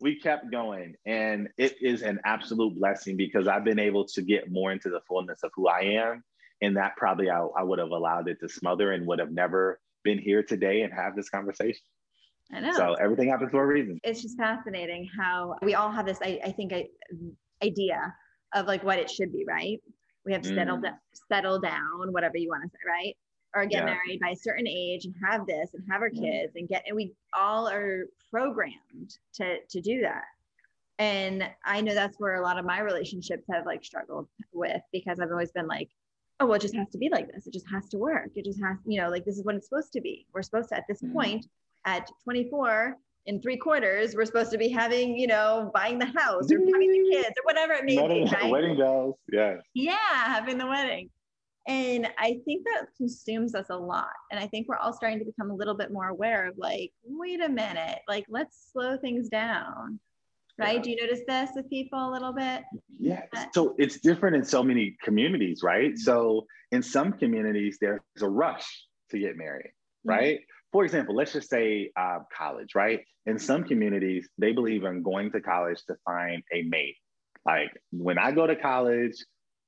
we 0.02 0.20
kept 0.20 0.52
going. 0.52 0.96
And 1.06 1.50
it 1.60 1.76
is 1.80 2.02
an 2.02 2.20
absolute 2.26 2.76
blessing 2.76 3.18
because 3.18 3.48
i've 3.48 3.64
been 3.64 3.80
able 3.80 4.06
to 4.06 4.22
get 4.22 4.52
more 4.52 4.72
into 4.72 4.90
the 4.90 5.02
fullness 5.08 5.44
of 5.44 5.52
who 5.56 5.68
i 5.68 5.82
am. 5.82 6.24
And 6.62 6.76
that 6.78 6.96
probably 6.98 7.30
i, 7.30 7.40
I 7.40 7.64
would 7.64 7.80
have 7.80 7.92
allowed 7.92 8.28
it 8.28 8.40
to 8.42 8.50
smother 8.50 8.92
and 8.92 9.06
would 9.08 9.20
have 9.20 9.32
never 9.32 9.80
been 10.04 10.18
here 10.18 10.44
today 10.44 10.82
and 10.82 10.94
have 10.94 11.16
this 11.16 11.30
conversation. 11.30 11.82
I 12.52 12.62
know. 12.62 12.72
So 12.72 12.94
everything 12.94 13.30
happens 13.30 13.52
for 13.52 13.64
a 13.64 13.68
reason. 13.68 14.00
It's 14.04 14.24
just 14.24 14.38
fascinating 14.38 15.08
how 15.16 15.56
we 15.62 15.76
all 15.76 15.92
have 15.92 16.06
this 16.06 16.20
i, 16.24 16.40
I 16.44 16.52
think 16.52 16.74
I, 16.74 16.88
idea 17.64 18.14
of 18.56 18.66
like 18.66 18.84
what 18.84 19.00
it 19.00 19.10
should 19.10 19.32
be 19.32 19.46
right 19.48 19.80
we 20.26 20.34
have 20.34 20.42
to 20.42 20.54
settle, 20.54 20.78
mm. 20.78 20.94
settle 21.32 21.60
down 21.60 22.12
whatever 22.12 22.38
you 22.38 22.50
want 22.50 22.64
to 22.64 22.70
say 22.70 22.80
right 22.88 23.18
or 23.56 23.66
get 23.66 23.80
yeah. 23.80 23.86
married 23.86 24.20
by 24.20 24.30
a 24.30 24.36
certain 24.36 24.68
age 24.68 25.06
and 25.06 25.16
have 25.24 25.46
this 25.48 25.74
and 25.74 25.84
have 25.90 26.02
our 26.02 26.10
mm-hmm. 26.10 26.24
kids 26.24 26.56
and 26.56 26.68
get 26.68 26.84
and 26.88 26.96
we 26.96 27.14
all 27.34 27.68
are 27.68 28.06
programmed 28.30 29.18
to 29.34 29.58
to 29.70 29.82
do 29.82 30.02
that 30.02 30.24
and 31.00 31.44
i 31.66 31.82
know 31.82 31.94
that's 31.94 32.20
where 32.20 32.36
a 32.36 32.44
lot 32.44 32.60
of 32.60 32.66
my 32.66 32.80
relationships 32.80 33.46
have 33.52 33.66
like 33.66 33.84
struggled 33.84 34.28
with 34.54 34.82
because 34.92 35.20
i've 35.20 35.32
always 35.32 35.52
been 35.52 35.68
like 35.68 35.90
oh 36.40 36.46
well 36.46 36.56
it 36.56 36.62
just 36.62 36.76
has 36.76 36.90
to 36.90 36.98
be 36.98 37.10
like 37.10 37.32
this 37.32 37.48
it 37.48 37.54
just 37.54 37.70
has 37.70 37.88
to 37.90 37.98
work 37.98 38.30
it 38.36 38.46
just 38.46 38.62
has 38.62 38.78
you 38.86 39.02
know 39.02 39.10
like 39.10 39.26
this 39.26 39.38
is 39.38 39.46
what 39.46 39.56
it's 39.56 39.68
supposed 39.68 39.92
to 39.92 40.02
be 40.02 40.26
we're 40.34 40.42
supposed 40.42 40.70
to 40.70 40.78
at 40.78 40.86
this 40.88 41.02
mm-hmm. 41.02 41.14
point 41.14 41.46
at 41.86 42.10
24 42.24 42.96
in 43.30 43.40
three 43.40 43.58
quarters 43.58 44.16
we're 44.16 44.26
supposed 44.26 44.52
to 44.52 44.58
be 44.58 44.70
having 44.70 45.16
you 45.16 45.28
know 45.28 45.70
buying 45.74 46.00
the 46.00 46.12
house 46.18 46.52
or 46.52 46.58
having 46.58 46.92
the 46.92 47.10
kids 47.12 47.30
or 47.38 47.44
whatever 47.44 47.74
it 47.74 47.86
may 47.86 47.96
wedding, 47.96 48.26
be 48.26 48.32
right? 48.32 48.52
wedding 48.52 48.76
bells 48.76 49.16
yeah 49.32 49.56
yeah 49.76 49.96
having 50.26 50.58
the 50.58 50.66
wedding 50.66 51.10
and 51.68 52.08
I 52.18 52.40
think 52.46 52.66
that 52.66 52.88
consumes 52.98 53.54
us 53.54 53.68
a 53.70 53.78
lot. 53.78 54.08
And 54.32 54.40
I 54.40 54.48
think 54.48 54.68
we're 54.68 54.78
all 54.78 54.92
starting 54.92 55.20
to 55.20 55.26
become 55.26 55.52
a 55.52 55.54
little 55.54 55.76
bit 55.76 55.92
more 55.92 56.08
aware 56.08 56.48
of 56.48 56.58
like, 56.58 56.92
wait 57.04 57.44
a 57.44 57.50
minute, 57.50 58.00
like 58.08 58.26
let's 58.28 58.72
slow 58.72 58.98
things 58.98 59.30
down. 59.30 60.00
Right. 60.58 60.78
Yeah. 60.78 60.82
Do 60.82 60.90
you 60.90 60.96
notice 60.96 61.22
this 61.28 61.52
with 61.56 61.70
people 61.70 62.10
a 62.10 62.12
little 62.12 62.34
bit? 62.34 62.64
Yeah. 63.00 63.22
So 63.54 63.76
it's 63.78 64.00
different 64.00 64.36
in 64.36 64.44
so 64.44 64.64
many 64.64 64.98
communities, 65.04 65.62
right? 65.62 65.96
So 65.96 66.48
in 66.72 66.82
some 66.82 67.14
communities, 67.14 67.78
there's 67.80 68.02
a 68.20 68.28
rush 68.28 68.66
to 69.12 69.20
get 69.20 69.38
married, 69.38 69.72
right? 70.04 70.38
Mm-hmm. 70.38 70.59
For 70.72 70.84
example, 70.86 71.16
let's 71.16 71.34
just 71.34 71.50
say 71.50 71.92
uh, 71.98 72.20
college, 72.36 72.76
right? 72.76 73.02
In 73.26 73.40
some 73.40 73.64
communities, 73.64 74.30
they 74.38 74.52
believe 74.52 74.84
in 74.84 75.02
going 75.02 75.32
to 75.32 75.42
college 75.42 75.84
to 75.88 75.96
find 76.06 76.44
a 76.54 76.62
mate. 76.64 76.98
Like 77.46 77.72
when 77.92 78.20
I 78.20 78.32
go 78.32 78.46
to 78.46 78.56
college, 78.56 79.16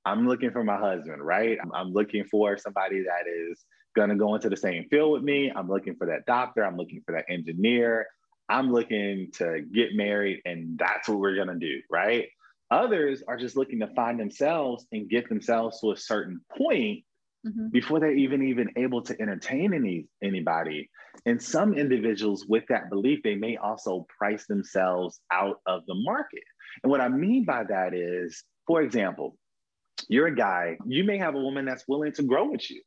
I'm 0.06 0.28
looking 0.28 0.52
for 0.52 0.64
my 0.64 0.78
husband, 0.78 1.22
right? 1.24 1.58
I'm, 1.74 1.92
looking 1.92 2.26
for 2.26 2.58
somebody 2.58 3.04
that 3.04 3.30
is 3.30 3.64
going 3.96 4.10
to 4.10 4.16
go 4.16 4.36
into 4.36 4.50
the 4.50 4.58
same 4.58 4.88
field 4.90 5.12
with 5.12 5.24
me. 5.24 5.52
I'm 5.56 5.70
looking 5.70 5.96
for 5.96 6.08
that 6.08 6.26
doctor. 6.26 6.64
I'm 6.64 6.78
looking 6.78 7.02
for 7.06 7.14
that 7.14 7.26
engineer. 7.30 8.08
I'm 8.50 8.72
looking 8.72 9.30
to 9.36 9.62
get 9.74 9.96
married, 9.96 10.42
and 10.46 10.78
that's 10.78 11.08
what 11.08 11.20
we're 11.20 11.36
going 11.36 11.48
to 11.48 11.56
do, 11.56 11.82
right? 11.90 12.28
Others 12.70 13.24
are 13.28 13.38
just 13.38 13.56
looking 13.56 13.80
to 13.80 13.88
find 13.94 14.20
themselves 14.20 14.86
and 14.92 15.10
get 15.10 15.30
themselves 15.30 15.80
to 15.82 15.92
a 15.92 15.98
certain 15.98 16.42
point 16.58 17.04
mm-hmm. 17.46 17.68
before 17.72 18.00
they're 18.00 18.16
even 18.16 18.44
even 18.44 18.70
able 18.76 19.02
to 19.04 19.22
entertain 19.22 19.74
any 19.74 20.08
anybody. 20.24 20.90
And 21.26 21.42
some 21.42 21.74
individuals 21.74 22.46
with 22.48 22.64
that 22.70 22.90
belief, 22.90 23.22
they 23.24 23.36
may 23.36 23.58
also 23.58 24.08
price 24.18 24.46
themselves 24.48 25.20
out 25.32 25.60
of 25.66 25.86
the 25.88 25.96
market. 25.96 26.44
And 26.84 26.92
what 26.92 27.02
I 27.02 27.10
mean 27.10 27.44
by 27.46 27.64
that 27.66 27.94
is, 27.94 28.44
for 28.66 28.82
example, 28.82 29.38
you're 30.08 30.28
a 30.28 30.36
guy, 30.36 30.78
you 30.86 31.04
may 31.04 31.18
have 31.18 31.36
a 31.36 31.40
woman 31.40 31.66
that's 31.66 31.88
willing 31.88 32.14
to 32.14 32.24
grow 32.24 32.50
with 32.50 32.70
you 32.70 32.82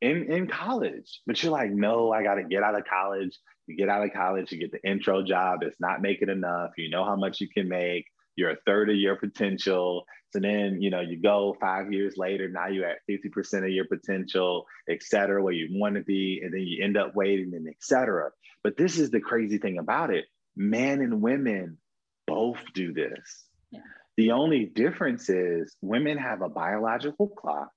in, 0.00 0.32
in 0.32 0.46
college, 0.46 1.20
but 1.26 1.42
you're 1.42 1.52
like, 1.52 1.70
no, 1.70 2.12
I 2.12 2.22
got 2.22 2.34
to 2.34 2.44
get 2.44 2.62
out 2.62 2.74
of 2.74 2.84
college. 2.84 3.36
You 3.66 3.76
get 3.76 3.88
out 3.88 4.04
of 4.04 4.12
college, 4.12 4.50
you 4.50 4.58
get 4.58 4.72
the 4.72 4.82
intro 4.88 5.22
job, 5.22 5.62
it's 5.62 5.78
not 5.78 6.02
making 6.02 6.28
enough. 6.28 6.70
You 6.76 6.90
know 6.90 7.04
how 7.04 7.14
much 7.14 7.40
you 7.40 7.48
can 7.48 7.68
make, 7.68 8.06
you're 8.36 8.50
a 8.50 8.56
third 8.66 8.90
of 8.90 8.96
your 8.96 9.16
potential. 9.16 10.04
So 10.30 10.40
then, 10.40 10.80
you 10.80 10.90
know, 10.90 11.00
you 11.00 11.20
go 11.20 11.56
five 11.60 11.92
years 11.92 12.14
later, 12.16 12.48
now 12.48 12.68
you're 12.68 12.88
at 12.88 12.98
50% 13.10 13.64
of 13.64 13.70
your 13.70 13.86
potential, 13.86 14.64
et 14.88 15.02
cetera, 15.02 15.42
where 15.42 15.52
you 15.52 15.68
want 15.72 15.96
to 15.96 16.02
be, 16.02 16.40
and 16.42 16.52
then 16.52 16.60
you 16.60 16.84
end 16.84 16.96
up 16.96 17.12
waiting 17.14 17.52
and 17.54 17.68
et 17.68 17.76
cetera. 17.80 18.30
But 18.62 18.76
this 18.76 18.98
is 18.98 19.10
the 19.10 19.20
crazy 19.20 19.58
thing 19.58 19.78
about 19.78 20.12
it. 20.12 20.26
Men 20.56 21.00
and 21.00 21.20
women 21.20 21.78
both 22.26 22.58
do 22.74 22.92
this. 22.92 23.44
Yeah. 23.70 23.80
The 24.16 24.32
only 24.32 24.66
difference 24.66 25.28
is 25.28 25.74
women 25.80 26.18
have 26.18 26.42
a 26.42 26.48
biological 26.48 27.28
clock, 27.28 27.70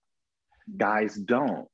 guys 0.75 1.15
don't. 1.15 1.67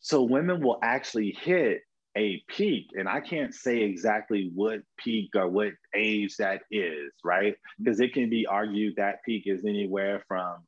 So 0.00 0.22
women 0.22 0.62
will 0.62 0.78
actually 0.82 1.36
hit 1.40 1.80
a 2.16 2.42
peak, 2.48 2.88
and 2.94 3.08
I 3.08 3.20
can't 3.20 3.54
say 3.54 3.82
exactly 3.82 4.50
what 4.54 4.80
peak 4.96 5.30
or 5.34 5.48
what 5.48 5.72
age 5.94 6.36
that 6.38 6.62
is, 6.70 7.12
right? 7.22 7.52
Mm-hmm. 7.52 7.84
Because 7.84 8.00
it 8.00 8.14
can 8.14 8.30
be 8.30 8.46
argued 8.46 8.94
that 8.96 9.22
peak 9.24 9.44
is 9.46 9.64
anywhere 9.64 10.22
from 10.26 10.58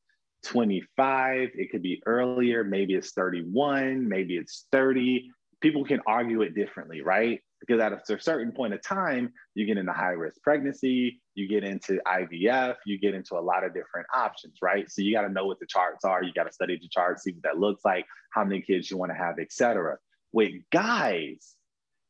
25, 0.45 1.49
it 1.55 1.71
could 1.71 1.83
be 1.83 2.03
earlier, 2.07 2.65
maybe 2.65 2.95
it's 2.95 3.13
31, 3.13 4.09
maybe 4.09 4.37
it's 4.37 4.67
30. 4.73 5.31
People 5.61 5.85
can 5.85 6.01
argue 6.07 6.43
it 6.43 6.55
differently, 6.55 7.01
right? 7.01 7.41
because 7.61 7.81
at 7.81 7.93
a 7.93 8.21
certain 8.21 8.53
point 8.53 8.75
of 8.75 8.83
time, 8.83 9.33
you 9.55 9.67
get 9.67 9.79
into 9.79 9.93
high 9.93 10.11
risk 10.11 10.41
pregnancy, 10.43 11.21
you 11.35 11.49
get 11.49 11.65
into 11.65 12.01
IVF, 12.07 12.77
you 12.87 12.99
get 12.99 13.15
into 13.15 13.37
a 13.37 13.41
lot 13.41 13.65
of 13.65 13.75
different 13.75 14.07
options, 14.15 14.59
right? 14.63 14.91
So 14.91 15.03
you 15.03 15.13
got 15.13 15.23
to 15.23 15.29
know 15.29 15.47
what 15.47 15.59
the 15.59 15.67
charts 15.67 16.05
are. 16.05 16.23
You 16.23 16.33
got 16.33 16.45
to 16.45 16.53
study 16.53 16.79
the 16.81 16.89
charts, 16.89 17.25
see 17.25 17.33
what 17.33 17.43
that 17.43 17.59
looks 17.59 17.85
like, 17.85 18.07
how 18.33 18.45
many 18.45 18.63
kids 18.63 18.91
you 18.91 18.97
want 18.97 19.13
to 19.13 19.19
have, 19.19 19.39
etc. 19.39 19.97
With 20.33 20.53
guys, 20.73 21.55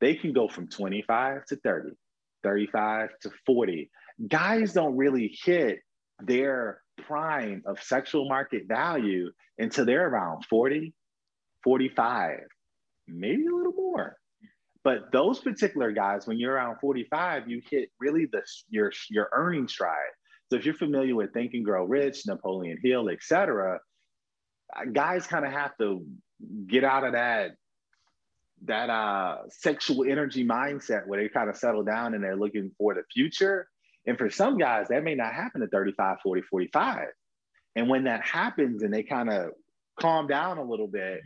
they 0.01 0.15
can 0.15 0.33
go 0.33 0.49
from 0.49 0.69
25 0.69 1.47
to 1.47 1.57
30, 1.57 1.91
35 2.43 3.11
to 3.23 3.31
40. 3.47 3.91
Guys 4.29 4.73
don't 4.73 4.97
really 4.97 5.37
hit 5.45 5.81
their 6.21 6.81
prime 7.07 7.63
of 7.67 7.81
sexual 7.83 8.29
market 8.29 8.65
value 8.67 9.31
until 9.59 9.85
they're 9.85 10.09
around 10.09 10.45
40, 10.47 10.93
45, 11.63 12.41
maybe 13.07 13.47
a 13.47 13.55
little 13.55 13.73
more. 13.73 14.17
But 14.85 15.13
those 15.13 15.41
particular 15.41 15.93
guys, 15.93 16.27
when 16.27 16.39
you're 16.39 16.55
around 16.55 16.79
45, 16.81 17.49
you 17.49 17.61
hit 17.71 17.91
really 18.01 18.27
the 18.31 18.43
your 18.71 18.93
your 19.11 19.29
earning 19.33 19.69
stride. 19.69 20.15
So 20.51 20.57
if 20.57 20.65
you're 20.65 20.75
familiar 20.75 21.15
with 21.15 21.33
Think 21.33 21.53
and 21.55 21.65
Grow 21.65 21.85
Rich, 21.85 22.27
Napoleon 22.27 22.79
Hill, 22.83 23.11
etc., 23.11 23.81
guys 24.93 25.27
kind 25.27 25.45
of 25.45 25.53
have 25.53 25.77
to 25.79 26.07
get 26.67 26.85
out 26.85 27.05
of 27.05 27.13
that 27.13 27.53
that 28.65 28.91
uh, 28.91 29.39
sexual 29.49 30.05
energy 30.05 30.45
mindset 30.45 31.07
where 31.07 31.23
they 31.23 31.29
kind 31.29 31.49
of 31.49 31.57
settle 31.57 31.85
down 31.85 32.15
and 32.15 32.23
they're 32.23 32.37
looking 32.37 32.71
for 32.79 32.95
the 32.95 33.03
future. 33.13 33.69
And 34.07 34.17
for 34.17 34.31
some 34.31 34.59
guys, 34.59 34.89
that 34.89 35.05
may 35.05 35.15
not 35.15 35.35
happen 35.35 35.63
at 35.63 35.71
35, 35.71 36.19
40, 36.23 36.43
45. 36.43 37.07
And 37.77 37.89
when 37.89 38.05
that 38.05 38.25
happens 38.25 38.83
and 38.83 38.93
they 38.93 39.03
kind 39.03 39.31
of 39.31 39.51
calm 40.01 40.27
down 40.27 40.59
a 40.59 40.65
little 40.65 40.89
bit 40.89 41.21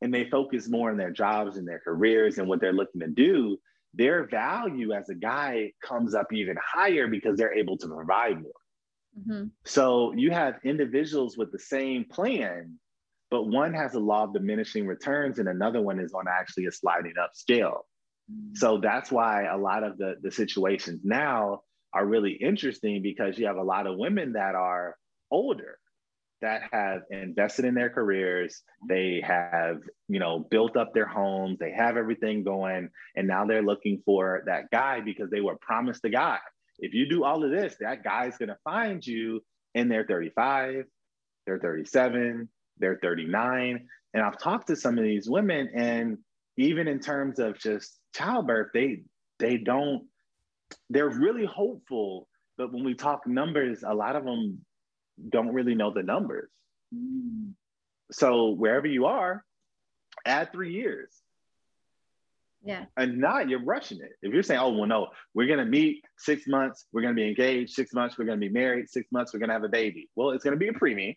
and 0.00 0.14
they 0.14 0.28
focus 0.30 0.68
more 0.68 0.90
on 0.90 0.96
their 0.96 1.10
jobs 1.10 1.56
and 1.56 1.66
their 1.66 1.80
careers 1.80 2.38
and 2.38 2.48
what 2.48 2.60
they're 2.60 2.72
looking 2.72 3.00
to 3.00 3.08
do, 3.08 3.58
their 3.94 4.26
value 4.26 4.92
as 4.92 5.08
a 5.08 5.14
guy 5.14 5.72
comes 5.82 6.14
up 6.14 6.32
even 6.32 6.56
higher 6.62 7.08
because 7.08 7.36
they're 7.36 7.54
able 7.54 7.76
to 7.78 7.88
provide 7.88 8.40
more. 8.40 8.52
Mm-hmm. 9.18 9.46
So 9.64 10.12
you 10.14 10.30
have 10.30 10.54
individuals 10.64 11.36
with 11.36 11.50
the 11.50 11.58
same 11.58 12.04
plan, 12.04 12.78
but 13.30 13.44
one 13.44 13.74
has 13.74 13.94
a 13.94 13.98
law 13.98 14.24
of 14.24 14.32
diminishing 14.32 14.86
returns 14.86 15.38
and 15.38 15.48
another 15.48 15.80
one 15.82 16.00
is 16.00 16.12
on 16.12 16.24
actually 16.28 16.66
a 16.66 16.72
sliding 16.72 17.14
up 17.22 17.30
scale. 17.34 17.86
Mm-hmm. 18.30 18.54
So 18.54 18.78
that's 18.82 19.10
why 19.10 19.44
a 19.44 19.56
lot 19.56 19.84
of 19.84 19.98
the, 19.98 20.16
the 20.22 20.30
situations 20.30 21.02
now 21.04 21.62
are 21.92 22.06
really 22.06 22.32
interesting 22.32 23.02
because 23.02 23.38
you 23.38 23.46
have 23.46 23.56
a 23.56 23.62
lot 23.62 23.86
of 23.86 23.98
women 23.98 24.32
that 24.32 24.54
are 24.54 24.96
older 25.30 25.78
that 26.40 26.62
have 26.72 27.02
invested 27.10 27.64
in 27.64 27.74
their 27.74 27.90
careers 27.90 28.62
they 28.88 29.20
have 29.24 29.78
you 30.08 30.20
know 30.20 30.46
built 30.50 30.76
up 30.76 30.94
their 30.94 31.06
homes 31.06 31.58
they 31.58 31.72
have 31.72 31.96
everything 31.96 32.44
going 32.44 32.88
and 33.16 33.26
now 33.26 33.44
they're 33.44 33.62
looking 33.62 34.00
for 34.04 34.42
that 34.46 34.70
guy 34.70 35.00
because 35.00 35.30
they 35.30 35.40
were 35.40 35.56
promised 35.56 36.04
a 36.04 36.10
guy 36.10 36.38
if 36.78 36.94
you 36.94 37.08
do 37.08 37.24
all 37.24 37.44
of 37.44 37.50
this 37.50 37.74
that 37.80 38.04
guy's 38.04 38.38
going 38.38 38.48
to 38.48 38.58
find 38.62 39.04
you 39.04 39.40
and 39.74 39.90
they're 39.90 40.06
35 40.06 40.84
they're 41.46 41.58
37 41.58 42.48
they're 42.78 42.98
39 43.02 43.86
and 44.14 44.22
i've 44.22 44.38
talked 44.38 44.68
to 44.68 44.76
some 44.76 44.98
of 44.98 45.04
these 45.04 45.28
women 45.28 45.68
and 45.74 46.18
even 46.56 46.88
in 46.88 46.98
terms 46.98 47.38
of 47.38 47.58
just 47.58 47.98
childbirth 48.14 48.68
they 48.74 49.02
they 49.38 49.56
don't 49.56 50.06
they're 50.90 51.08
really 51.08 51.46
hopeful 51.46 52.28
but 52.56 52.72
when 52.72 52.84
we 52.84 52.94
talk 52.94 53.26
numbers 53.26 53.84
a 53.86 53.94
lot 53.94 54.16
of 54.16 54.24
them 54.24 54.60
don't 55.28 55.52
really 55.52 55.74
know 55.74 55.92
the 55.92 56.02
numbers. 56.02 56.50
Mm. 56.94 57.52
So 58.10 58.50
wherever 58.50 58.86
you 58.86 59.06
are, 59.06 59.44
add 60.24 60.52
three 60.52 60.72
years. 60.72 61.10
Yeah. 62.62 62.86
And 62.96 63.18
not 63.18 63.48
you're 63.48 63.64
rushing 63.64 64.00
it. 64.00 64.12
If 64.22 64.32
you're 64.32 64.42
saying, 64.42 64.60
oh, 64.60 64.70
well, 64.70 64.86
no, 64.86 65.08
we're 65.32 65.46
going 65.46 65.60
to 65.60 65.64
meet 65.64 66.02
six 66.16 66.46
months, 66.46 66.86
we're 66.92 67.02
going 67.02 67.14
to 67.14 67.20
be 67.20 67.28
engaged, 67.28 67.70
six 67.70 67.92
months, 67.92 68.18
we're 68.18 68.24
going 68.24 68.40
to 68.40 68.46
be 68.46 68.52
married, 68.52 68.90
six 68.90 69.10
months, 69.12 69.32
we're 69.32 69.38
going 69.38 69.48
to 69.48 69.54
have 69.54 69.64
a 69.64 69.68
baby. 69.68 70.08
Well, 70.16 70.30
it's 70.30 70.42
going 70.42 70.58
to 70.58 70.58
be 70.58 70.68
a 70.68 70.72
preemie. 70.72 71.16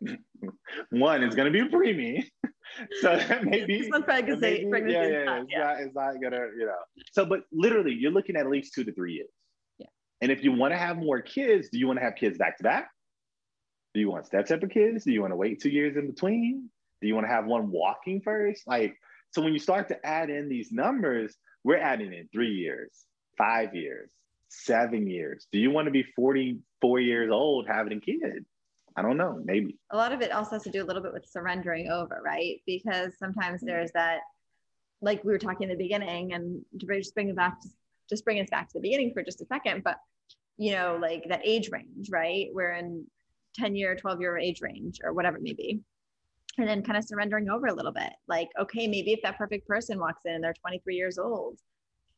One 0.90 1.22
is 1.22 1.34
going 1.34 1.52
to 1.52 1.64
be 1.64 1.68
preemie. 1.68 2.24
so 3.00 3.16
that 3.16 3.44
may 3.44 3.64
be. 3.64 3.82
This 3.82 4.02
pregnancy. 4.04 4.40
Maybe, 4.40 4.70
pregnancy 4.70 4.94
yeah, 4.94 5.06
yeah, 5.06 5.24
yeah. 5.24 5.40
It's, 5.40 5.50
yeah. 5.50 5.58
Not, 5.58 5.80
it's 5.80 5.94
not 5.94 6.20
going 6.20 6.32
to, 6.32 6.48
you 6.58 6.66
know. 6.66 6.78
So, 7.12 7.26
but 7.26 7.40
literally, 7.52 7.92
you're 7.92 8.12
looking 8.12 8.36
at 8.36 8.42
at 8.42 8.50
least 8.50 8.74
two 8.74 8.84
to 8.84 8.92
three 8.92 9.14
years. 9.14 9.30
Yeah. 9.78 9.86
And 10.20 10.30
if 10.30 10.44
you 10.44 10.52
want 10.52 10.72
to 10.72 10.78
have 10.78 10.96
more 10.96 11.20
kids, 11.20 11.68
do 11.70 11.78
you 11.78 11.86
want 11.86 11.98
to 11.98 12.04
have 12.04 12.14
kids 12.14 12.38
back 12.38 12.58
to 12.58 12.62
back? 12.62 12.90
Do 13.92 14.00
you 14.00 14.10
want 14.10 14.26
step 14.26 14.48
of 14.50 14.70
kids? 14.70 15.04
Do 15.04 15.12
you 15.12 15.20
want 15.20 15.32
to 15.32 15.36
wait 15.36 15.60
two 15.60 15.70
years 15.70 15.96
in 15.96 16.06
between? 16.06 16.70
Do 17.00 17.08
you 17.08 17.14
want 17.14 17.26
to 17.26 17.32
have 17.32 17.46
one 17.46 17.70
walking 17.70 18.20
first? 18.20 18.66
Like, 18.66 18.96
so 19.32 19.42
when 19.42 19.52
you 19.52 19.58
start 19.58 19.88
to 19.88 20.06
add 20.06 20.30
in 20.30 20.48
these 20.48 20.70
numbers, 20.70 21.36
we're 21.64 21.78
adding 21.78 22.12
in 22.12 22.28
three 22.32 22.54
years, 22.54 22.90
five 23.36 23.74
years, 23.74 24.10
seven 24.48 25.08
years. 25.08 25.46
Do 25.52 25.58
you 25.58 25.70
want 25.70 25.86
to 25.86 25.90
be 25.90 26.04
44 26.14 27.00
years 27.00 27.30
old 27.32 27.66
having 27.66 27.98
a 27.98 28.00
kid? 28.00 28.44
I 28.96 29.02
don't 29.02 29.16
know, 29.16 29.40
maybe. 29.44 29.76
A 29.90 29.96
lot 29.96 30.12
of 30.12 30.20
it 30.20 30.32
also 30.32 30.52
has 30.52 30.62
to 30.64 30.70
do 30.70 30.82
a 30.82 30.86
little 30.86 31.02
bit 31.02 31.12
with 31.12 31.26
surrendering 31.26 31.90
over, 31.90 32.20
right? 32.24 32.60
Because 32.66 33.12
sometimes 33.18 33.58
mm-hmm. 33.58 33.66
there's 33.66 33.92
that, 33.92 34.20
like 35.00 35.22
we 35.24 35.32
were 35.32 35.38
talking 35.38 35.70
in 35.70 35.76
the 35.76 35.82
beginning, 35.82 36.32
and 36.32 36.62
to 36.78 36.86
just 36.86 37.14
bring 37.14 37.28
it 37.28 37.36
back, 37.36 37.56
just 38.08 38.24
bring 38.24 38.40
us 38.40 38.50
back 38.50 38.68
to 38.68 38.74
the 38.74 38.80
beginning 38.80 39.12
for 39.12 39.22
just 39.22 39.40
a 39.40 39.46
second, 39.46 39.82
but 39.84 39.96
you 40.60 40.72
know, 40.72 40.98
like 41.00 41.24
that 41.28 41.40
age 41.42 41.70
range, 41.72 42.10
right? 42.10 42.48
We're 42.52 42.72
in 42.72 43.06
10 43.54 43.74
year, 43.74 43.96
12 43.96 44.20
year 44.20 44.36
age 44.36 44.60
range 44.60 44.98
or 45.02 45.14
whatever 45.14 45.38
it 45.38 45.42
may 45.42 45.54
be. 45.54 45.80
And 46.58 46.68
then 46.68 46.82
kind 46.82 46.98
of 46.98 47.04
surrendering 47.04 47.48
over 47.48 47.68
a 47.68 47.72
little 47.72 47.92
bit. 47.92 48.12
Like, 48.28 48.48
okay, 48.60 48.86
maybe 48.86 49.12
if 49.12 49.22
that 49.22 49.38
perfect 49.38 49.66
person 49.66 49.98
walks 49.98 50.22
in 50.26 50.34
and 50.34 50.44
they're 50.44 50.52
23 50.52 50.94
years 50.94 51.18
old, 51.18 51.58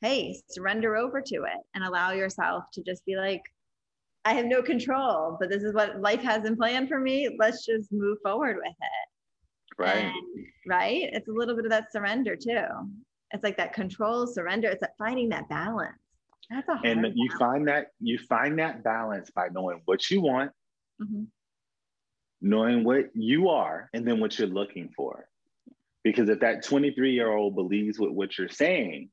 hey, 0.01 0.41
surrender 0.51 0.97
over 0.97 1.20
to 1.20 1.35
it 1.45 1.61
and 1.75 1.85
allow 1.85 2.11
yourself 2.11 2.64
to 2.73 2.83
just 2.83 3.05
be 3.07 3.14
like, 3.14 3.43
I 4.25 4.35
have 4.35 4.47
no 4.47 4.62
control, 4.62 5.37
but 5.41 5.51
this 5.51 5.62
is 5.62 5.75
what 5.75 6.01
life 6.01 6.23
has 6.23 6.45
in 6.45 6.57
plan 6.57 6.87
for 6.87 7.01
me. 7.01 7.37
Let's 7.39 7.66
just 7.66 7.93
move 7.93 8.18
forward 8.23 8.57
with 8.57 8.66
it. 8.66 9.79
Right. 9.79 10.05
And, 10.05 10.47
right. 10.68 11.11
It's 11.12 11.29
a 11.29 11.33
little 11.33 11.57
bit 11.57 11.64
of 11.64 11.70
that 11.70 11.91
surrender 11.91 12.37
too. 12.37 12.64
It's 13.33 13.43
like 13.43 13.57
that 13.57 13.73
control, 13.73 14.27
surrender. 14.27 14.68
It's 14.68 14.83
like 14.83 14.97
finding 14.99 15.29
that 15.31 15.49
balance. 15.49 15.97
That's 16.51 16.68
a 16.68 16.75
hard 16.75 16.87
and 16.87 17.07
you 17.16 17.29
balance. 17.31 17.41
find 17.41 17.68
that 17.68 17.87
you 18.01 18.18
find 18.18 18.59
that 18.59 18.85
balance 18.85 19.31
by 19.31 19.49
knowing 19.53 19.81
what 19.87 20.11
you 20.11 20.20
want 20.20 20.53
mm-hmm. 21.03 21.25
knowing 22.41 22.85
what 22.85 23.07
you 23.14 23.49
are 23.49 23.89
and 23.93 24.07
then 24.07 24.20
what 24.20 24.39
you're 24.39 24.49
looking 24.49 24.91
for. 24.97 25.27
Because 26.05 26.29
if 26.29 26.41
that 26.41 26.64
23 26.64 27.12
year 27.12 27.31
old 27.31 27.55
believes 27.55 27.99
what, 27.99 28.12
what 28.12 28.37
you're 28.37 28.49
saying, 28.49 29.11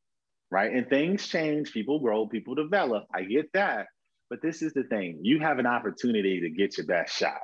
right? 0.49 0.71
And 0.73 0.89
things 0.89 1.27
change, 1.27 1.71
people 1.71 1.99
grow, 1.99 2.27
people 2.27 2.55
develop. 2.55 3.05
I 3.13 3.23
get 3.23 3.51
that. 3.53 3.87
But 4.29 4.41
this 4.41 4.61
is 4.61 4.73
the 4.73 4.83
thing 4.83 5.19
you 5.23 5.39
have 5.39 5.59
an 5.59 5.65
opportunity 5.65 6.39
to 6.41 6.49
get 6.49 6.77
your 6.77 6.85
best 6.85 7.15
shot. 7.15 7.41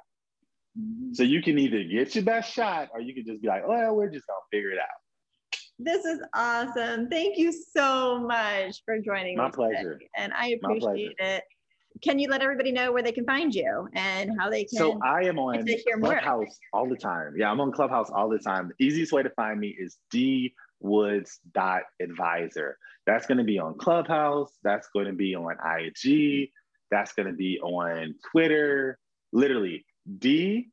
Mm-hmm. 0.79 1.13
So 1.13 1.23
you 1.23 1.41
can 1.41 1.57
either 1.57 1.83
get 1.83 2.15
your 2.15 2.23
best 2.23 2.53
shot 2.53 2.89
or 2.93 3.01
you 3.01 3.13
can 3.13 3.25
just 3.25 3.41
be 3.41 3.47
like, 3.47 3.63
oh, 3.65 3.93
we're 3.93 4.09
just 4.09 4.27
going 4.27 4.39
to 4.39 4.57
figure 4.57 4.71
it 4.71 4.79
out. 4.79 5.59
This 5.77 6.05
is 6.05 6.21
awesome. 6.33 7.09
Thank 7.09 7.38
you 7.38 7.51
so 7.51 8.19
much 8.19 8.81
for 8.86 8.99
joining 8.99 9.38
My 9.38 9.45
me. 9.45 9.49
My 9.49 9.51
pleasure. 9.51 9.93
Today. 9.93 10.09
And 10.17 10.33
I 10.33 10.57
appreciate 10.61 11.15
it 11.19 11.43
can 12.03 12.19
you 12.19 12.29
let 12.29 12.41
everybody 12.41 12.71
know 12.71 12.91
where 12.91 13.01
they 13.03 13.11
can 13.11 13.25
find 13.25 13.53
you 13.53 13.88
and 13.93 14.31
how 14.38 14.49
they 14.49 14.65
can? 14.65 14.77
So 14.77 14.99
I 15.03 15.23
am 15.23 15.39
on 15.39 15.65
Clubhouse 15.99 16.59
all 16.73 16.89
the 16.89 16.97
time. 16.97 17.36
Yeah, 17.38 17.51
I'm 17.51 17.61
on 17.61 17.71
Clubhouse 17.71 18.09
all 18.09 18.27
the 18.29 18.39
time. 18.39 18.71
The 18.77 18.86
easiest 18.86 19.11
way 19.11 19.21
to 19.23 19.29
find 19.31 19.59
me 19.59 19.75
is 19.77 19.97
dwoods.advisor. 20.13 22.77
That's 23.05 23.27
going 23.27 23.38
to 23.38 23.43
be 23.43 23.59
on 23.59 23.77
Clubhouse. 23.77 24.51
That's 24.63 24.88
going 24.93 25.07
to 25.07 25.13
be 25.13 25.36
on 25.36 25.53
IG. 25.53 26.49
That's 26.96 27.12
going 27.12 27.28
to 27.28 27.34
be 27.34 27.60
on 27.60 28.16
Twitter. 28.32 28.98
Literally, 29.34 29.86
D 30.18 30.70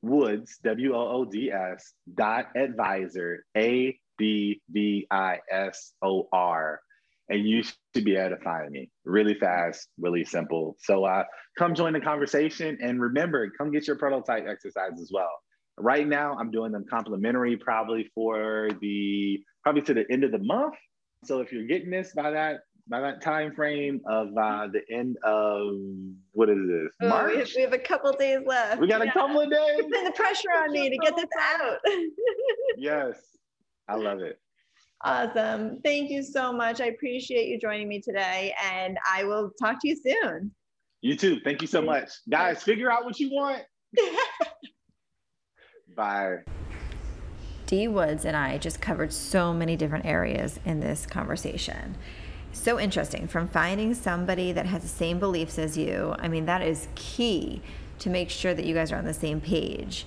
Woods, 0.00 0.56
W 0.64 0.94
O 0.94 1.08
O 1.08 1.24
D 1.26 1.52
S 1.52 1.92
dot 2.14 2.46
advisor, 2.56 3.44
A 3.54 3.98
D 4.16 4.62
V 4.70 5.06
I 5.10 5.40
S 5.50 5.92
O 6.00 6.26
R 6.32 6.80
and 7.28 7.46
you 7.46 7.62
should 7.62 8.04
be 8.04 8.16
able 8.16 8.36
to 8.36 8.42
find 8.42 8.70
me 8.70 8.90
really 9.04 9.34
fast, 9.34 9.88
really 9.98 10.24
simple. 10.24 10.76
So 10.80 11.04
uh, 11.04 11.24
come 11.58 11.74
join 11.74 11.92
the 11.92 12.00
conversation 12.00 12.78
and 12.82 13.00
remember, 13.00 13.50
come 13.58 13.70
get 13.70 13.86
your 13.86 13.96
prototype 13.96 14.46
exercise 14.48 14.98
as 15.00 15.10
well. 15.12 15.30
Right 15.76 16.08
now, 16.08 16.36
I'm 16.38 16.50
doing 16.50 16.72
them 16.72 16.86
complimentary, 16.88 17.56
probably 17.56 18.10
for 18.14 18.70
the 18.80 19.40
probably 19.62 19.82
to 19.82 19.94
the 19.94 20.04
end 20.10 20.24
of 20.24 20.32
the 20.32 20.38
month. 20.38 20.74
So 21.24 21.40
if 21.40 21.52
you're 21.52 21.66
getting 21.66 21.90
this 21.90 22.12
by 22.14 22.30
that 22.30 22.60
by 22.88 23.00
that 23.00 23.20
time 23.20 23.54
frame 23.54 24.00
of 24.06 24.28
uh, 24.36 24.66
the 24.68 24.80
end 24.90 25.16
of 25.22 25.76
what 26.32 26.48
is 26.48 26.58
this 26.66 26.88
oh, 27.02 27.08
March? 27.08 27.32
We 27.32 27.38
have, 27.38 27.48
we 27.56 27.62
have, 27.62 27.72
a 27.72 27.78
couple 27.78 28.12
days 28.12 28.38
left. 28.46 28.80
We 28.80 28.86
got 28.86 29.04
yeah. 29.04 29.10
a 29.10 29.12
couple 29.12 29.40
of 29.40 29.50
days. 29.50 29.82
Put 29.82 30.04
the 30.04 30.12
pressure 30.14 30.48
on 30.56 30.72
me 30.72 30.88
to 30.88 30.96
get 30.98 31.14
this 31.16 31.26
out. 31.38 31.78
yes, 32.76 33.18
I 33.88 33.96
love 33.96 34.20
it. 34.20 34.40
Awesome. 35.04 35.80
Thank 35.84 36.10
you 36.10 36.22
so 36.22 36.52
much. 36.52 36.80
I 36.80 36.86
appreciate 36.86 37.48
you 37.48 37.60
joining 37.60 37.88
me 37.88 38.00
today, 38.00 38.54
and 38.72 38.98
I 39.06 39.24
will 39.24 39.50
talk 39.60 39.80
to 39.82 39.88
you 39.88 39.96
soon. 39.96 40.50
You 41.02 41.16
too. 41.16 41.38
Thank 41.44 41.62
you 41.62 41.68
so 41.68 41.80
much. 41.80 42.10
Guys, 42.28 42.62
figure 42.62 42.90
out 42.90 43.04
what 43.04 43.20
you 43.20 43.30
want. 43.30 43.62
Bye. 45.96 46.38
D 47.66 47.86
Woods 47.86 48.24
and 48.24 48.36
I 48.36 48.56
just 48.58 48.80
covered 48.80 49.12
so 49.12 49.52
many 49.52 49.76
different 49.76 50.06
areas 50.06 50.58
in 50.64 50.80
this 50.80 51.06
conversation. 51.06 51.96
So 52.58 52.78
interesting 52.78 53.28
from 53.28 53.46
finding 53.46 53.94
somebody 53.94 54.50
that 54.50 54.66
has 54.66 54.82
the 54.82 54.88
same 54.88 55.20
beliefs 55.20 55.60
as 55.60 55.78
you. 55.78 56.16
I 56.18 56.26
mean, 56.26 56.44
that 56.46 56.60
is 56.60 56.88
key 56.96 57.62
to 58.00 58.10
make 58.10 58.30
sure 58.30 58.52
that 58.52 58.64
you 58.64 58.74
guys 58.74 58.90
are 58.90 58.96
on 58.96 59.04
the 59.04 59.14
same 59.14 59.40
page. 59.40 60.04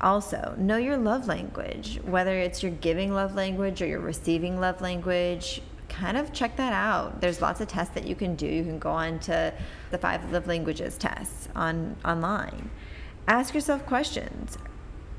Also, 0.00 0.54
know 0.58 0.76
your 0.76 0.96
love 0.96 1.28
language, 1.28 2.00
whether 2.04 2.36
it's 2.36 2.60
your 2.60 2.72
giving 2.72 3.12
love 3.14 3.36
language 3.36 3.80
or 3.80 3.86
your 3.86 4.00
receiving 4.00 4.58
love 4.58 4.80
language. 4.80 5.62
kind 5.88 6.16
of 6.16 6.32
check 6.32 6.56
that 6.56 6.72
out. 6.72 7.20
There's 7.20 7.40
lots 7.40 7.60
of 7.60 7.68
tests 7.68 7.94
that 7.94 8.04
you 8.06 8.16
can 8.16 8.34
do. 8.34 8.46
You 8.46 8.64
can 8.64 8.80
go 8.80 8.90
on 8.90 9.20
to 9.20 9.54
the 9.92 9.98
five 9.98 10.32
love 10.32 10.48
languages 10.48 10.98
tests 10.98 11.48
on 11.54 11.96
online. 12.04 12.68
Ask 13.28 13.54
yourself 13.54 13.86
questions 13.86 14.58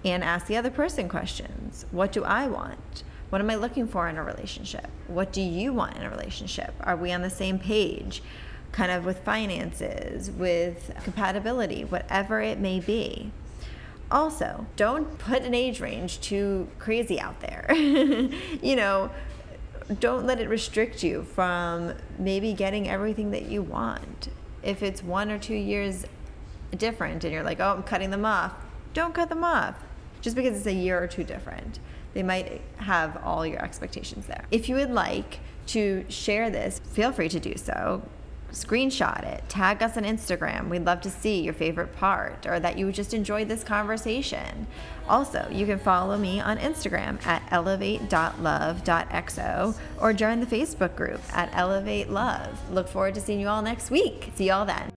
and 0.03 0.21
ask 0.21 0.47
the 0.47 0.57
other 0.57 0.69
person 0.69 1.07
questions. 1.07 1.85
What 1.91 2.11
do 2.11 2.25
I 2.25 2.47
want? 2.47 3.03
What 3.33 3.41
am 3.41 3.49
I 3.49 3.55
looking 3.55 3.87
for 3.87 4.07
in 4.07 4.17
a 4.17 4.23
relationship? 4.23 4.85
What 5.07 5.33
do 5.33 5.41
you 5.41 5.73
want 5.73 5.97
in 5.97 6.03
a 6.03 6.09
relationship? 6.11 6.71
Are 6.81 6.95
we 6.95 7.11
on 7.11 7.23
the 7.23 7.31
same 7.31 7.57
page? 7.57 8.21
Kind 8.71 8.91
of 8.91 9.05
with 9.05 9.17
finances, 9.21 10.29
with 10.29 10.93
compatibility, 11.03 11.83
whatever 11.83 12.41
it 12.41 12.59
may 12.59 12.79
be. 12.79 13.31
Also, 14.11 14.67
don't 14.75 15.17
put 15.17 15.41
an 15.41 15.55
age 15.55 15.81
range 15.81 16.21
too 16.21 16.67
crazy 16.77 17.19
out 17.19 17.39
there. 17.39 17.65
you 17.73 18.75
know, 18.75 19.09
don't 19.99 20.27
let 20.27 20.39
it 20.39 20.47
restrict 20.47 21.01
you 21.01 21.23
from 21.23 21.95
maybe 22.19 22.53
getting 22.53 22.87
everything 22.87 23.31
that 23.31 23.47
you 23.47 23.63
want. 23.63 24.29
If 24.61 24.83
it's 24.83 25.01
one 25.01 25.31
or 25.31 25.39
two 25.39 25.55
years 25.55 26.05
different 26.77 27.23
and 27.23 27.33
you're 27.33 27.41
like, 27.41 27.59
oh, 27.59 27.77
I'm 27.77 27.81
cutting 27.81 28.11
them 28.11 28.25
off, 28.25 28.53
don't 28.93 29.15
cut 29.15 29.29
them 29.29 29.43
off 29.43 29.83
just 30.21 30.35
because 30.35 30.55
it's 30.55 30.67
a 30.67 30.71
year 30.71 31.01
or 31.01 31.07
two 31.07 31.23
different. 31.23 31.79
They 32.13 32.23
might 32.23 32.61
have 32.77 33.21
all 33.23 33.45
your 33.45 33.63
expectations 33.63 34.25
there. 34.25 34.45
If 34.51 34.69
you 34.69 34.75
would 34.75 34.91
like 34.91 35.39
to 35.67 36.05
share 36.09 36.49
this, 36.49 36.79
feel 36.79 37.11
free 37.11 37.29
to 37.29 37.39
do 37.39 37.55
so 37.57 38.03
screenshot 38.53 39.23
it, 39.23 39.43
tag 39.49 39.83
us 39.83 39.97
on 39.97 40.03
Instagram. 40.03 40.69
We'd 40.69 40.85
love 40.85 41.01
to 41.01 41.09
see 41.09 41.41
your 41.41 41.53
favorite 41.53 41.93
part 41.95 42.45
or 42.45 42.59
that 42.59 42.77
you 42.77 42.91
just 42.91 43.11
enjoyed 43.13 43.47
this 43.49 43.63
conversation. 43.63 44.67
Also, 45.09 45.47
you 45.51 45.65
can 45.65 45.79
follow 45.79 46.17
me 46.17 46.39
on 46.39 46.57
Instagram 46.59 47.25
at 47.25 47.41
elevate.love.xo 47.51 49.75
or 49.99 50.13
join 50.13 50.39
the 50.39 50.45
Facebook 50.45 50.95
group 50.95 51.19
at 51.33 51.49
Elevate 51.53 52.09
Love. 52.09 52.71
Look 52.71 52.87
forward 52.87 53.15
to 53.15 53.21
seeing 53.21 53.39
you 53.39 53.47
all 53.47 53.63
next 53.63 53.89
week. 53.89 54.31
See 54.35 54.47
y'all 54.47 54.65
then. 54.65 54.91